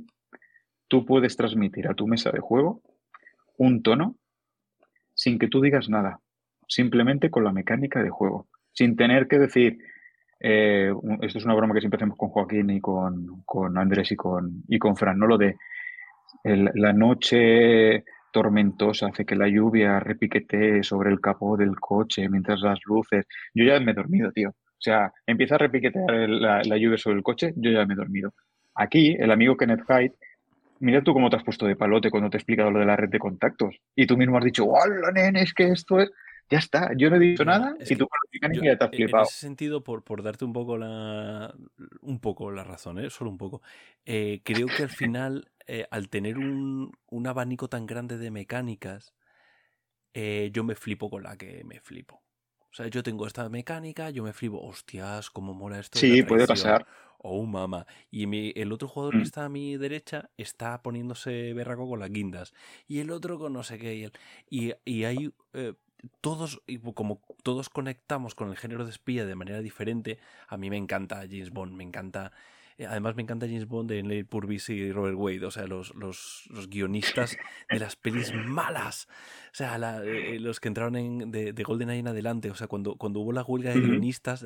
[0.87, 2.81] tú puedes transmitir a tu mesa de juego
[3.57, 4.15] un tono
[5.13, 6.21] sin que tú digas nada,
[6.67, 9.77] simplemente con la mecánica de juego, sin tener que decir,
[10.43, 13.43] eh, esto es una broma que siempre hacemos con Joaquín y con,
[13.77, 15.25] Andrés y con, y con Fran, ¿no?
[15.25, 15.55] Lo de
[16.43, 22.79] la noche tormentosa hace que la lluvia repiquetee sobre el capó del coche mientras las
[22.85, 23.25] luces.
[23.53, 24.49] Yo ya me he dormido, tío.
[24.49, 28.33] O sea, empieza a repiquetear la, lluvia sobre el coche, yo ya me he dormido.
[28.75, 30.15] Aquí, el amigo Kenneth Hyde,
[30.79, 32.97] mira tú cómo te has puesto de palote cuando te he explicado lo de la
[32.97, 33.77] red de contactos.
[33.95, 35.43] Y tú mismo has dicho, ¡hola, nene!
[35.43, 36.11] Es que esto es.
[36.49, 39.23] Ya está, yo no he dicho nada y tú con la ya te has flipado.
[39.23, 41.53] En ese sentido, por, por darte un poco la
[42.01, 43.09] un poco la razón, ¿eh?
[43.09, 43.61] solo un poco,
[44.05, 49.13] eh, creo que al final, eh, al tener un, un, abanico tan grande de mecánicas,
[50.13, 52.23] yo me flipo con la que me flipo.
[52.73, 55.97] O sea, yo tengo esta mecánica, yo me flipo, hostias, cómo mola esto.
[55.97, 56.85] Sí, puede pasar.
[57.19, 57.87] Oh, mamá.
[58.11, 59.23] Y el otro jugador que mm.
[59.23, 62.53] está a mi derecha está poniéndose berraco con las guindas.
[62.87, 64.11] Y el otro con no sé qué.
[64.49, 65.31] Y, y, hay
[66.21, 66.61] todos,
[66.93, 71.21] como todos conectamos con el género de espía de manera diferente, a mí me encanta
[71.29, 72.31] James Bond, me encanta...
[72.79, 75.93] Eh, además me encanta James Bond de Neil Purvis y Robert Wade, o sea, los,
[75.93, 77.37] los, guionistas
[77.69, 79.07] de las pelis malas.
[79.51, 82.95] O sea, eh, los que entraron en, de, de GoldenEye en adelante, o sea, cuando,
[82.95, 84.43] cuando hubo la huelga de guionistas,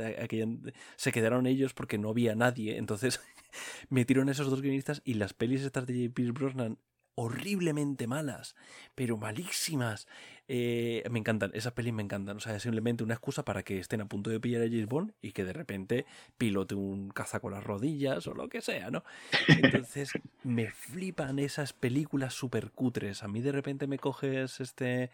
[0.97, 2.78] se quedaron ellos porque no había nadie.
[2.78, 3.22] Entonces
[3.89, 6.32] metieron esos dos guionistas y las pelis estas de J.P.
[6.32, 6.80] Brosnan
[7.20, 8.55] horriblemente malas,
[8.93, 10.07] pero malísimas.
[10.47, 12.38] Eh, me encantan, esas pelis me encantan.
[12.38, 14.86] O sea, es simplemente una excusa para que estén a punto de pillar a James
[14.86, 16.05] Bond y que de repente
[16.38, 19.03] pilote un caza con las rodillas o lo que sea, ¿no?
[19.47, 20.11] Entonces,
[20.43, 23.24] me flipan esas películas súper cutres.
[23.24, 25.09] A mí de repente me coges este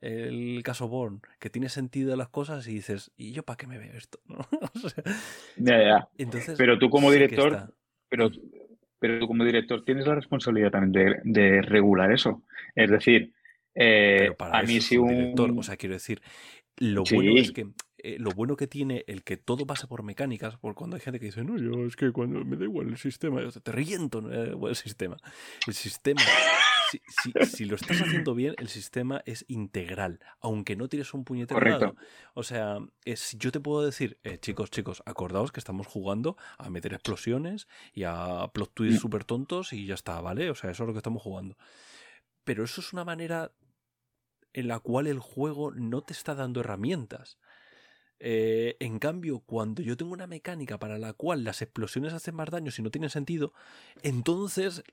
[0.00, 3.78] el caso Bourne, que tiene sentido las cosas y dices, ¿y yo para qué me
[3.78, 4.18] veo esto?
[5.56, 6.08] ya, ya.
[6.18, 7.72] Entonces, pero tú como director,
[8.08, 8.30] pero
[9.02, 12.44] pero tú como director tienes la responsabilidad también de, regular eso.
[12.76, 13.32] Es decir,
[13.74, 15.08] eh, a mí si un...
[15.08, 16.22] Director, o sea, quiero decir,
[16.76, 17.66] lo bueno es que
[17.98, 21.18] eh, lo bueno que tiene el que todo pasa por mecánicas, porque cuando hay gente
[21.18, 24.20] que dice, no, yo es que cuando me da igual el sistema, yo te reviento
[24.20, 25.16] el sistema.
[25.66, 26.22] El sistema
[27.46, 31.96] si, lo estás haciendo bien, el sistema es integral, aunque no tires un puñetero Correcto.
[32.34, 36.70] O sea, es, yo te puedo decir, eh, chicos, chicos, acordaos que estamos jugando a
[36.70, 39.02] meter explosiones y a plot twists mm.
[39.02, 40.50] súper tontos y ya está, ¿vale?
[40.50, 41.56] O sea, eso es lo que estamos jugando.
[42.44, 43.52] Pero eso es una manera
[44.52, 47.38] en la cual el juego no te está dando herramientas.
[48.24, 52.50] Eh, en cambio, cuando yo tengo una mecánica para la cual las explosiones hacen más
[52.50, 53.52] daño si no tienen sentido,
[54.04, 54.84] entonces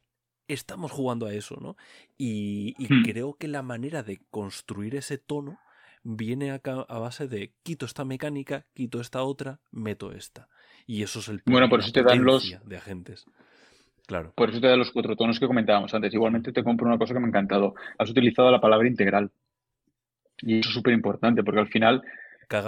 [0.49, 1.77] estamos jugando a eso, ¿no?
[2.17, 3.03] Y, hmm.
[3.03, 5.59] creo que la manera de construir ese tono
[6.03, 10.49] viene a, a, base de quito esta mecánica, quito esta otra, meto esta.
[10.85, 13.25] Y eso es el bueno, por eso te dan los de agentes.
[14.07, 14.33] Claro.
[14.35, 16.11] Por eso te dan los cuatro tonos que comentábamos antes.
[16.13, 17.75] Igualmente te compro una cosa que me ha encantado.
[17.99, 19.29] Has utilizado la palabra integral.
[20.41, 22.01] Y eso es súper importante, porque al final,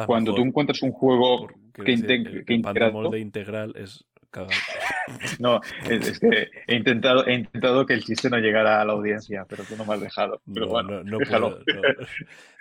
[0.05, 2.43] cuando tú encuentras un juego que, integra...
[2.45, 4.05] que, de integral es
[5.39, 5.59] no,
[5.89, 9.63] es, que he intentado, he intentado que el chiste no llegara a la audiencia, pero
[9.63, 10.41] tú no me has dejado.
[10.53, 11.19] Pero bueno, no,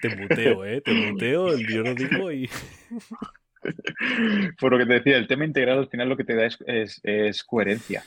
[0.01, 0.81] Te muteo, ¿eh?
[0.81, 2.49] Te muteo, yo lo digo y.
[4.59, 7.45] Por lo que te decía, el tema integral al final lo que te da es,
[7.45, 8.03] coherencia.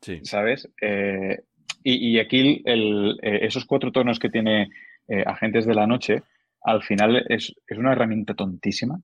[0.00, 0.20] Sí.
[0.22, 0.70] ¿Sabes?
[0.80, 1.42] Eh,
[1.82, 4.70] y, aquí el, eh, esos cuatro tonos que tiene
[5.06, 6.22] eh, Agentes de la Noche,
[6.62, 9.00] al final es, es una herramienta tontísima,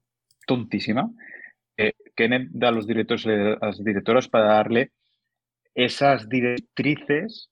[0.47, 1.11] tontísima,
[2.15, 4.91] Kenneth da a los directores a las directoras para darle
[5.75, 7.51] esas directrices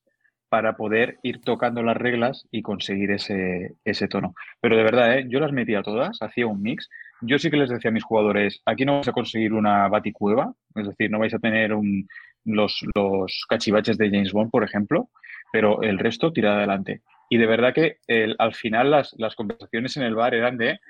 [0.51, 4.35] para poder ir tocando las reglas y conseguir ese, ese tono.
[4.61, 5.27] Pero de verdad, ¿eh?
[5.29, 6.89] yo las metía todas, hacía un mix.
[7.23, 10.53] Yo sí que les decía a mis jugadores, aquí no vais a conseguir una baticueva,
[10.75, 12.09] es decir, no vais a tener un,
[12.45, 15.09] los, los cachivaches de James Bond, por ejemplo,
[15.53, 17.03] pero el resto tirad adelante.
[17.29, 17.99] Y de verdad que
[18.39, 20.81] al final las, las, conversaciones en el bar eran de...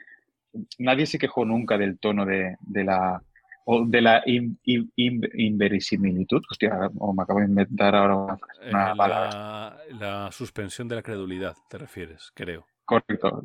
[0.78, 3.22] Nadie se quejó nunca del tono de, de la,
[3.64, 6.42] o de la inverisimilitud.
[6.50, 11.54] Hostia, o me acabo de inventar ahora una, eh, la, La suspensión de la credulidad,
[11.68, 12.66] te refieres, creo.
[12.84, 13.42] Correcto.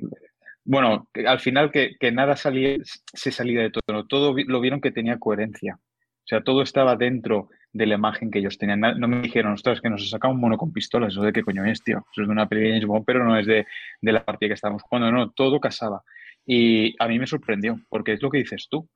[0.63, 4.07] Bueno, al final que, nada salía, se salía de todo.
[4.07, 5.77] Todo lo vieron que tenía coherencia.
[5.77, 8.79] O sea, todo estaba dentro de la imagen que ellos tenían.
[8.79, 11.13] No me dijeron, ostras, que nos ha sacado un mono con pistolas.
[11.13, 12.03] ¿Eso de qué coño es, tío?
[12.11, 13.67] Eso es de una peli de James pero no es de,
[14.01, 15.11] de la partida que estábamos jugando.
[15.11, 16.01] No, todo casaba.
[16.45, 18.87] Y a mí me sorprendió, porque es lo que dices tú.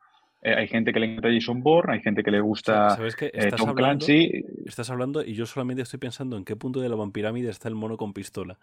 [0.42, 3.30] Eh, hay gente que le encanta Jason Bourne, hay gente que le gusta ¿Sabes qué?
[3.34, 4.46] Eh, Tom hablando, Clancy.
[4.66, 7.76] Estás hablando y yo solamente estoy pensando en qué punto de la vampirámide está el
[7.76, 8.58] mono con pistola.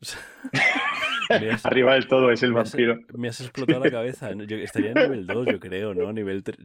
[1.64, 2.98] Arriba del todo es el vampiro.
[3.14, 4.32] me has explotado la cabeza.
[4.46, 6.12] Yo estaría en nivel 2, yo creo, ¿no?
[6.12, 6.58] Nivel 3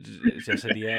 [0.44, 0.98] ya sería...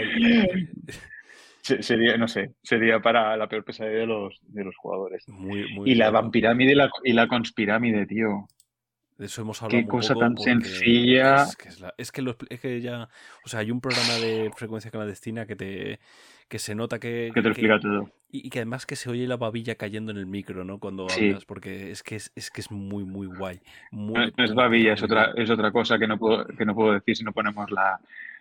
[1.63, 5.29] sería, no sé, sería para la peor pesadilla de los, de los jugadores.
[5.29, 8.47] Muy, muy y la vampirámide y la, y la conspirámide, tío.
[9.19, 9.83] De eso hemos hablado.
[9.83, 11.45] Qué cosa tan sencilla.
[11.45, 11.57] Es
[12.13, 13.09] que, es, que ya.
[13.45, 16.01] O sea, hay un programa de frecuencia clandestina que te
[16.49, 17.31] que se nota que.
[17.35, 18.11] Que te explica todo.
[18.31, 20.79] Y, que además que se oye la babilla cayendo en el micro, ¿no?
[20.79, 23.61] Cuando hablas, porque es que es, que es muy, muy guay.
[23.93, 27.17] no, es babilla, es otra, es otra cosa que no puedo, que no puedo decir
[27.17, 27.99] si no ponemos la,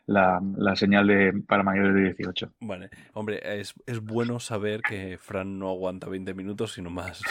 [0.08, 2.54] la, señal de para mayores de 18.
[2.62, 7.22] Vale, hombre, es, es bueno saber que Fran no aguanta 20 minutos, sino más.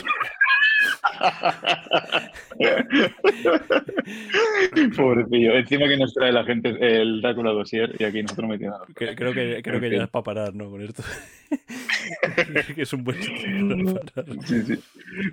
[4.97, 5.55] Pobrecillo.
[5.55, 8.79] Encima que nos trae la gente el Drácula Dossier y aquí nosotros metiendo.
[8.95, 10.71] Creo que, creo que ya es para parar, ¿no?
[10.71, 11.03] Con esto.
[12.75, 14.79] que es un buen Sí, sí.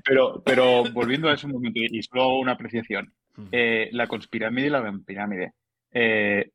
[0.05, 3.11] Pero, pero volviendo a ese momento y solo una apreciación.
[3.51, 5.53] Eh, la conspirámide y la pirámide.
[5.91, 6.51] Eh,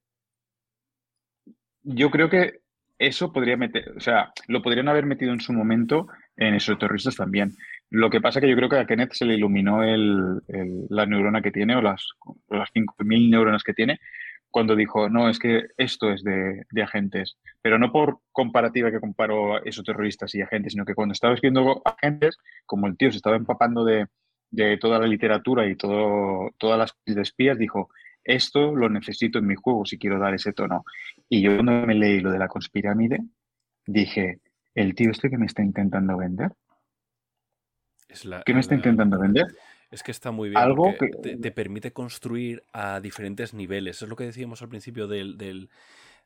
[1.83, 2.61] yo creo que
[2.99, 7.17] eso podría meter, o sea, lo podrían haber metido en su momento en esos terroristas
[7.17, 7.55] también.
[7.91, 10.41] Lo que pasa es que yo creo que a Kenneth se le iluminó el,
[10.89, 12.09] la neurona que tiene o las,
[12.49, 14.01] las 5.000 neuronas que tiene
[14.57, 19.63] cuando dijo, no, es que esto es de, agentes, pero no por comparativa que comparo
[19.65, 23.37] esos terroristas y agentes, sino que cuando estaba escribiendo agentes, como el tío se estaba
[23.37, 24.07] empapando de,
[24.81, 27.91] toda la literatura y todo, todas las de espías, dijo,
[28.25, 30.85] esto lo necesito en mi juego si quiero dar ese tono.
[31.29, 33.21] Y yo cuando me leí lo de la conspirámide,
[33.87, 34.41] dije,
[34.75, 36.53] el tío este que me está intentando vender,
[38.45, 39.47] ¿Qué me está intentando vender?
[39.91, 40.61] Es que está muy bien.
[40.61, 44.03] Algo que te, permite construir a diferentes niveles.
[44.03, 45.69] Es lo que decíamos al principio del,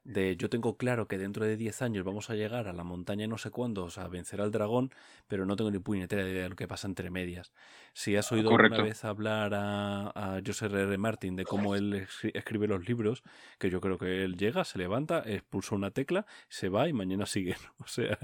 [0.05, 3.27] de yo tengo claro que dentro de 10 años vamos a llegar a la montaña
[3.27, 4.91] no sé cuándo, o sea, a vencer al dragón,
[5.29, 7.53] pero no tengo ni puñetera idea de lo que pasa entre medias.
[7.93, 10.99] Si has oído alguna vez hablar a, a José R.
[10.99, 13.23] Martin de cómo él escribe los libros,
[13.59, 17.27] que yo creo que él llega, se levanta, expulsa una tecla, se va y mañana
[17.27, 17.57] sigue.
[17.81, 18.19] O sea,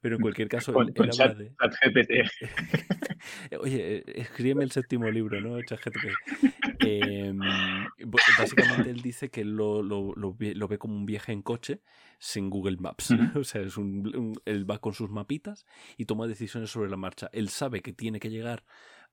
[0.00, 1.50] pero en cualquier caso, él, habla de...
[3.60, 5.58] Oye, eh, escríbeme el séptimo libro, ¿no?
[6.82, 7.34] Eh,
[8.38, 11.82] básicamente él dice que lo, lo, lo, ve como un viaje en coche
[12.18, 13.10] sin Google Maps.
[13.36, 15.66] o sea, es un, él va con sus mapitas
[15.96, 17.28] y toma decisiones sobre la marcha.
[17.32, 18.64] Él sabe que tiene que llegar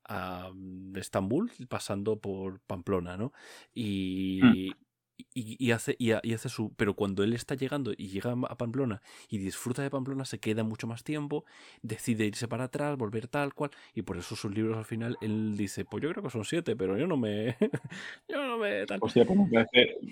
[0.05, 0.51] a
[0.95, 3.33] Estambul pasando por Pamplona, ¿no?
[3.73, 4.86] Y, mm
[5.33, 6.73] y, hace, y, hace su.
[6.75, 10.63] Pero cuando él está llegando y llega a Pamplona y disfruta de Pamplona, se queda
[10.63, 11.45] mucho más tiempo,
[11.81, 15.55] decide irse para atrás, volver tal cual, y por eso sus libros al final él
[15.57, 17.57] dice: Pues yo creo que son siete, pero yo no me.
[18.27, 18.83] yo no me.
[18.99, 19.39] Hostia, pues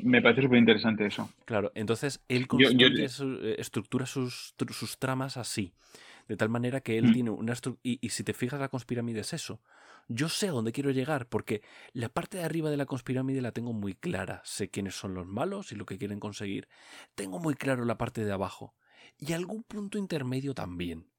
[0.03, 1.29] me parece, súper interesante eso.
[1.45, 5.71] Claro, entonces él construye eh, estructura sus, sus tramas así.
[6.27, 7.13] De tal manera que él mm.
[7.13, 7.81] tiene una estructura.
[7.83, 9.61] Y, y si te fijas, la conspirámide es eso
[10.07, 11.61] yo sé a dónde quiero llegar, porque
[11.93, 14.41] la parte de arriba de la conspirámide la tengo muy clara.
[14.45, 16.67] Sé quiénes son los malos y lo que quieren conseguir.
[17.15, 18.75] Tengo muy claro la parte de abajo.
[19.17, 21.09] Y algún punto intermedio también.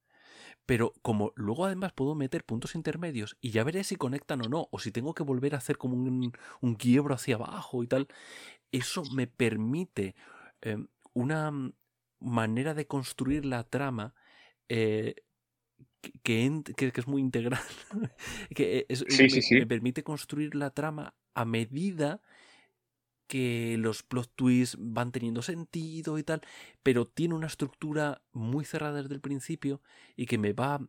[0.66, 4.68] Pero como luego además puedo meter puntos intermedios y ya veré si conectan o no,
[4.70, 8.08] o si tengo que volver a hacer como un, un quiebro hacia abajo y tal,
[8.72, 10.16] eso me permite
[10.60, 11.52] em, una
[12.18, 14.14] manera de construir la trama
[14.68, 15.14] eh,
[16.22, 17.60] que, que, es muy integral,
[18.54, 19.04] que es,
[19.50, 22.20] me, permite construir la trama a medida
[23.26, 26.42] que los plot twists van teniendo sentido y tal,
[26.82, 29.82] pero tiene una estructura muy cerrada desde el principio
[30.14, 30.80] y que me va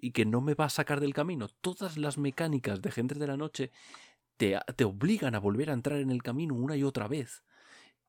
[0.00, 1.48] y que no me va a sacar del camino.
[1.48, 3.70] Todas las mecánicas de Gente de la Noche
[4.36, 7.44] te, te obligan a volver a entrar en el camino una y otra vez.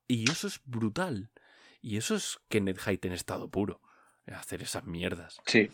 [0.06, 1.30] Y eso es brutal.
[1.80, 3.80] Y eso es Kenneth Haidt en estado puro.
[4.34, 5.40] Hacer esas mierdas.
[5.46, 5.70] Sí.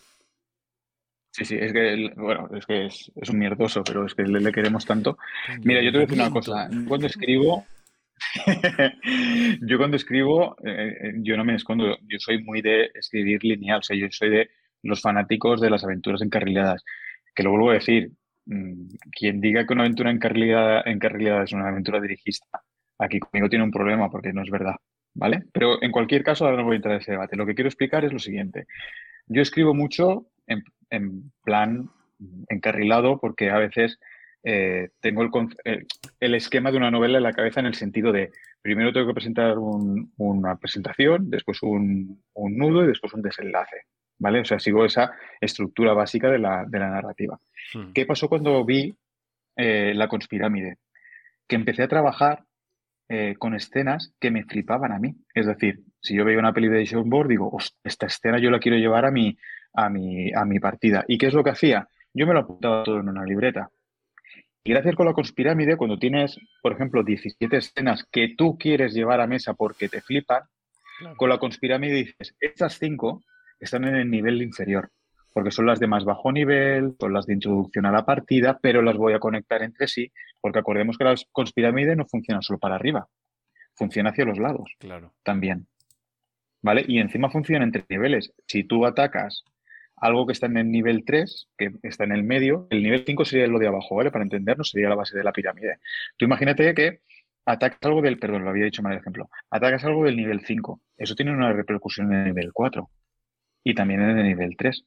[1.31, 4.87] Sí, sí, es que, bueno, es que es, un mierdoso, pero es que le, queremos
[4.87, 5.19] tanto.
[5.63, 6.71] Mira, yo te voy a decir una cosa.
[6.87, 7.67] Cuando escribo,
[9.63, 11.99] yo cuando escribo, eh, eh, yo no me escondo.
[12.03, 13.81] Yo soy muy de escribir lineal.
[13.81, 14.51] O sea, yo soy de
[14.83, 16.85] los fanáticos de las aventuras encarriladas.
[17.35, 18.13] Que lo vuelvo a decir,
[18.47, 22.63] mm, quien diga que una aventura encarrilada, encarrilada es una aventura dirigista,
[22.99, 24.77] aquí conmigo tiene un problema porque no es verdad.
[25.15, 25.45] ¿Vale?
[25.53, 27.37] Pero en cualquier caso, ahora no voy a entrar en ese debate.
[27.37, 28.67] Lo que quiero explicar es lo siguiente.
[29.27, 31.89] Yo escribo mucho en, en plan
[32.49, 33.99] encarrilado porque a veces
[34.43, 35.87] eh, tengo el,
[36.21, 38.31] el, esquema de una novela en la cabeza en el sentido de
[38.65, 43.83] primero tengo que presentar una presentación, después un, nudo y después un desenlace.
[44.17, 44.41] ¿Vale?
[44.41, 47.39] O sea, sigo esa estructura básica de la, narrativa.
[47.75, 47.93] Hmm.
[47.93, 48.95] ¿Qué pasó cuando vi
[49.57, 50.79] eh, La Conspirámide?
[51.47, 52.45] Que empecé a trabajar
[53.09, 55.15] eh, con escenas que me flipaban a mí.
[55.35, 58.59] Es decir, si yo veía una peli de John Board, digo, esta escena yo la
[58.59, 59.37] quiero llevar a mi,
[59.75, 61.05] a mi, a mi partida.
[61.07, 61.89] ¿Y qué es lo que hacía?
[62.13, 63.71] Yo me lo apuntaba todo en una libreta.
[64.63, 69.21] Y gracias con la conspirámide, cuando tienes, por ejemplo, 17 escenas que tú quieres llevar
[69.21, 70.45] a mesa porque te flipan,
[71.17, 73.23] con la conspirámide dices, estas cinco
[73.61, 74.91] están en el nivel inferior,
[75.35, 78.80] porque son las de más bajo nivel, son las de introducción a la partida, pero
[78.82, 82.76] las voy a conectar entre sí, porque acordemos que la conspirámide no funciona solo para
[82.76, 83.09] arriba,
[83.74, 85.12] funciona hacia los lados claro.
[85.24, 85.66] también.
[86.62, 86.85] ¿Vale?
[86.89, 88.32] Y encima funciona entre niveles.
[88.47, 89.45] Si tú atacas
[89.97, 93.24] algo que está en el nivel 3, que está en el medio, el nivel 5
[93.24, 94.11] sería lo de abajo, ¿vale?
[94.11, 95.78] Para entendernos, sería la base de la pirámide.
[96.16, 97.01] Tú imagínate que
[97.45, 100.80] atacas algo del, perdón, lo había dicho mal el ejemplo, atacas algo del nivel 5.
[100.97, 102.89] Eso tiene una repercusión en el nivel 4
[103.64, 104.85] y también en el nivel 3,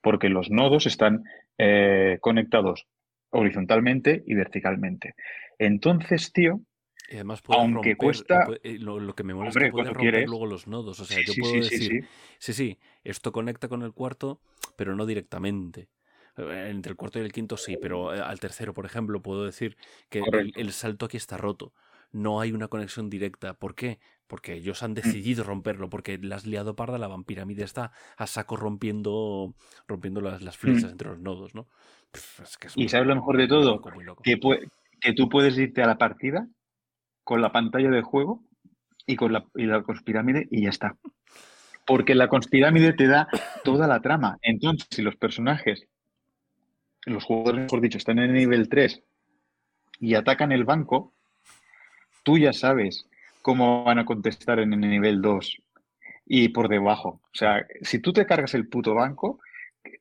[0.00, 1.24] porque los nodos están
[1.58, 2.86] eh, conectados
[3.30, 5.14] horizontalmente y verticalmente.
[5.58, 6.60] Entonces, tío,
[7.10, 8.46] y además Aunque cuesta.
[8.62, 11.00] Eh, lo, que me molesta es que puede romper luego los nodos.
[11.00, 12.06] O sea, yo puedo decir.
[12.38, 14.40] Sí, sí, esto conecta con el cuarto,
[14.76, 15.88] pero no directamente.
[16.36, 19.44] Eh, entre el cuarto y el quinto sí, pero eh, al tercero, por ejemplo, puedo
[19.44, 19.76] decir
[20.10, 20.22] que
[20.54, 21.72] el, salto aquí está roto.
[22.10, 23.54] No hay una conexión directa.
[23.54, 23.98] ¿Por qué?
[24.26, 24.94] Porque ellos han mm.
[24.94, 29.54] decidido romperlo, porque la has liado parda, la vampiramide está a saco rompiendo,
[29.86, 30.92] rompiendo las, las flechas mm.
[30.92, 31.68] entre los nodos, ¿no?
[32.74, 33.82] y sabes lo mejor de todo,
[34.22, 34.38] que,
[35.00, 36.48] que tú puedes irte a la partida
[37.22, 38.42] con la pantalla de juego
[39.06, 40.96] y con la, y la conspirámide y ya está.
[41.86, 43.28] Porque la conspirámide te da
[43.64, 44.38] toda la trama.
[44.42, 45.86] Entonces, si los personajes,
[47.06, 49.02] los jugadores, mejor dicho, están en el nivel 3
[50.00, 51.14] y atacan el banco,
[52.22, 53.08] tú ya sabes
[53.42, 55.62] cómo van a contestar en el nivel 2
[56.26, 57.20] y por debajo.
[57.24, 59.40] O sea, si tú te cargas el puto banco,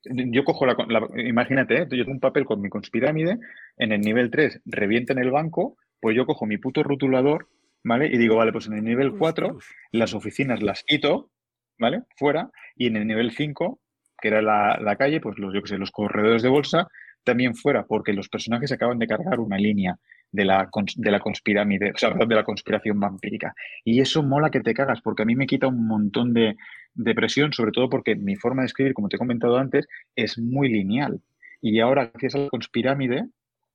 [0.04, 0.76] yo cojo la,
[1.16, 1.88] imagínate, ¿eh?
[1.90, 3.40] yo tengo un papel con mi conspirámide,
[3.78, 7.50] en el nivel 3 revienta en el banco pues yo cojo mi puto rotulador,
[7.84, 8.08] ¿vale?
[8.08, 9.58] Y digo, vale, pues en el nivel 4
[9.92, 11.32] las oficinas las quito,
[11.80, 12.04] ¿vale?
[12.16, 13.80] Fuera, y en el nivel 5,
[14.22, 16.88] que era la, calle, pues los, yo que sé, los corredores de bolsa
[17.24, 19.98] también fuera, porque los personajes acaban de cargar una línea
[20.32, 23.56] de la, de la conspirámide, o sea, de la conspiración vampírica.
[23.84, 26.58] Y eso mola que te cagas, porque a mí me quita un montón de,
[26.94, 30.38] de presión, sobre todo porque mi forma de escribir, como te he comentado antes, es
[30.38, 31.22] muy lineal.
[31.62, 33.28] Y ahora, gracias a la conspirámide,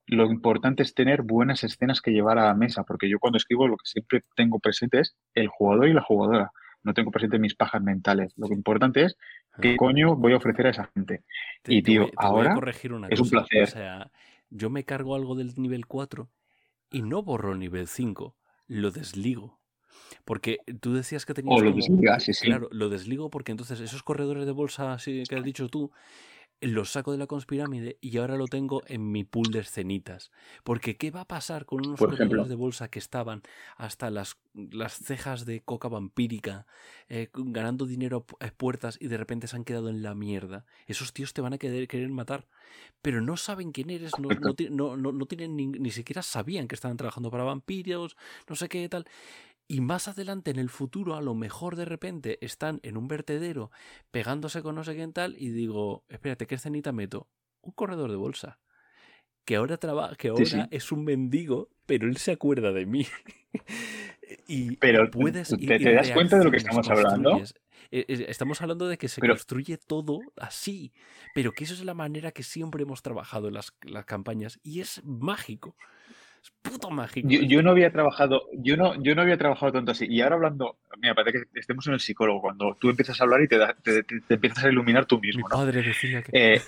[0.07, 3.68] lo importante es tener buenas escenas que llevar a la mesa, porque yo cuando escribo
[3.68, 6.53] lo que siempre tengo presente es el jugador y la jugadora.
[6.84, 8.32] No tengo presente mis pajas mentales.
[8.36, 9.16] Lo que importante es
[9.61, 11.22] qué coño voy a ofrecer a esa gente.
[11.66, 12.57] y tío, ahora
[13.09, 13.62] es un placer.
[13.62, 14.11] O sea,
[14.50, 16.28] yo me cargo algo del nivel 4
[16.93, 18.36] y no borro el nivel 5,
[18.68, 19.61] lo desligo.
[20.24, 21.61] Porque tú decías que tenías.
[21.61, 22.47] O lo desligas, sí, sí.
[22.47, 25.90] Claro, lo desligo porque entonces esos corredores de bolsa así que has dicho tú,
[26.62, 30.30] lo saco de la conspirámide y ahora lo tengo en mi pool de escenitas.
[30.62, 33.42] Porque ¿qué va a pasar con unos corredores de bolsa que estaban
[33.76, 36.66] hasta las, las cejas de coca vampírica,
[37.08, 40.64] eh, ganando dinero a puertas y de repente se han quedado en la mierda?
[40.86, 42.46] Esos tíos te van a querer, querer matar.
[43.02, 44.28] Pero no saben quién eres, no,
[44.70, 48.16] no, no, no tienen ni, ni siquiera sabían que estaban trabajando para vampiros,
[48.48, 49.04] no sé qué tal.
[49.68, 53.70] Y más adelante en el futuro, a lo mejor de repente están en un vertedero
[54.10, 57.28] pegándose con no sé quién tal y digo, espérate, ¿qué escenita meto?
[57.62, 58.58] Un corredor de bolsa.
[59.44, 63.06] Que ahora, trabaja, que ahora es un mendigo, pero él se acuerda de mí.
[64.46, 67.42] y pero puedes ¿te, te das cuenta de lo que estamos hablando?
[67.90, 70.92] E, e, estamos hablando de que se construye todo así,
[71.34, 74.80] pero que eso es la manera que siempre hemos trabajado en las, las campañas y
[74.80, 75.76] es mágico.
[76.43, 77.28] Es puto mágico.
[77.28, 80.07] Yo, no había trabajado, yo no, yo no había trabajado tanto así.
[80.09, 83.43] Y ahora hablando, mira, parece que estemos en el psicólogo, cuando tú empiezas a hablar
[83.43, 83.59] y te,
[84.03, 85.47] te, empiezas a iluminar tú mismo.
[85.47, 86.55] Mi padre decía que.
[86.55, 86.62] Eh,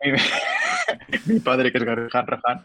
[1.26, 2.62] mi, padre, que es Garrahan Rajan.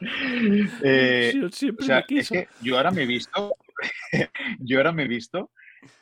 [0.83, 3.55] Eh, o sea, es que yo ahora me he visto,
[4.59, 5.51] yo ahora me he visto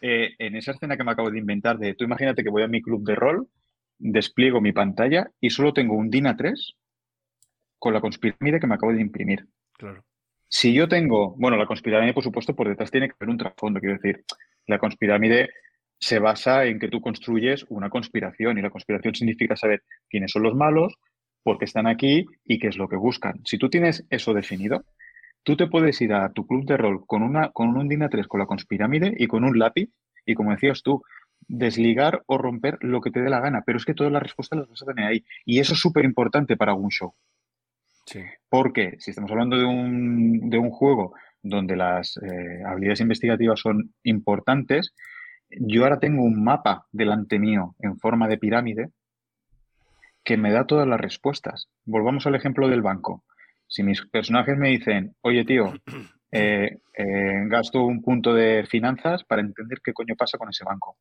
[0.02, 2.68] eh, en esa escena que me acabo de inventar de, tú imagínate que voy a
[2.68, 3.48] mi club de rol,
[3.98, 6.76] despliego mi pantalla y solo tengo un DIN A3
[7.78, 9.48] con la conspirámide que me acabo de imprimir.
[9.74, 10.04] Claro.
[10.50, 13.80] Si yo tengo, bueno, la conspirámide, por supuesto, por detrás tiene que haber un trasfondo,
[13.80, 14.26] quiero decir,
[14.66, 15.50] la conspirámide
[16.00, 20.44] se basa en que tú construyes una conspiración y la conspiración significa saber quiénes son
[20.44, 20.98] los malos,
[21.44, 23.42] por qué están aquí y qué es lo que buscan.
[23.46, 24.86] Si tú tienes eso definido,
[25.44, 28.28] tú te puedes ir a tu club de rol con, una, con un DIN A3
[28.28, 29.90] con la conspirámide y con un lápiz
[30.26, 31.04] y, como decías tú,
[31.48, 34.60] desligar o romper lo que te dé la gana, pero es que todas las respuestas
[34.60, 35.24] las vas a tener ahí.
[35.46, 37.14] Y eso es súper importante para un show.
[38.50, 43.94] Porque si estamos hablando de un, de un juego donde las eh, habilidades investigativas son
[44.04, 44.94] importantes,
[45.50, 48.90] yo ahora tengo un mapa delante mío en forma de pirámide
[50.24, 51.70] que me da todas las respuestas.
[51.86, 53.24] Volvamos al ejemplo del banco.
[53.68, 55.74] Si mis personajes me dicen, oye tío,
[56.32, 60.98] eh, eh, gasto un punto de finanzas para entender qué coño pasa con ese banco.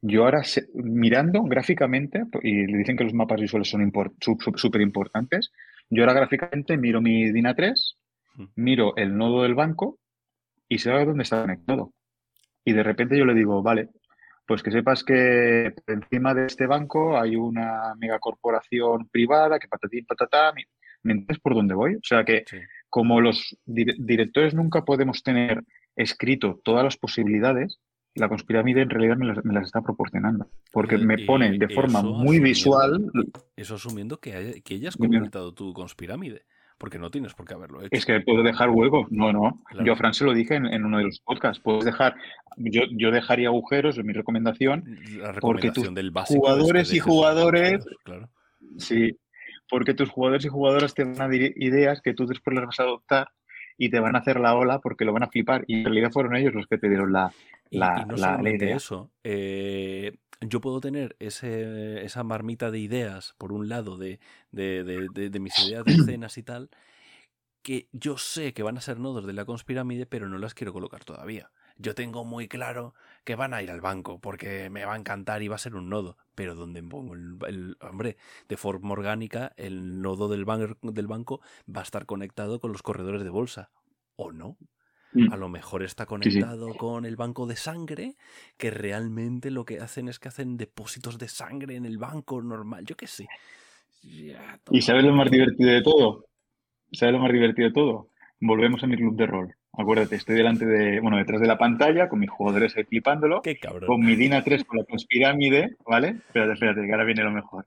[0.00, 0.42] Yo ahora,
[0.74, 3.92] mirando gráficamente, y le dicen que los mapas visuales son
[4.56, 5.50] súper importantes,
[5.90, 7.96] yo ahora gráficamente miro mi DINA 3,
[8.54, 9.98] miro el nodo del banco
[10.68, 11.92] y sé dónde está conectado.
[12.64, 13.88] Y de repente yo le digo, vale,
[14.46, 20.06] pues que sepas que por encima de este banco hay una megacorporación privada que patatín,
[20.06, 20.52] patatá,
[21.02, 21.96] ¿me entiendes por dónde voy?
[21.96, 22.44] O sea que
[22.88, 25.64] como los directores nunca podemos tener
[25.96, 27.80] escrito todas las posibilidades,
[28.14, 30.48] la conspirámide en realidad me las, está proporcionando.
[30.72, 33.10] Porque me pone de forma muy visual.
[33.56, 36.44] Eso asumiendo que, que hayas comentado tu conspirámide.
[36.78, 37.88] Porque no tienes por qué haberlo hecho.
[37.90, 39.08] Es que puedo dejar hueco.
[39.10, 39.60] No, no.
[39.84, 41.60] Yo a Fran se lo dije en, uno de los podcasts.
[41.60, 42.14] Puedes dejar.
[42.56, 44.84] Yo, yo dejaría agujeros, en mi recomendación.
[45.16, 47.84] La recomendación porque del básico jugadores y jugadores.
[48.04, 48.30] Claro.
[48.76, 49.18] Sí.
[49.68, 52.78] Porque tus jugadores y jugadoras te van a dar ideas que tú después las vas
[52.78, 53.28] a adoptar
[53.76, 55.64] y te van a hacer la ola porque lo van a flipar.
[55.66, 57.32] Y en realidad fueron ellos los que te dieron la,
[57.70, 59.10] la, y, no solamente eso.
[59.24, 64.20] Eh, yo puedo tener ese, esa marmita de ideas, por un lado, de,
[64.52, 66.70] de, mis ideas de escenas y tal,
[67.62, 70.72] que yo sé que van a ser nodos de la conspirámide, pero no las quiero
[70.72, 71.50] colocar todavía.
[71.76, 72.94] Yo tengo muy claro
[73.24, 75.76] que van a ir al banco, porque me va a encantar y va a ser
[75.76, 76.16] un nodo.
[76.34, 78.16] Pero donde pongo el, hombre,
[78.48, 80.44] de forma orgánica, el nodo del,
[80.82, 83.70] del banco va a estar conectado con los corredores de bolsa.
[84.16, 84.56] ¿O no?
[85.12, 85.32] Mm.
[85.32, 88.16] A lo mejor está conectado con el banco de sangre,
[88.56, 92.84] que realmente lo que hacen es que hacen depósitos de sangre en el banco normal,
[92.84, 93.26] yo qué sé.
[94.70, 96.26] ¿Y sabes lo más divertido de todo?
[96.92, 98.08] ¿Sabes lo más divertido de todo?
[98.40, 99.54] Volvemos a mi club de rol.
[99.72, 103.86] Acuérdate, estoy delante de, bueno, detrás de la pantalla, con mis jugadores flipándolo, Qué cabrón.
[103.86, 106.08] con mi Dina 3 con la conspirámide, ¿vale?
[106.26, 107.66] Espérate, espérate, que ahora viene lo mejor.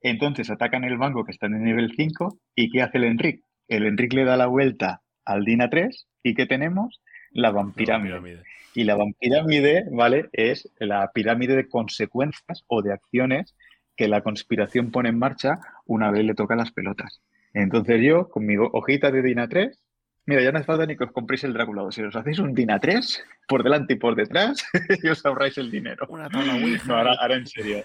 [0.00, 3.42] Entonces atacan el banco que está en el nivel 5, ¿y qué hace el Enric?
[3.68, 7.00] El Enric le da la vuelta al DINA 3 y ¿qué tenemos?
[7.32, 8.42] la vampirámide.
[8.74, 10.28] Y la vampirámide, ¿vale?
[10.32, 13.56] Es la pirámide de consecuencias o de acciones
[13.96, 17.20] que la conspiración pone en marcha una vez le toca las pelotas.
[17.54, 19.82] Entonces yo, con mi hojita de Dina 3,
[20.26, 21.94] mira, ya no hace falta ni que os compréis el Drácula 2.
[21.94, 24.64] Si os hacéis un Dina 3, por delante y por detrás,
[25.02, 26.06] y os ahorráis el dinero.
[26.08, 26.86] Una tabla Ouija.
[26.86, 27.82] No, ahora, en serio.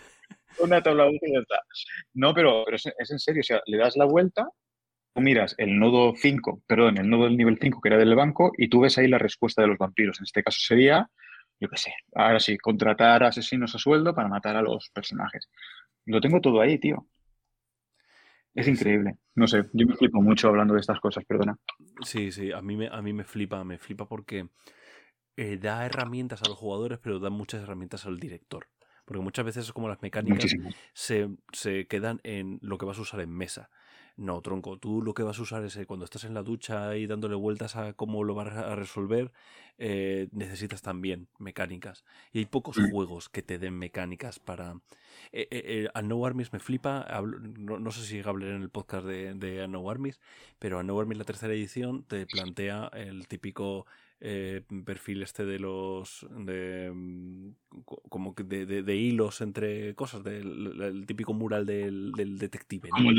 [0.59, 1.59] Una tabla Ouija y ya está.
[2.13, 3.39] No, pero, es, es, en serio.
[3.39, 4.47] O sea, le das la vuelta
[5.21, 8.69] miras el nodo 5, perdón, el nodo del nivel 5 que era del banco y
[8.69, 10.19] tú ves ahí la respuesta de los vampiros.
[10.19, 11.09] En este caso sería,
[11.59, 15.49] yo qué sé, ahora sí, contratar asesinos a sueldo para matar a los personajes.
[16.05, 17.07] Lo tengo todo ahí, tío.
[18.53, 19.17] Es increíble.
[19.35, 21.57] No sé, yo me flipo mucho hablando de estas cosas, perdona.
[22.01, 24.47] Sí, sí, a mí me, a mí me flipa, me flipa porque
[25.35, 28.67] eh, da herramientas a los jugadores, pero da muchas herramientas al director.
[29.05, 30.53] Porque muchas veces es como las mecánicas
[30.93, 33.69] se, se, quedan en lo que vas a usar en mesa.
[34.15, 36.95] No, tronco, tú lo que vas a usar es eh, cuando estás en la ducha
[36.95, 39.31] y dándole vueltas a cómo lo vas a resolver,
[39.79, 42.05] eh, necesitas también mecánicas.
[42.31, 44.79] Y hay pocos juegos que te den mecánicas para...
[45.31, 47.05] Eh, eh No Armies me flipa,
[47.57, 50.19] no, sé si hablé en el podcast de, de No Armies,
[50.59, 53.85] pero A No Armies la tercera edición te plantea el típico
[54.25, 57.49] eh, perfil este de los de mm,
[57.83, 63.17] como que de, hilos entre cosas del el típico mural del, detective como el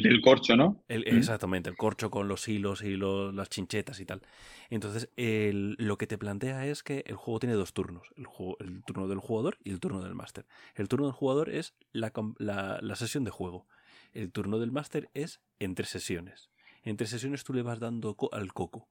[0.00, 4.22] del, corcho no exactamente el corcho con los hilos y las chinchetas y tal.
[4.70, 8.26] Entonces lo que te plantea es que el juego tiene dos turnos el,
[8.60, 10.46] el turno del jugador y el turno del máster.
[10.76, 13.66] El turno del jugador es la, la sesión de juego
[14.12, 16.50] el turno del máster es entre sesiones
[16.84, 18.88] entre sesiones tú le vas dando al coco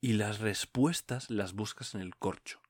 [0.00, 2.60] y las respuestas las buscas en el corcho.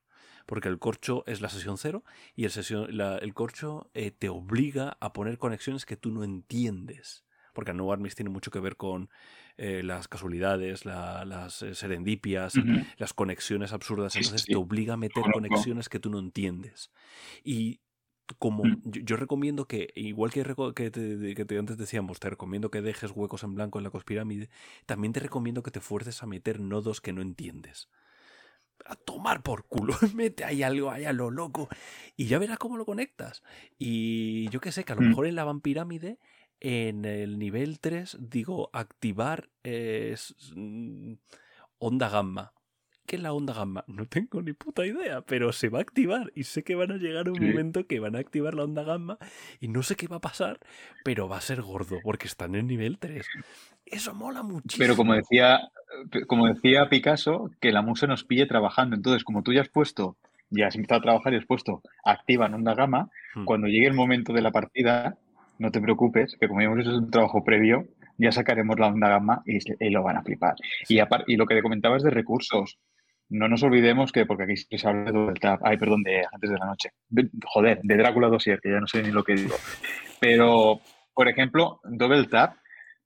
[0.45, 2.03] Porque el corcho es la sesión cero
[2.35, 7.23] y el, sesión, el corcho eh, te obliga a poner conexiones que tú no entiendes.
[7.53, 9.09] Porque No Armies tiene mucho que ver con
[9.57, 12.53] eh, las casualidades, las eh, serendipias,
[12.97, 14.15] las conexiones absurdas.
[14.15, 16.91] Entonces te obliga a meter conexiones que tú no entiendes.
[17.43, 17.81] Y
[18.37, 18.81] como mm.
[18.83, 20.43] yo, recomiendo que, igual que,
[20.75, 20.91] que,
[21.45, 24.49] te, antes decíamos, te recomiendo que dejes huecos en blanco en la cospirámide,
[24.85, 27.89] también te recomiendo que te fuerces a meter nodos que no entiendes.
[28.85, 31.69] A tomar por culo, mete ahí algo, ahí a lo loco,
[32.15, 33.43] y ya verás cómo lo conectas.
[33.77, 35.09] Y yo que sé, que a lo mm.
[35.09, 36.19] mejor en la vampirámide,
[36.59, 41.13] en el nivel 3, digo, activar es, mm,
[41.79, 42.53] onda gamma
[43.09, 43.83] ¿Qué es la onda gamma?
[43.87, 46.97] No tengo ni puta idea, pero se va a activar y sé que van a
[46.97, 49.17] llegar un momento que van a activar la onda gamma
[49.59, 50.59] y no sé qué va a pasar,
[51.03, 53.25] pero va a ser gordo porque están en nivel 3.
[53.87, 54.83] Eso mola muchísimo.
[54.83, 55.71] Pero como decía,
[56.27, 58.95] como decía Picasso, que la musa nos pille trabajando.
[58.95, 60.15] Entonces, como tú ya has puesto,
[60.51, 63.45] ya has empezado a trabajar y has puesto activan onda gamma, hmm.
[63.45, 65.17] cuando llegue el momento de la partida,
[65.57, 67.87] no te preocupes, que como hemos hecho un trabajo previo,
[68.19, 70.53] ya sacaremos la onda gamma y, lo van a flipar.
[70.87, 72.77] Y, y lo que te comentabas de recursos,
[73.29, 76.49] no nos olvidemos que, porque aquí se habla de Double Tap, ay, perdón, de antes
[76.49, 76.91] de la noche,
[77.45, 79.55] joder, de Drácula Dossier, que ya no sé ni lo que digo.
[80.19, 80.81] Pero,
[81.13, 82.55] por ejemplo, Double Tap,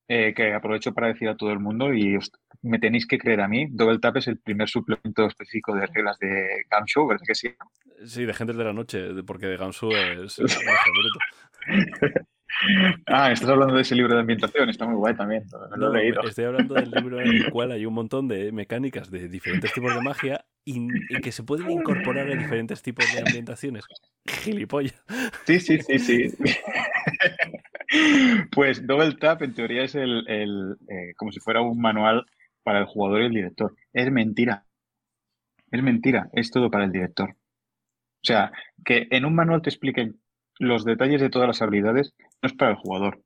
[0.07, 2.17] eh, que aprovecho para decir a todo el mundo, y
[2.61, 6.17] me tenéis que creer a mí, Double Tap es el primer suplemento específico de reglas
[6.19, 7.49] de Gamshow, ¿verdad que sí?
[8.05, 10.37] Sí, de gente de la noche, porque de Gamshow es...
[13.07, 15.43] Ah, estás hablando de ese libro de ambientación, está muy guay también.
[15.75, 16.21] lo he leído.
[16.23, 19.93] Estoy hablando del libro en el cual hay un montón de mecánicas de diferentes tipos
[19.93, 20.87] de magia y,
[21.21, 23.85] que se pueden incorporar a diferentes tipos de ambientaciones.
[24.25, 25.03] Gilipollas.
[25.45, 26.37] Sí, sí, sí, sí.
[28.51, 32.25] Pues Double Tap en teoría es el, eh, como si fuera un manual
[32.63, 33.75] para el jugador y el director.
[33.91, 34.65] Es mentira.
[35.71, 37.31] Es mentira, es todo para el director.
[37.31, 38.51] O sea,
[38.85, 40.19] que en un manual te expliquen
[40.59, 43.21] los detalles de todas las habilidades no es para el jugador,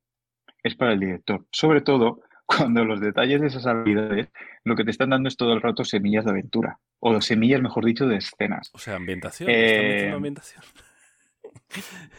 [0.64, 1.46] es para el director.
[1.52, 4.30] Sobre todo cuando los detalles de esas habilidades
[4.64, 6.80] lo que te están dando es todo el rato semillas de aventura.
[7.00, 8.72] O semillas, mejor dicho, de escenas.
[8.74, 9.50] O sea, ambientación.
[9.52, 10.64] Eh, ambientación?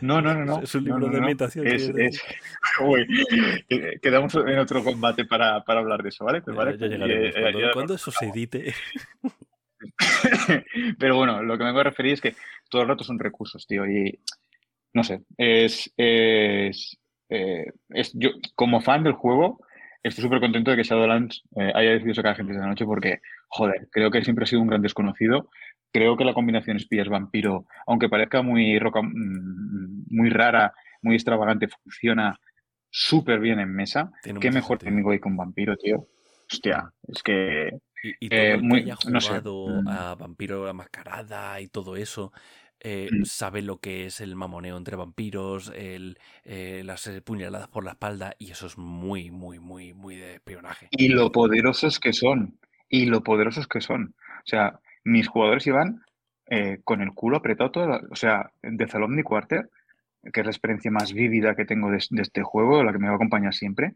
[0.01, 0.63] No, no, no, no.
[0.63, 1.67] Es un libro de ambientación.
[4.03, 6.43] quedamos en otro combate para, hablar de eso, ¿vale?
[6.43, 6.77] Pues, ¿vale?
[6.81, 8.75] Eh, cuando, eso se edite.
[10.99, 12.37] Pero bueno, lo que me voy a referir es que
[12.69, 13.87] todo el rato son recursos, tío.
[13.87, 14.21] Y
[14.93, 16.99] no sé, es, es,
[17.29, 19.61] eh, es yo como fan del juego
[20.03, 23.21] estoy súper contento de que Shadowlands eh, haya decidido sacar gente de la noche porque,
[23.49, 25.51] joder, creo que siempre ha sido un gran desconocido.
[25.93, 32.39] Creo que la combinación espías-vampiro, aunque parezca muy, roca, mm, muy rara, muy extravagante, funciona
[32.91, 34.11] súper bien en mesa.
[34.41, 36.07] Qué mejor técnico hay con vampiro, tío.
[36.51, 37.71] Hostia, es que...
[38.21, 39.89] Y, todo eh, muy, que haya jugado mm.
[39.89, 42.33] a Vampiro la Mascarada y todo eso,
[42.81, 43.25] eh, mm.
[43.25, 47.93] sabe lo que es el mamoneo entre vampiros, el, eh, las eh, puñaladas por la
[47.93, 50.89] espalda, y eso es muy, muy, muy, muy de espionaje.
[50.91, 54.15] Y lo poderosos que son, y lo poderosos que son.
[54.21, 56.05] O sea, mis jugadores iban
[56.47, 59.69] eh, con el culo apretado, todo, o sea, de Zalomni Quarter,
[60.33, 63.13] que es la experiencia más vívida que tengo de, este juego, la que me va
[63.13, 63.95] a acompañar siempre.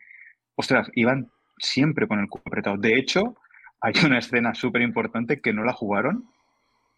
[0.55, 2.77] Ostras, iban siempre con el culo apretado.
[2.77, 3.37] De hecho,
[3.81, 6.29] hay una escena súper importante que no la jugaron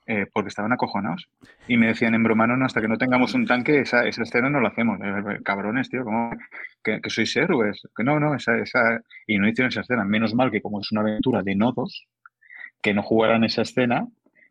[0.06, 1.28] eh, porque estaban acojonados.
[1.66, 4.51] Y me decían en broma, no, hasta que no tengamos un tanque, esa, esa escena
[4.51, 4.98] no la hacemos.
[5.43, 6.31] Cabrones, tío, ¿cómo
[6.82, 7.82] que, que sois héroes?
[7.97, 9.01] Que no, no, esa, esa...
[9.26, 10.05] Y no hicieron esa escena.
[10.05, 12.06] Menos mal que como es una aventura de nodos,
[12.82, 14.06] que no jugaran esa escena,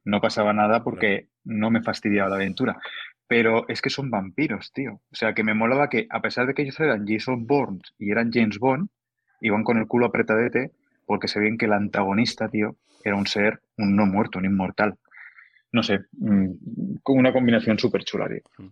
[0.06, 2.80] no pasaba nada porque no me fastidiaba la aventura.
[3.28, 4.94] Pero es que son vampiros, tío.
[5.12, 8.12] O sea, que me molaba que, a pesar de que ellos eran Jason Bourne y
[8.12, 8.90] eran James Bond,
[9.42, 10.72] iban con el culo apretadete
[11.06, 14.98] porque se ven que el antagonista, tío, era un ser, un no muerto, un inmortal
[15.74, 18.68] no sé, mm, con una combinación súper chula, mm.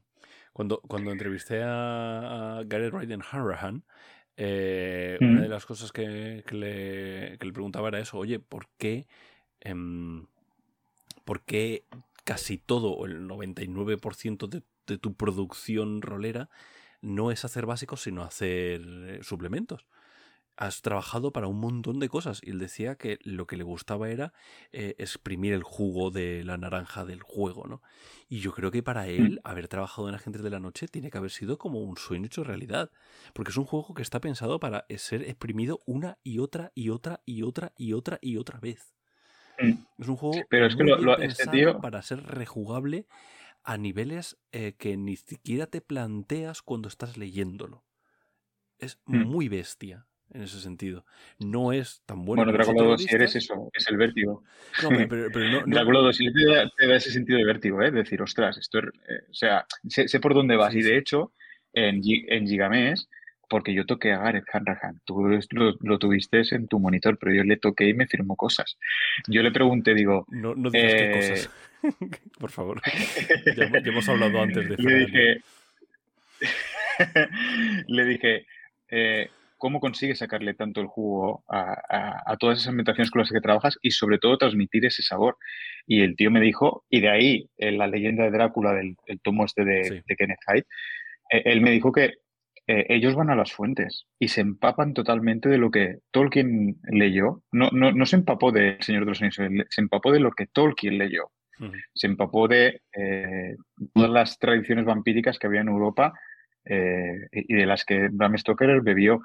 [0.54, 3.84] Cuando, cuando entrevisté a, Gareth Ryden Hanrahan,
[4.38, 5.42] eh, una mm.
[5.42, 9.08] de las cosas que, le, preguntaba era eso, oye, ¿por qué,
[9.60, 10.28] em,
[11.26, 11.86] ¿por qué
[12.24, 16.50] casi todo, o el 99% de, de tu producción rolera,
[17.02, 19.88] no es hacer básicos, sino hacer eh, suplementos?
[20.62, 22.40] Has trabajado para un montón de cosas.
[22.44, 24.32] Y él decía que lo que le gustaba era
[24.72, 27.82] eh, exprimir el jugo de la naranja del juego, ¿no?
[28.30, 29.10] Y yo creo que para mm.
[29.10, 32.28] él, haber trabajado en Agentes de la Noche tiene que haber sido como un sueño
[32.28, 32.92] hecho realidad.
[33.34, 37.22] Porque es un juego que está pensado para ser exprimido una y otra y otra
[37.26, 38.94] y otra y otra y otra vez.
[39.60, 39.74] Mm.
[39.98, 43.08] Es un juego Pero es que lo, pensado para ser rejugable
[43.64, 47.84] a niveles eh, que ni siquiera te planteas cuando estás leyéndolo.
[48.78, 49.24] Es mm.
[49.24, 51.06] muy bestia en ese sentido.
[51.40, 52.44] No es tan bueno.
[52.44, 54.44] Bueno, Drácula 2 si eres eso, es el vértigo.
[54.84, 56.18] No, pero, pero, no, Drácula 2
[56.78, 57.92] te da, ese sentido de vértigo, ¿eh?
[57.92, 60.74] decir, ostras, esto es, eh, o sea, sé, por dónde vas.
[60.76, 61.34] y de hecho,
[61.74, 63.10] en, en Gigamés,
[63.52, 67.44] porque yo toqué a Gareth Hanrahan, tú lo, lo, tuviste en tu monitor, pero yo
[67.44, 68.78] le toqué y me firmó cosas.
[69.28, 70.26] Yo le pregunté, digo...
[70.30, 71.50] No, no digas qué cosas,
[71.84, 71.90] eh,
[72.40, 72.82] por favor.
[73.58, 74.78] ya, hemos hablado antes de...
[74.78, 75.42] Le dije...
[77.88, 78.46] le dije...
[78.88, 79.30] Eh,
[79.62, 83.92] cómo consigues sacarle tanto el jugo a, todas esas ambientaciones con las que trabajas y
[83.92, 85.38] sobre todo transmitir ese sabor.
[85.86, 89.46] Y el tío me dijo, y de ahí en la leyenda de Drácula del tomo
[89.46, 90.66] este de, Kenneth Hyde,
[91.32, 92.16] eh, él me dijo que
[92.66, 97.44] eh, ellos van a las fuentes y se empapan totalmente de lo que Tolkien leyó.
[97.52, 100.98] No, no, se empapó de Señor de los Anillos, se empapó de lo que Tolkien
[100.98, 101.32] leyó.
[101.94, 103.56] Se empapó de eh,
[103.94, 106.12] todas las tradiciones vampíricas que había en Europa
[106.64, 109.22] y de las que Bram Stoker bebió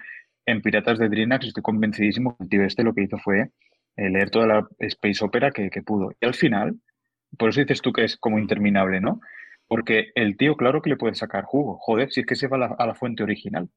[0.46, 3.50] en Piratas de Dreamhack estoy convencidísimo que el tío este lo que hizo fue
[3.96, 6.12] eh, leer toda la space opera que, pudo.
[6.20, 6.76] Y al final,
[7.36, 9.20] por eso dices tú que es como interminable, ¿no?
[9.66, 11.78] Porque el tío, claro que le puede sacar jugo.
[11.80, 13.68] Joder, si es que se va a la, fuente original.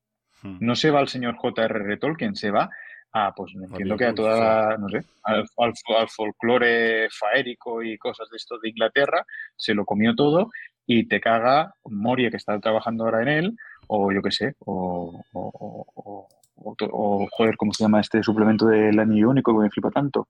[0.43, 0.57] Hmm.
[0.59, 1.97] No se va al señor J.R.R.
[1.97, 2.69] Tolkien, se va
[3.11, 8.59] a, pues entiendo que a toda, no sé, al, folclore faérico y cosas de esto
[8.59, 9.25] de Inglaterra,
[9.57, 10.51] se lo comió todo
[10.85, 15.23] y te caga Moria que está trabajando ahora en él, o yo qué sé, o,
[15.33, 16.27] o,
[16.59, 20.27] joder, ¿cómo se llama este suplemento del anillo único que me flipa tanto?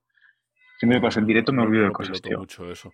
[0.78, 2.38] Si me pasa en directo me olvido de cosas, tío.
[2.38, 2.90] mucho eso.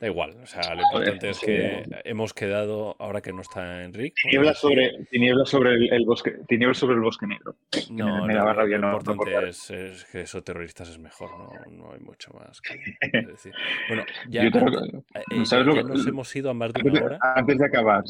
[0.00, 4.14] Da igual, o sea, lo importante es que hemos quedado, ahora que no está Enrique.
[4.22, 7.56] Tinieblas sobre, tinieblas sobre el, bosque, tinieblas sobre el bosque negro.
[7.90, 12.32] No, me, no, lo importante es, que esos terroristas es mejor, no, no hay mucho
[12.32, 12.74] más que
[13.26, 13.52] decir.
[13.88, 17.18] Bueno, ya, eh, eh, nos hemos ido a más de una hora.
[17.34, 18.04] Antes de acabar,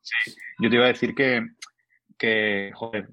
[0.00, 1.42] sí, yo te iba a decir que,
[2.16, 3.08] que joder,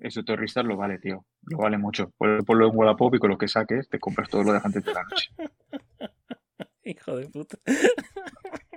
[0.00, 1.24] ese terrorista lo vale, tío.
[1.42, 2.12] Lo vale mucho.
[2.18, 4.92] Ponlo en Wallapop y con lo que saques te compras todo lo de antes de
[4.92, 5.30] la noche.
[6.84, 7.58] Hijo de puta.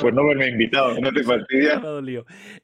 [0.00, 1.80] pues no me he invitado, no te fastidia.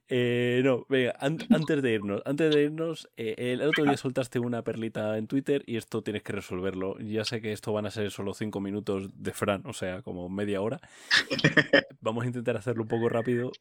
[0.09, 4.63] Eh, no, venga, antes de irnos, antes de irnos, eh, el otro día soltaste una
[4.63, 6.99] perlita en Twitter y esto tienes que resolverlo.
[6.99, 10.29] Ya sé que esto van a ser solo cinco minutos de Fran, o sea, como
[10.29, 10.81] media hora.
[12.01, 13.53] Vamos a intentar hacerlo un poco rápido,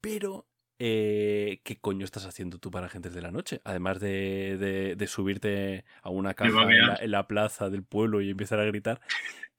[0.00, 0.46] pero
[0.84, 3.60] eh, ¿qué coño estás haciendo tú para Agentes de la Noche?
[3.62, 6.66] Además de, subirte a una caja
[7.00, 9.00] en la, plaza del pueblo y empezar a gritar,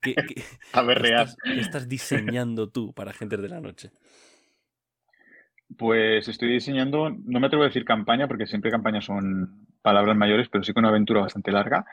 [0.02, 0.14] ¿qué,
[0.74, 3.90] a ver, estás, estás diseñando tú para Agentes de la Noche?
[5.78, 10.50] Pues estoy diseñando, no me atrevo a decir campaña, porque siempre campañas son palabras mayores,
[10.50, 11.86] pero sí con una aventura bastante larga,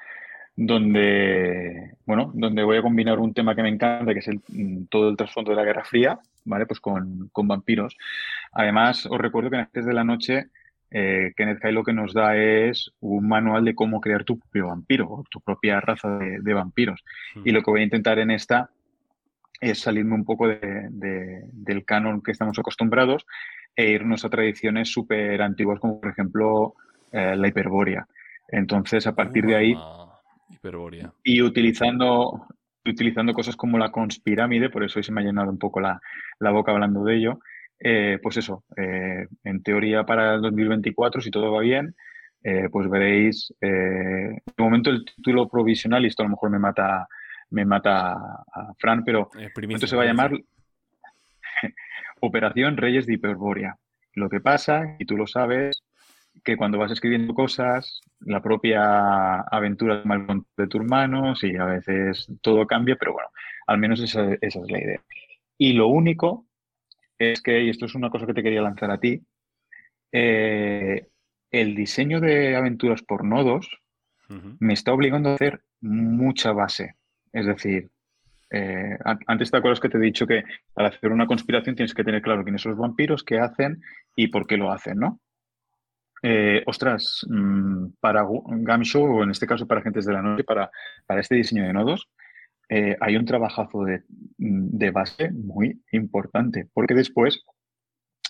[0.55, 4.85] donde, bueno, donde voy a combinar un tema que me encanta, que es el, mm,
[4.89, 6.65] todo el trasfondo de la Guerra Fría, ¿vale?
[6.65, 7.97] Pues con, vampiros.
[8.51, 10.47] Además, os recuerdo que en Antes de la Noche,
[10.91, 14.67] eh, Kenneth High lo que nos da es un manual de cómo crear tu propio
[14.67, 17.01] vampiro o tu propia raza de, vampiros.
[17.35, 17.41] Hmm.
[17.45, 18.69] Y lo que voy a intentar en esta
[19.61, 23.25] es salirme un poco del canon que estamos acostumbrados
[23.75, 26.73] e irnos a tradiciones súper antiguas como por ejemplo
[27.11, 28.07] eh, la hiperbórea.
[28.49, 29.75] Entonces, a partir de ahí...
[30.51, 31.13] Hiperbórea.
[31.23, 32.47] Y utilizando,
[32.85, 36.01] utilizando cosas como la conspirámide, por eso hoy se me ha llenado un poco la,
[36.39, 37.39] boca hablando de ello.
[37.79, 41.95] Eh, pues eso, eh, en teoría para el 2024, si todo va bien,
[42.43, 47.07] eh, pues veréis, de momento el título provisional, y esto a lo mejor me mata,
[47.49, 49.29] me mata a Fran, pero
[49.69, 50.31] esto se va a llamar
[52.21, 53.77] Operación Reyes de Hiperbórea.
[54.13, 55.83] Lo que pasa, y tú lo sabes,
[56.43, 60.03] que cuando vas escribiendo cosas, la propia aventura
[60.57, 63.29] de tus manos y a veces todo cambia, pero bueno,
[63.67, 65.01] al menos esa, es la idea.
[65.57, 66.47] Y lo único
[67.17, 69.21] es que, y esto es una cosa que te quería lanzar a ti,
[70.11, 71.07] eh,
[71.51, 73.69] el diseño de aventuras por nodos
[74.59, 76.95] me está obligando a hacer mucha base.
[77.33, 77.89] Es decir,
[78.49, 78.97] eh,
[79.27, 80.43] antes te acuerdas que te he dicho que
[80.75, 83.81] al hacer una conspiración tienes que tener claro quiénes son los vampiros, qué hacen
[84.15, 85.19] y por qué lo hacen, ¿no?
[86.23, 90.69] Eh, ostras, mm, para Gamshow, o en este caso para Agentes de la Noche, para,
[91.05, 92.09] para este diseño de nodos,
[92.69, 94.03] eh, hay un trabajazo de,
[94.37, 97.43] de, base muy importante, porque después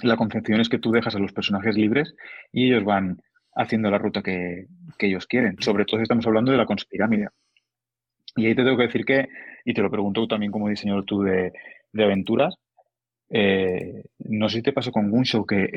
[0.01, 2.15] la concepción es que tú dejas a los personajes libres
[2.51, 3.21] y ellos van
[3.55, 5.57] haciendo la ruta que, que ellos quieren.
[5.59, 7.27] Sobre todo si estamos hablando de la conspirámide.
[8.35, 9.27] Y ahí te tengo que decir que,
[9.65, 11.51] y te lo pregunto también como diseñador tú de,
[11.91, 12.55] de aventuras,
[13.33, 15.69] eh, no sé si te pasó con Gunshow que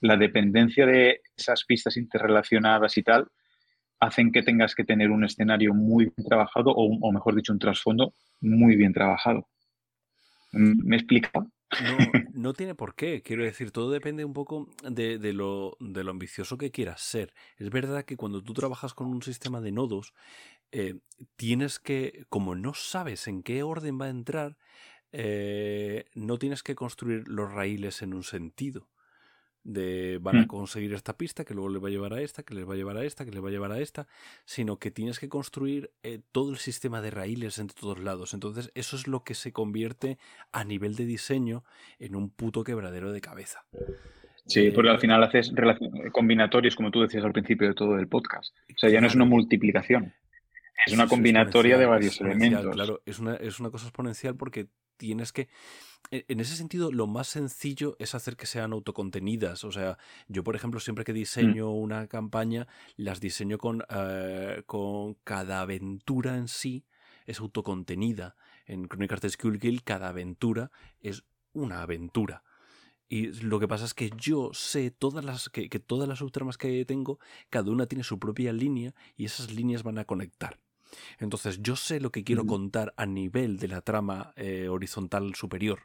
[0.00, 3.28] la dependencia de esas pistas interrelacionadas y tal
[4.00, 8.12] hacen que tengas que tener un escenario muy bien trabajado o, mejor dicho, un trasfondo
[8.40, 9.48] muy bien trabajado.
[10.52, 11.30] ¿Me explica?
[11.34, 11.48] No,
[12.34, 13.22] no, tiene por qué.
[13.22, 15.76] Quiero decir, todo depende un poco de, lo,
[16.08, 17.32] ambicioso que quieras ser.
[17.56, 20.12] Es verdad que cuando tú trabajas con un sistema de nodos,
[20.72, 20.98] eh,
[21.36, 24.56] tienes que, como no sabes en qué orden va a entrar,
[25.12, 28.88] eh, no tienes que construir los raíles en un sentido.
[29.62, 30.46] De van a mm.
[30.46, 32.76] conseguir esta pista, que luego les va a llevar a esta, que les va a
[32.76, 34.06] llevar a esta, que les va a llevar a esta,
[34.44, 38.32] sino que tienes que construir eh, todo el sistema de raíles entre todos lados.
[38.32, 40.18] Entonces, eso es lo que se convierte
[40.52, 41.64] a nivel de diseño
[41.98, 43.66] en un puto quebradero de cabeza.
[44.46, 45.52] Sí, porque al eh, final haces
[46.12, 48.56] combinatorios, como tú decías al principio de todo el podcast.
[48.72, 50.14] O sea, ya no es una multiplicación.
[50.86, 52.74] Es una combinatoria de varios elementos.
[52.74, 55.48] Claro, es una, es una cosa exponencial porque tienes que...
[56.10, 59.64] E, en ese sentido, lo más sencillo es hacer que sean autocontenidas.
[59.64, 59.98] O sea,
[60.28, 61.16] yo, por ejemplo, siempre que mm.
[61.16, 62.66] diseño una campaña,
[62.96, 66.86] las diseño con, eh, con cada aventura en sí
[67.26, 68.36] es autocontenida.
[68.66, 70.70] En Crónicas de Skullkill, cada aventura
[71.00, 72.42] es una aventura.
[73.08, 76.58] Y lo que pasa es que yo sé todas las que, que todas las subtramas
[76.58, 77.20] que tengo,
[77.50, 80.58] cada una tiene su propia línea y esas líneas van a conectar.
[81.18, 85.80] Entonces yo sé lo que quiero contar a nivel de la trama eh, horizontal superior,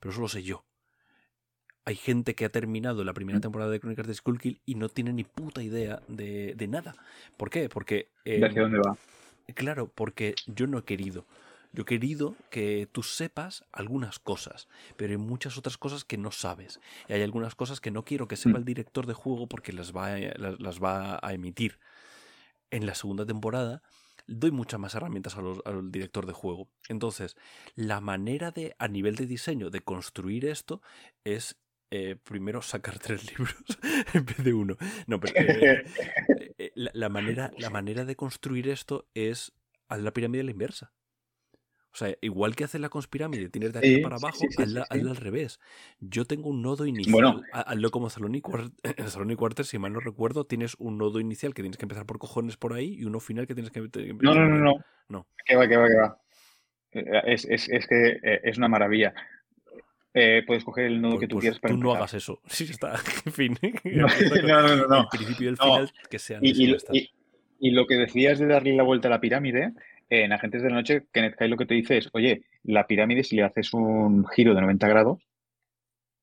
[0.00, 0.64] pero eso lo sé yo.
[1.86, 5.12] Hay gente que ha terminado la primera temporada de Crónicas de Skullkill y no tiene
[5.12, 6.94] ni puta idea de, nada.
[7.36, 7.68] ¿Por qué?
[7.68, 8.08] Porque...
[8.24, 8.96] ¿De hacia em, dónde va?
[9.54, 11.26] Claro, porque yo no he querido.
[11.74, 16.30] Yo he querido que tú sepas algunas cosas, pero hay muchas otras cosas que no
[16.30, 16.80] sabes.
[17.08, 18.60] Y hay algunas cosas que no quiero que sepa mm.
[18.60, 21.80] el director de juego porque las va, las va a emitir.
[22.70, 23.82] En la segunda temporada
[24.26, 26.68] doy muchas más herramientas al director de juego.
[26.88, 27.36] Entonces,
[27.74, 30.80] la manera de, a nivel de diseño, de construir esto
[31.24, 31.60] es
[31.90, 33.54] eh, primero sacar tres libros
[34.14, 34.76] en vez de uno.
[35.06, 35.84] No, pero eh,
[36.58, 39.52] eh, la, manera, la manera de construir esto es
[39.88, 40.92] a la pirámide a la inversa.
[41.94, 45.60] O sea, igual que hace la conspirámide, tienes de arriba para abajo, hazla, al revés.
[46.00, 47.42] Yo tengo un nodo inicial, bueno.
[47.52, 48.40] hazlo como Saloni
[49.36, 52.56] Quarter, si mal no recuerdo, tienes un nodo inicial que tienes que empezar por cojones
[52.56, 53.80] por ahí y uno final que tienes que...
[53.80, 54.84] No, no, no, no.
[55.08, 55.28] no.
[55.46, 56.18] Que va, que va, que va.
[56.94, 59.14] Eh, es, es, es que eh, es una maravilla.
[60.12, 62.40] Eh, puedes coger el nodo pues, que tú pues quieras para Tú no hagas eso.
[62.48, 62.94] Sí, está.
[63.26, 63.58] En fin.
[63.84, 64.08] No,
[64.62, 64.86] no, no.
[64.86, 65.00] no.
[65.00, 66.44] El principio y el final que sean.
[66.44, 67.10] Y, y, y,
[67.60, 69.72] y, lo que decías de darle la vuelta a la pirámide,
[70.08, 73.24] en Agentes de la Noche, Kenneth Kai lo que te dice es, oye, la pirámide,
[73.24, 75.22] si le haces un giro de 90 grados,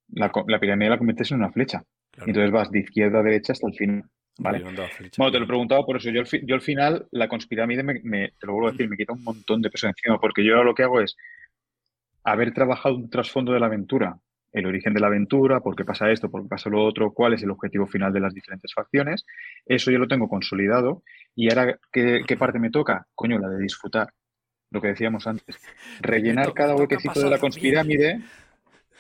[0.10, 1.84] la, pirámide la conviertes en una flecha.
[2.18, 4.04] Entonces vas de izquierda a derecha hasta el final.
[4.40, 4.64] ¿vale?
[4.64, 6.10] bueno, te lo he preguntado por eso.
[6.10, 9.24] Yo, yo al final, la conspirámide, me, te lo vuelvo a decir, me quita un
[9.24, 11.16] montón de peso encima, porque yo ahora lo que hago es
[12.24, 14.20] haber trabajado un trasfondo de la aventura,
[14.52, 17.34] el origen de la aventura, por qué pasa esto, por qué pasa lo otro, cuál
[17.34, 19.26] es el objetivo final de las diferentes facciones.
[19.66, 21.04] Eso yo lo tengo consolidado
[21.36, 23.08] y ahora, ¿qué, parte me toca?
[23.16, 24.14] Coño, la de disfrutar.
[24.70, 25.58] Lo que decíamos antes.
[26.00, 28.22] Rellenar cada huequecito de la conspirámide.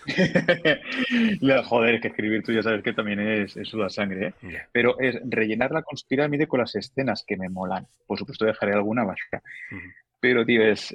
[1.65, 4.33] Joder, que escribir tú ya sabes que también es, es la sangre, ¿eh?
[4.71, 7.87] Pero es rellenar la conspirámide con las escenas que me molan.
[8.05, 9.41] Por supuesto, dejaré alguna básica.
[10.21, 10.93] Pero, tío, es.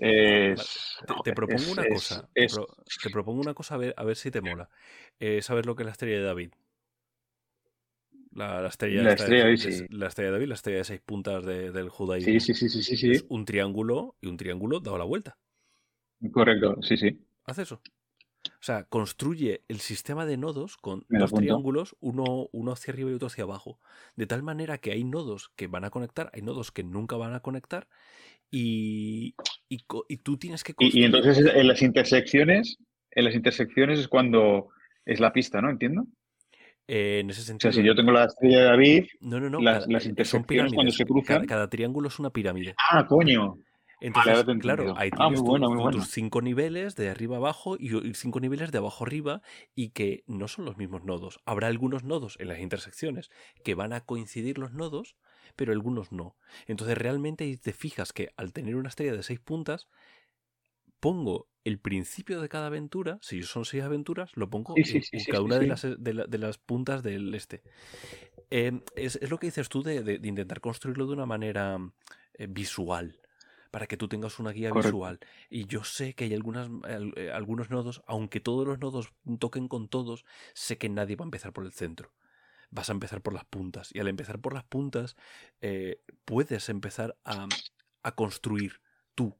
[1.24, 2.28] te, propongo una cosa.
[2.32, 4.70] te propongo una cosa a ver, a ver si te mola.
[5.18, 6.50] Eh, ¿Sabes lo que es la estrella de David?
[8.32, 9.86] La, estrella, La estrella de sí.
[9.90, 12.38] la estrella de David, la estrella de seis puntas de- del judaísmo.
[12.38, 13.10] Sí, sí, sí, sí, sí, sí.
[13.10, 15.38] Es un triángulo y un triángulo dado la vuelta.
[16.32, 17.18] Correcto, sí, sí.
[17.46, 17.80] Haz eso.
[18.46, 21.38] O sea, construye el sistema de nodos con dos apunto.
[21.40, 23.80] triángulos, uno, uno hacia arriba y otro hacia abajo.
[24.16, 27.34] De tal manera que hay nodos que van a conectar, hay nodos que nunca van
[27.34, 27.88] a conectar
[28.50, 29.34] y,
[29.68, 29.78] y,
[30.18, 31.02] tú tienes que Y, construir.
[31.02, 32.78] y entonces en las intersecciones,
[33.10, 34.68] en las intersecciones es cuando
[35.04, 35.70] es la pista, ¿no?
[35.70, 36.04] Entiendo.
[36.88, 37.72] eh, en ese O sentido.
[37.72, 39.58] sea, si yo tengo la estrella de David, no, no, no.
[39.60, 42.74] las- cada- las eh, intersecciones cuando se cruzan- Cada, cada triángulo es una pirámide.
[42.92, 43.56] ah, coño.
[44.00, 45.98] Entonces, claro, ahí Ah, tienes muy tu- bueno, muy tu- bueno.
[45.98, 49.40] tus cinco niveles de arriba abajo y y cinco niveles de abajo arriba
[49.74, 51.40] y que no son los mismos nodos.
[51.46, 53.30] Habrá algunos nodos en las intersecciones
[53.64, 55.16] que van a coincidir los nodos,
[55.56, 56.36] pero algunos no.
[56.66, 59.88] Entonces realmente te fijas que al tener una estrella de seis puntas,
[61.00, 65.02] pongo el principio de cada aventura, si son seis aventuras, lo pongo Sí, sí, en,
[65.02, 67.62] sí, en sí, cada una de las, de, la- de las puntas del este.
[68.50, 71.78] Eh, es, es lo que dices tú de, de- de intentar construirlo de una manera
[72.34, 73.20] eh, visual,
[73.72, 75.10] para que tú tengas una guía Correcto.
[75.10, 75.20] visual.
[75.50, 79.68] Y yo sé que hay algunas, al- eh, algunos nodos, aunque todos los nodos toquen
[79.68, 80.24] con todos,
[80.54, 82.12] sé que nadie va a empezar por el centro.
[82.70, 83.90] Vas a empezar por las puntas.
[83.94, 85.16] Y al empezar por las puntas,
[85.60, 87.46] eh, puedes empezar a,
[88.02, 88.80] a construir
[89.14, 89.36] tú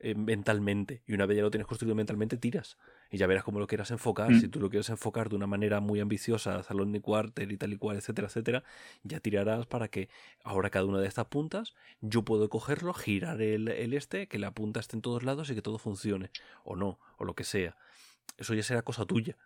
[0.00, 1.02] eh, mentalmente.
[1.06, 2.76] Y una vez ya lo tienes construido mentalmente, tiras.
[3.10, 4.30] Y ya verás cómo lo quieras enfocar.
[4.30, 4.40] Mm.
[4.40, 7.72] Si tú lo quieres enfocar de una manera muy ambiciosa, Salón de Quarter y tal
[7.72, 8.64] y cual, etcétera, etcétera,
[9.02, 10.10] ya tirarás para que
[10.42, 14.50] ahora cada una de estas puntas yo puedo cogerlo, girar el, el este, que la
[14.50, 16.30] punta esté en todos lados y que todo funcione.
[16.64, 17.76] O no, o lo que sea.
[18.36, 19.36] Eso ya será cosa tuya.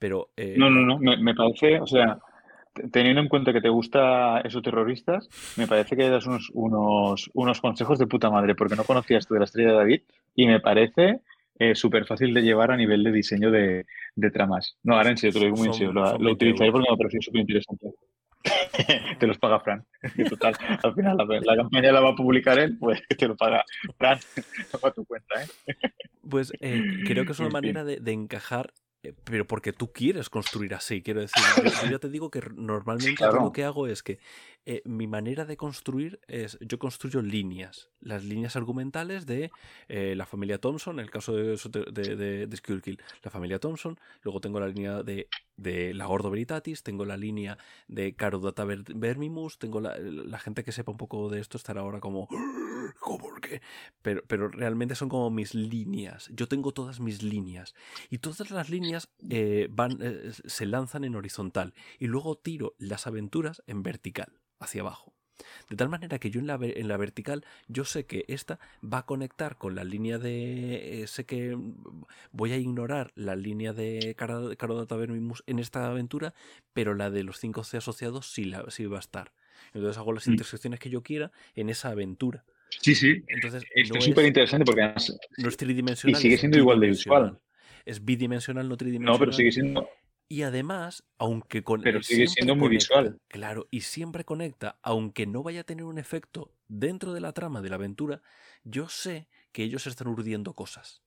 [0.00, 0.98] Pero eh, No, no, no.
[0.98, 2.18] Me, me parece, o sea,
[2.92, 7.60] teniendo en cuenta que te gusta esos terroristas, me parece que das unos, unos, unos
[7.60, 10.02] consejos de puta madre, porque no conocías tú de la estrella de David
[10.34, 11.20] y me parece
[11.58, 14.76] eh, súper fácil de llevar a nivel de diseño de, de tramas.
[14.82, 15.92] No, ahora en serio, te lo digo muy en serio.
[15.92, 17.90] Lo, lo 20 utilizaré porque me pareció súper interesante.
[19.18, 19.84] Te los paga Fran.
[20.28, 23.64] Total, al final la, la campaña la va a publicar él, pues te lo paga
[23.98, 24.18] Fran.
[24.82, 25.74] No tu cuenta, ¿eh?
[26.28, 28.72] Pues eh, creo que es una manera de, de encajar,
[29.24, 31.42] pero porque tú quieres construir así, quiero decir.
[31.56, 34.18] Yo, yo ya te digo que normalmente yo lo que hago es que
[34.66, 39.50] eh, mi manera de construir es, yo construyo líneas, las líneas argumentales de
[39.88, 41.56] eh, la familia Thompson, en el caso de,
[41.92, 46.82] de, de, Schuylkill, la familia Thompson, luego tengo la línea de, de la Gordo Veritatis,
[46.82, 47.58] tengo la línea
[47.88, 51.56] de Caro Data Ver- Vermimus, tengo la, la gente que sepa un poco de esto
[51.56, 52.28] estará ahora como,
[52.98, 53.60] ¿cómo qué?
[54.02, 56.30] Pero, pero realmente son como mis líneas.
[56.32, 57.74] Yo tengo todas mis líneas.
[58.10, 59.98] Y todas las líneas eh, van,
[60.32, 61.74] se lanzan en horizontal.
[61.98, 65.12] Y luego tiro las aventuras en vertical, hacia abajo.
[65.70, 68.98] De tal manera que yo en la, en la vertical, yo sé que esta va
[68.98, 71.02] a conectar con la línea de.
[71.02, 71.56] eh, sé que
[72.32, 76.34] voy a ignorar la línea de Carodata Vermimus en esta aventura,
[76.72, 79.32] pero la de los 5C asociados sí, la, sí va a estar.
[79.74, 80.32] Entonces hago las Mm.
[80.32, 82.44] intersecciones que yo quiera en esa aventura.
[82.80, 83.22] Sí, sí.
[83.28, 86.20] Entonces, Esto no es súper interesante porque además no es tridimensional.
[86.20, 87.38] Y sigue siendo igual de visual.
[87.84, 89.14] Es bidimensional, no tridimensional.
[89.14, 89.88] No, pero sigue siendo.
[90.32, 93.18] Y además, aunque con Pero sigue siendo muy conecta, visual.
[93.26, 97.60] Claro, y siempre conecta, aunque no vaya a tener un efecto dentro de la trama
[97.62, 98.22] de la aventura,
[98.62, 101.02] yo sé que ellos están urdiendo cosas.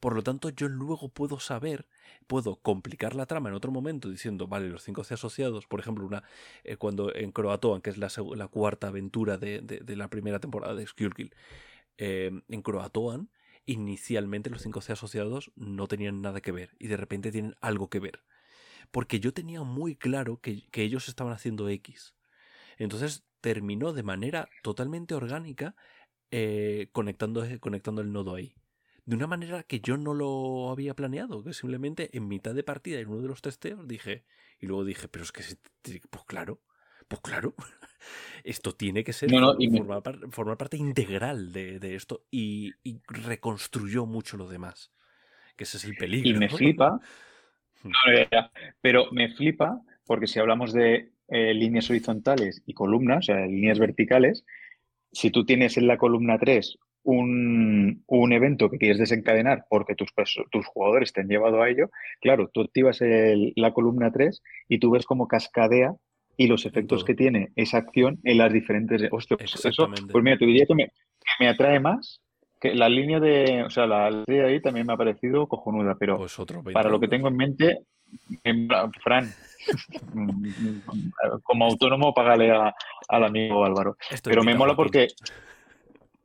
[0.00, 1.88] Por lo tanto, yo luego puedo saber,
[2.28, 6.22] puedo complicar la trama en otro momento diciendo, vale, los 5C asociados, por ejemplo, una
[6.64, 10.40] eh, cuando en Croatoan, que es la, la cuarta aventura de, de- de la primera
[10.40, 11.34] temporada de Skyurkill,
[11.98, 13.30] eh, en Croatoan,
[13.66, 18.00] inicialmente los 5C asociados no tenían nada que ver y de repente tienen algo que
[18.00, 18.22] ver.
[18.92, 22.14] Porque yo tenía muy claro que, que ellos estaban haciendo X.
[22.78, 25.74] Entonces terminó de manera totalmente orgánica
[26.30, 28.54] eh, conectando, conectando el nodo ahí.
[29.04, 33.00] De una manera que yo no lo había planeado, que simplemente en mitad de partida,
[33.00, 34.24] en uno de los testeos, dije,
[34.60, 35.42] y luego dije, pero es que,
[36.10, 36.62] pues claro,
[37.08, 37.54] pues claro,
[38.44, 42.72] esto tiene que ser No, me- formar, par- formar parte integral de, de esto y,
[42.84, 44.92] y reconstruyó mucho lo demás.
[45.56, 46.30] Que ese es el peligro.
[46.30, 47.00] Y me flipa.
[47.84, 48.50] No, ya, ya.
[48.80, 53.78] Pero me flipa porque si hablamos de eh, líneas horizontales y columnas, o sea, líneas
[53.78, 54.44] verticales,
[55.12, 60.10] si tú tienes en la columna 3 un, un evento que quieres desencadenar porque tus,
[60.50, 61.90] tus jugadores te han llevado a ello,
[62.20, 65.94] claro, tú activas el- la columna 3 y tú ves cómo cascadea
[66.36, 67.06] y los efectos todo.
[67.06, 69.02] que tiene esa acción en las diferentes...
[69.10, 72.21] Hostia, pues eso, pues mira, te diría que me, que me atrae más
[72.62, 73.64] que la línea de...
[73.64, 76.72] O sea, la línea de ahí también me ha parecido cojonuda, pero Pues otro 20
[76.72, 77.78] para lo que tengo en mente,
[78.44, 78.68] en
[79.02, 79.28] Fran,
[81.42, 82.72] como autónomo, págale a-
[83.08, 83.96] al amigo Álvaro.
[84.22, 85.08] Pero me mola porque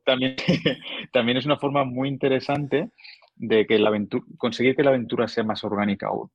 [0.04, 0.36] también,
[1.12, 2.90] también es una forma muy interesante
[3.36, 6.30] de que la aventura, conseguir que la aventura sea más orgánica aún.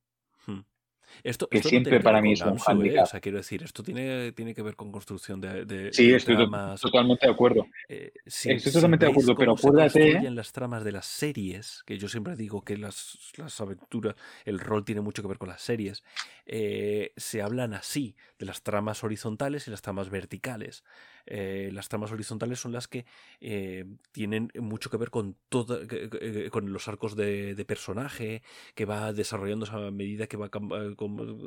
[1.24, 3.00] Esto, que esto siempre para mí es un Gamsu, ¿eh?
[3.02, 6.18] O sea, quiero decir, esto tiene, tiene que ver con construcción de, de- Sí, de
[6.18, 6.82] estoy to- tramas.
[6.82, 7.68] totalmente de acuerdo.
[7.88, 11.84] Eh, si, Estoy si totalmente de acuerdo, pero acuérdate- construyen las tramas de las series,
[11.86, 14.16] que yo siempre digo que las, las aventuras,
[14.46, 16.04] el rol tiene mucho que ver con las series,
[16.46, 20.84] eh, se hablan así de las tramas horizontales y las tramas verticales.
[21.26, 23.06] Eh, las tramas horizontales son las que
[23.40, 28.42] eh, tienen mucho que ver con toda, que- con los arcos de, de personaje,
[28.76, 30.96] que va desarrollándose a medida que va eh,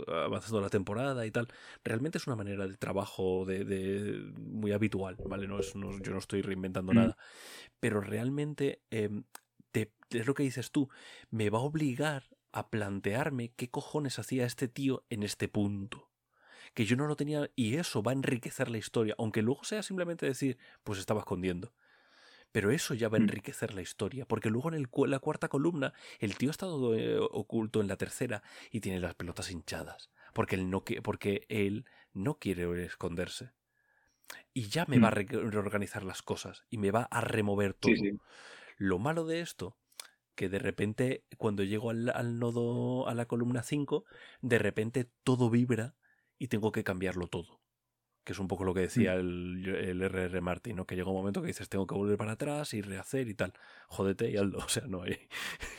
[0.09, 1.49] avanzando la temporada y tal.
[1.85, 5.47] Realmente es una manera de trabajo de, de- muy habitual, ¿vale?
[5.47, 6.97] No es, no- yo no estoy reinventando Mm.
[6.97, 7.17] nada.
[7.81, 9.25] Pero realmente em,
[9.73, 10.89] te- es lo que dices tú,
[11.31, 16.06] me va a obligar a plantearme qué cojones hacía este tío en este punto.
[16.77, 19.83] Que yo no lo tenía y eso va a enriquecer la historia, aunque luego sea
[19.83, 21.73] simplemente decir, pues estaba escondiendo.
[22.53, 23.23] Pero eso ya va a Mm.
[23.23, 26.95] enriquecer la historia, porque luego en el cu- la cuarta columna el tío ha estado
[26.95, 31.87] eh, oculto en la tercera y tiene las pelotas hinchadas, porque él no, porque él
[32.13, 33.53] no quiere esconderse.
[34.53, 35.15] Y ya me va a Mm.
[35.15, 37.95] re- reorganizar las cosas y me va a remover todo.
[37.95, 38.19] Sí, sí.
[38.77, 39.79] Lo malo de esto,
[40.35, 44.05] que de repente cuando llego al, al nodo, a la columna 5,
[44.43, 45.95] de repente todo vibra
[46.39, 47.61] y tengo que cambiarlo todo.
[48.25, 50.87] Que es un poco lo que decía el, el RR Martin, ¿no?
[50.87, 53.53] Que llega un momento que dices, tengo que volver para atrás y rehacer y tal.
[53.89, 54.59] Jódete y hazlo.
[54.67, 55.19] O sea, no hay.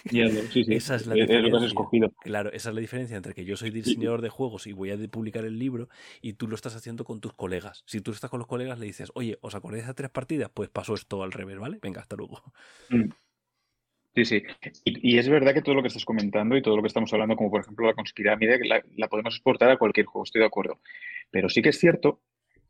[0.09, 0.75] Ya, sí, sí.
[0.75, 1.67] Esa es la Es lo que has diferencia.
[1.67, 2.13] escogido.
[2.23, 4.97] Claro, esa es la diferencia entre que yo soy diseñador de juegos y voy a
[5.09, 5.89] publicar el libro
[6.21, 7.83] y tú lo estás haciendo con tus colegas.
[7.85, 10.49] Si tú estás con los colegas, le dices, oye, ¿os acordáis de tres partidas?
[10.53, 11.79] Pues pasó esto al revés, ¿vale?
[11.81, 12.43] Venga, hasta luego.
[12.89, 13.11] Mm.
[14.17, 14.43] Sí, sí.
[14.83, 17.13] Y, y es verdad que todo lo que estás comentando y todo lo que estamos
[17.13, 20.47] hablando, como por ejemplo la conspirámide, la, la podemos exportar a cualquier juego, estoy de
[20.47, 20.79] acuerdo.
[21.29, 22.21] Pero sí que es cierto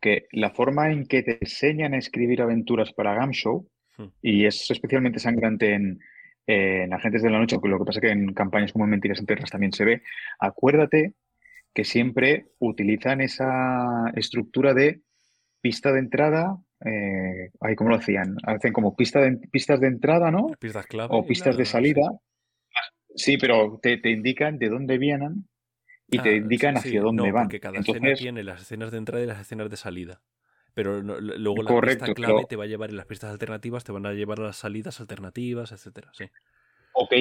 [0.02, 3.68] que la forma en que te enseñan a escribir aventuras para Gamshow,
[3.98, 4.10] Hmm.
[4.22, 6.00] y es especialmente sangrante en,
[6.46, 9.20] en Agentes de la Noche, aunque lo que pasa es que en campañas como Mentiras
[9.20, 10.04] Eternas también se ve,
[10.40, 11.14] acuérdate
[11.74, 15.02] que siempre utilizan esa estructura de
[15.62, 18.36] pista de entrada, eh, ay, ¿cómo lo hacían?
[18.44, 20.48] Hacen como pista de, pistas de entrada, ¿no?
[20.60, 21.10] Pistas clave.
[21.16, 22.02] o pistas de salida.
[23.16, 25.48] Sí, pero te, te indican de dónde vienen
[26.08, 27.46] y te Ah, indican sí, sí, hacia dónde no, van.
[27.46, 30.22] Porque cada escena tiene las escenas de entrada y las escenas de salida.
[30.74, 33.32] Pero no- luego la Correcto, pista clave pero- te va a llevar y las pistas
[33.32, 36.12] alternativas te van a llevar a las salidas alternativas, etcétera.
[36.14, 36.26] Sí.
[36.94, 37.14] ok,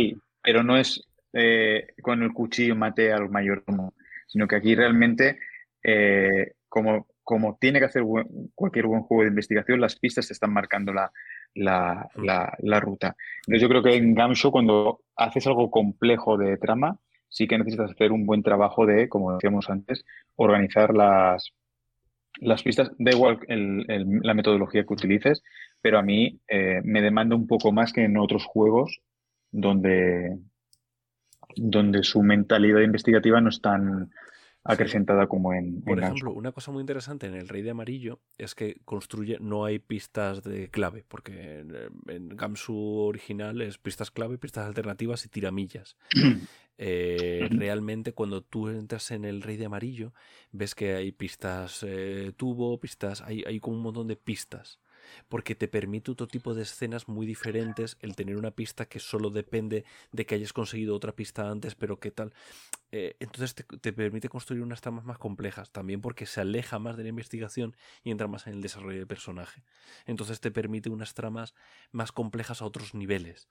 [0.43, 1.03] pero no es
[1.33, 3.95] eh, con el cuchillo mate al mayordomo,
[4.27, 5.39] sino que aquí realmente,
[5.83, 10.33] eh, como, como tiene que hacer buen- cualquier buen juego de investigación, las pistas te
[10.33, 11.11] están marcando la,
[11.55, 12.25] la, Mm.
[12.25, 13.17] la- la ruta.
[13.41, 16.99] Entonces yo creo que en Gamshow, cuando haces algo complejo de trama,
[17.29, 20.05] sí que necesitas hacer un buen trabajo de, como decíamos antes,
[20.37, 21.53] organizar las,
[22.41, 22.93] las pistas.
[22.99, 25.43] Da igual el- el- la metodología que utilices,
[25.83, 29.01] pero a mí eh, me demanda un poco más que en otros juegos
[29.51, 30.39] donde,
[31.57, 34.11] donde su mentalidad investigativa no es tan
[34.67, 38.21] acrecentada como en, Por en ejemplo, una cosa muy interesante en el Rey de Amarillo
[38.39, 41.75] es que construye, no hay pistas de clave, porque en,
[42.09, 45.97] en Gamsu original es pistas clave, pistas alternativas y tiramillas.
[46.79, 50.13] Eh, realmente cuando tú entras en el Rey de Amarillo
[50.53, 54.79] ves que hay pistas eh, tubo, pistas, hay, hay como un montón de pistas.
[55.29, 59.31] Porque te permite otro tipo de escenas muy diferentes el tener una pista que solo
[59.31, 62.33] depende de que hayas conseguido otra pista antes, pero qué tal.
[62.93, 66.97] Eh, entonces te, te permite construir unas tramas más complejas, también porque se aleja más
[66.97, 69.65] de la investigación y entra más en el desarrollo del personaje.
[70.07, 71.55] Entonces te permite unas tramas
[71.93, 73.49] más complejas a otros niveles.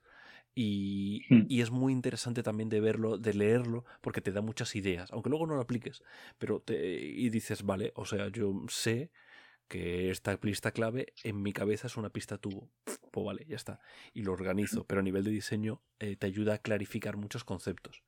[0.54, 1.46] Y, Hmm.
[1.48, 5.28] y es muy interesante también de verlo, de leerlo, porque te da muchas ideas, aunque
[5.28, 6.02] luego no lo apliques.
[6.38, 9.10] Pero te, y dices, vale, o sea, yo sé
[9.68, 12.70] que esta pista clave en mi cabeza es una pista tubo.
[13.10, 13.80] Pues vale, ya está.
[14.12, 18.02] Y lo organizo, pero a nivel de diseño eh, te ayuda a clarificar muchos conceptos.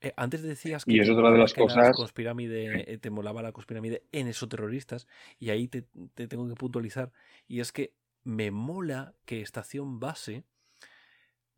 [0.00, 3.52] Eh, antes decías que Y es otra de las cosas- conspirámide, eh, te molaba la
[3.52, 5.06] conspirámide en esos terroristas,
[5.38, 5.82] y ahí te,
[6.14, 7.12] te tengo que puntualizar,
[7.46, 7.92] y es que
[8.24, 10.44] me mola que Estación Base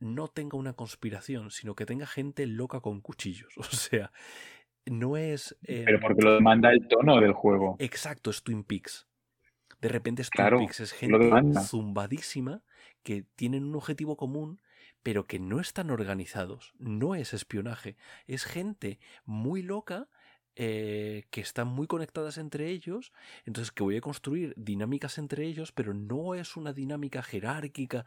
[0.01, 3.53] no tenga una conspiración, sino que tenga gente loca con cuchillos.
[3.59, 4.11] O sea,
[4.87, 5.57] no es...
[5.63, 7.77] eh, Pero porque lo demanda el tono del juego.
[7.79, 9.07] Exacto, es Twin Peaks.
[9.83, 11.19] De repente es Twin Claro, es gente
[11.67, 12.63] zumbadísima
[13.03, 14.63] que tienen un objetivo común,
[15.03, 16.73] pero que no están organizados.
[16.79, 17.97] No es espionaje.
[18.27, 20.09] Es gente muy loca
[20.55, 23.13] eh, que están muy conectadas entre ellos.
[23.45, 28.07] Entonces, que voy a construir dinámicas entre ellos, pero no es una dinámica jerárquica.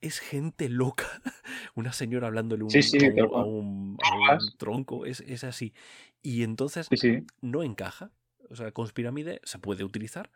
[0.00, 1.06] Es gente loca.
[1.74, 3.44] Una señora hablándole un- Sí, sí, a, un, tal a cual.
[3.46, 4.54] un- a un Hojas.
[4.58, 5.04] tronco.
[5.06, 5.74] Es, es así.
[6.22, 7.26] Y entonces sí.
[7.40, 8.10] no encaja.
[8.50, 10.30] O sea, Conspirámide se puede utilizar,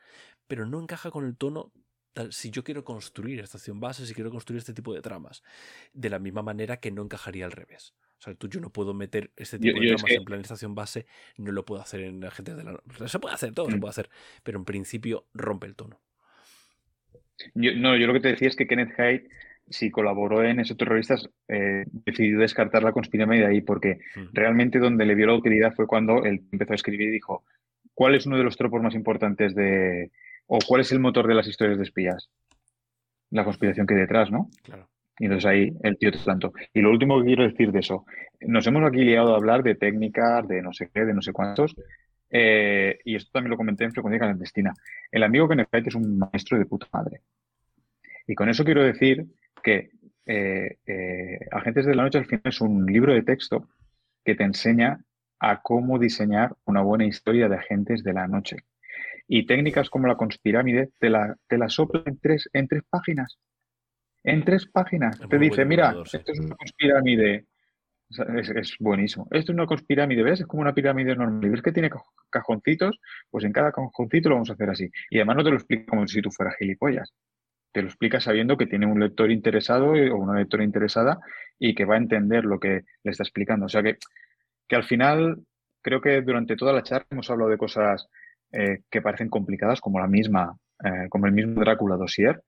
[0.46, 1.72] pero no encaja con el tono.
[2.12, 5.42] tal- Si yo quiero construir estación base, si quiero construir este tipo de tramas,
[5.92, 7.94] de la misma manera que no encajaría al revés.
[8.18, 11.52] O sea, tú yo no puedo meter este tipo de tramas en planificación base, no
[11.52, 12.80] lo puedo hacer en Agentes de la.
[13.06, 13.80] Se puede hacer todo, se mm.
[13.80, 14.08] puede hacer,
[14.42, 16.00] pero en principio rompe el tono.
[17.54, 19.28] no, yo lo que te decía es que Kenneth Hyde,
[19.68, 24.28] si colaboró en esos terroristas, eh, decidió descartar la conspiración de ahí, porque mm.
[24.32, 27.44] realmente donde le vio la utilidad fue cuando él empezó a escribir y dijo,
[27.94, 30.10] ¿cuál es uno de los tropos más importantes de,
[30.46, 32.30] o cuál es el motor de las historias de espías?
[33.30, 34.48] La conspiración que hay detrás, ¿no?
[34.62, 34.88] Claro.
[35.18, 36.52] Y entonces ahí el tío tanto.
[36.72, 38.04] Y lo último que quiero decir de eso,
[38.40, 41.32] nos hemos aquí liado a hablar de técnicas, de no sé qué, de no sé
[41.32, 41.76] cuántos,
[42.30, 44.74] eh, y esto también lo comenté en frecuencia clandestina.
[45.10, 47.20] El amigo que es un maestro de puta madre.
[48.26, 49.24] Y con eso quiero decir
[49.62, 49.90] que
[50.26, 53.68] eh, eh, Agentes de la Noche al final es un libro de texto
[54.24, 54.98] que te enseña
[55.50, 58.58] a cómo diseñar una buena historia de agentes de la noche.
[59.26, 63.38] Y técnicas como la conspirámide te la, te la sopla en tres, en tres páginas
[64.24, 65.20] en tres páginas.
[65.28, 67.46] te dice, mira, esto es una conspirámide.
[68.56, 69.26] Es, buenísimo.
[69.30, 70.40] Esto es una conspirámide, ¿ves?
[70.40, 71.50] Es como una pirámide normal.
[71.50, 71.90] ¿Ves que tiene
[72.30, 72.98] cajoncitos?
[73.30, 74.90] Pues en cada cajoncito lo vamos a hacer así.
[75.10, 77.12] Y además no te lo explica como si tú fueras gilipollas.
[77.72, 81.18] Te lo explica sabiendo que tiene un lector interesado o una lectora interesada
[81.58, 83.66] y que va a entender lo que le está explicando.
[83.66, 83.98] O sea que,
[84.68, 85.38] que al final,
[85.82, 88.08] creo que durante toda la charla hemos hablado de cosas
[88.52, 92.42] eh, que parecen complicadas, como la misma, eh, como el mismo Drácula Dossier,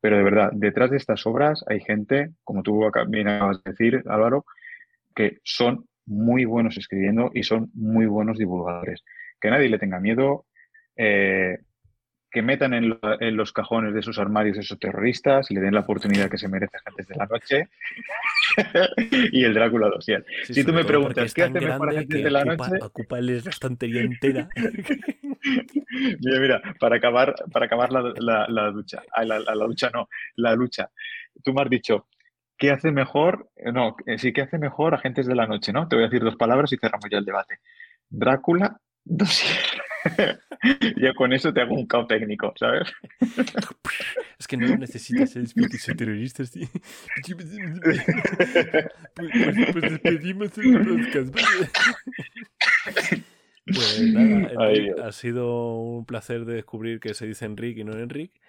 [0.00, 4.02] pero de verdad, detrás de estas obras hay gente, como tú bien acabas de decir,
[4.06, 4.44] Álvaro,
[5.14, 9.02] que son muy buenos escribiendo y son muy buenos divulgadores.
[9.40, 10.46] Que nadie le tenga miedo,
[10.96, 11.58] eh,
[12.30, 12.98] que metan en,
[13.36, 16.76] los cajones de esos armarios esos terroristas y le den la oportunidad que se merece
[16.84, 17.68] antes de la noche.
[19.32, 20.06] y el Drácula 2.
[20.44, 22.84] Si tú me preguntas qué hace mejor agentes de la ocupa, noche.
[22.84, 24.48] Ocupa la estantería entera.
[26.20, 29.02] mira, mira, para acabar, para acabar la, la, la ducha.
[29.12, 30.90] Ah, la, la, ducha no, la lucha.
[31.42, 32.06] Tú me has dicho.
[32.58, 33.50] ¿Qué hace mejor?
[33.56, 35.72] Eh, no, eh, sí, ¿qué hace mejor Agentes de la Noche?
[35.72, 35.88] ¿no?
[35.88, 37.58] Te voy a decir dos palabras y cerramos ya el debate.
[38.08, 39.44] Drácula 2.
[40.96, 42.92] Yo con eso te hago un caos técnico, ¿sabes?
[44.38, 45.32] es que no necesitas ¿eh?
[45.32, 46.66] ser expedición terroristas, tío.
[49.14, 51.34] Pues, pues, pues, despedimos el podcast.
[53.64, 58.40] Pues nada, ha sido un placer de descubrir que se dice Enrique y no Enrique.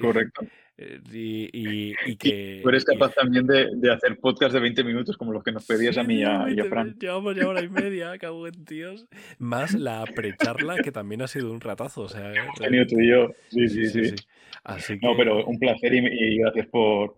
[0.00, 0.46] Correcto.
[0.78, 2.60] Eh, y, y, que.
[2.62, 5.66] Tú eres capaz también de, de, hacer podcast de 20 minutos como los que nos
[5.66, 6.96] pedías a mí y a, Fran.
[6.98, 9.06] Llevamos ya hora y media, cago en tíos.
[9.38, 12.02] Más la precharla, que también ha sido un ratazo.
[12.02, 12.32] O sea,
[12.88, 13.30] tú y yo.
[13.50, 14.14] Sí, sí, sí.
[14.64, 15.06] Así que...
[15.06, 17.16] No, pero un placer y, gracias por,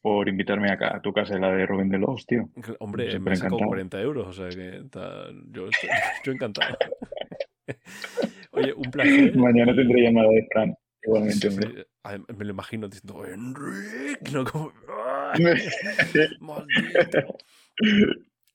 [0.00, 2.48] por invitarme acá a tu casa, la de Rubén de los, tío.
[2.80, 4.82] Hombre, me sacó 40 euros, o sea que
[5.50, 5.88] yo, estoy,
[6.24, 6.76] yo encantado.
[8.52, 9.36] Oye, un placer.
[9.36, 10.74] Mañana tendré llamada de Fran.
[11.02, 11.88] Igualmente, hombre.
[12.36, 14.72] Me lo imagino diciendo, Enrique, no como.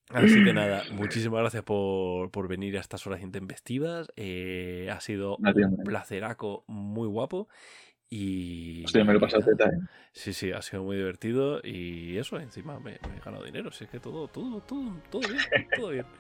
[0.10, 4.12] Así que nada, muchísimas gracias por, por, venir a estas horas intempestivas.
[4.16, 7.48] Eh, ha sido un placeraco muy guapo.
[8.10, 8.84] Y.
[8.86, 9.80] Hostia, me lo he pasado teta, ¿eh?
[10.12, 11.62] Sí, sí, ha sido muy divertido.
[11.64, 13.70] Y eso, encima me, he ganado dinero.
[13.70, 16.06] Así que todo, todo, todo, todo bien, todo bien.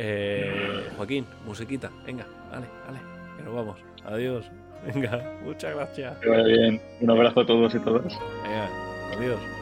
[0.00, 3.00] Eh, Joaquín, musiquita, venga, vale, vale,
[3.36, 3.80] que nos vamos.
[4.04, 4.48] Adiós.
[4.86, 6.18] Venga, muchas gracias.
[6.18, 6.80] Que vaya bien.
[7.00, 8.18] Un abrazo a todos y todas.
[8.42, 8.68] Venga,
[9.16, 9.57] adiós.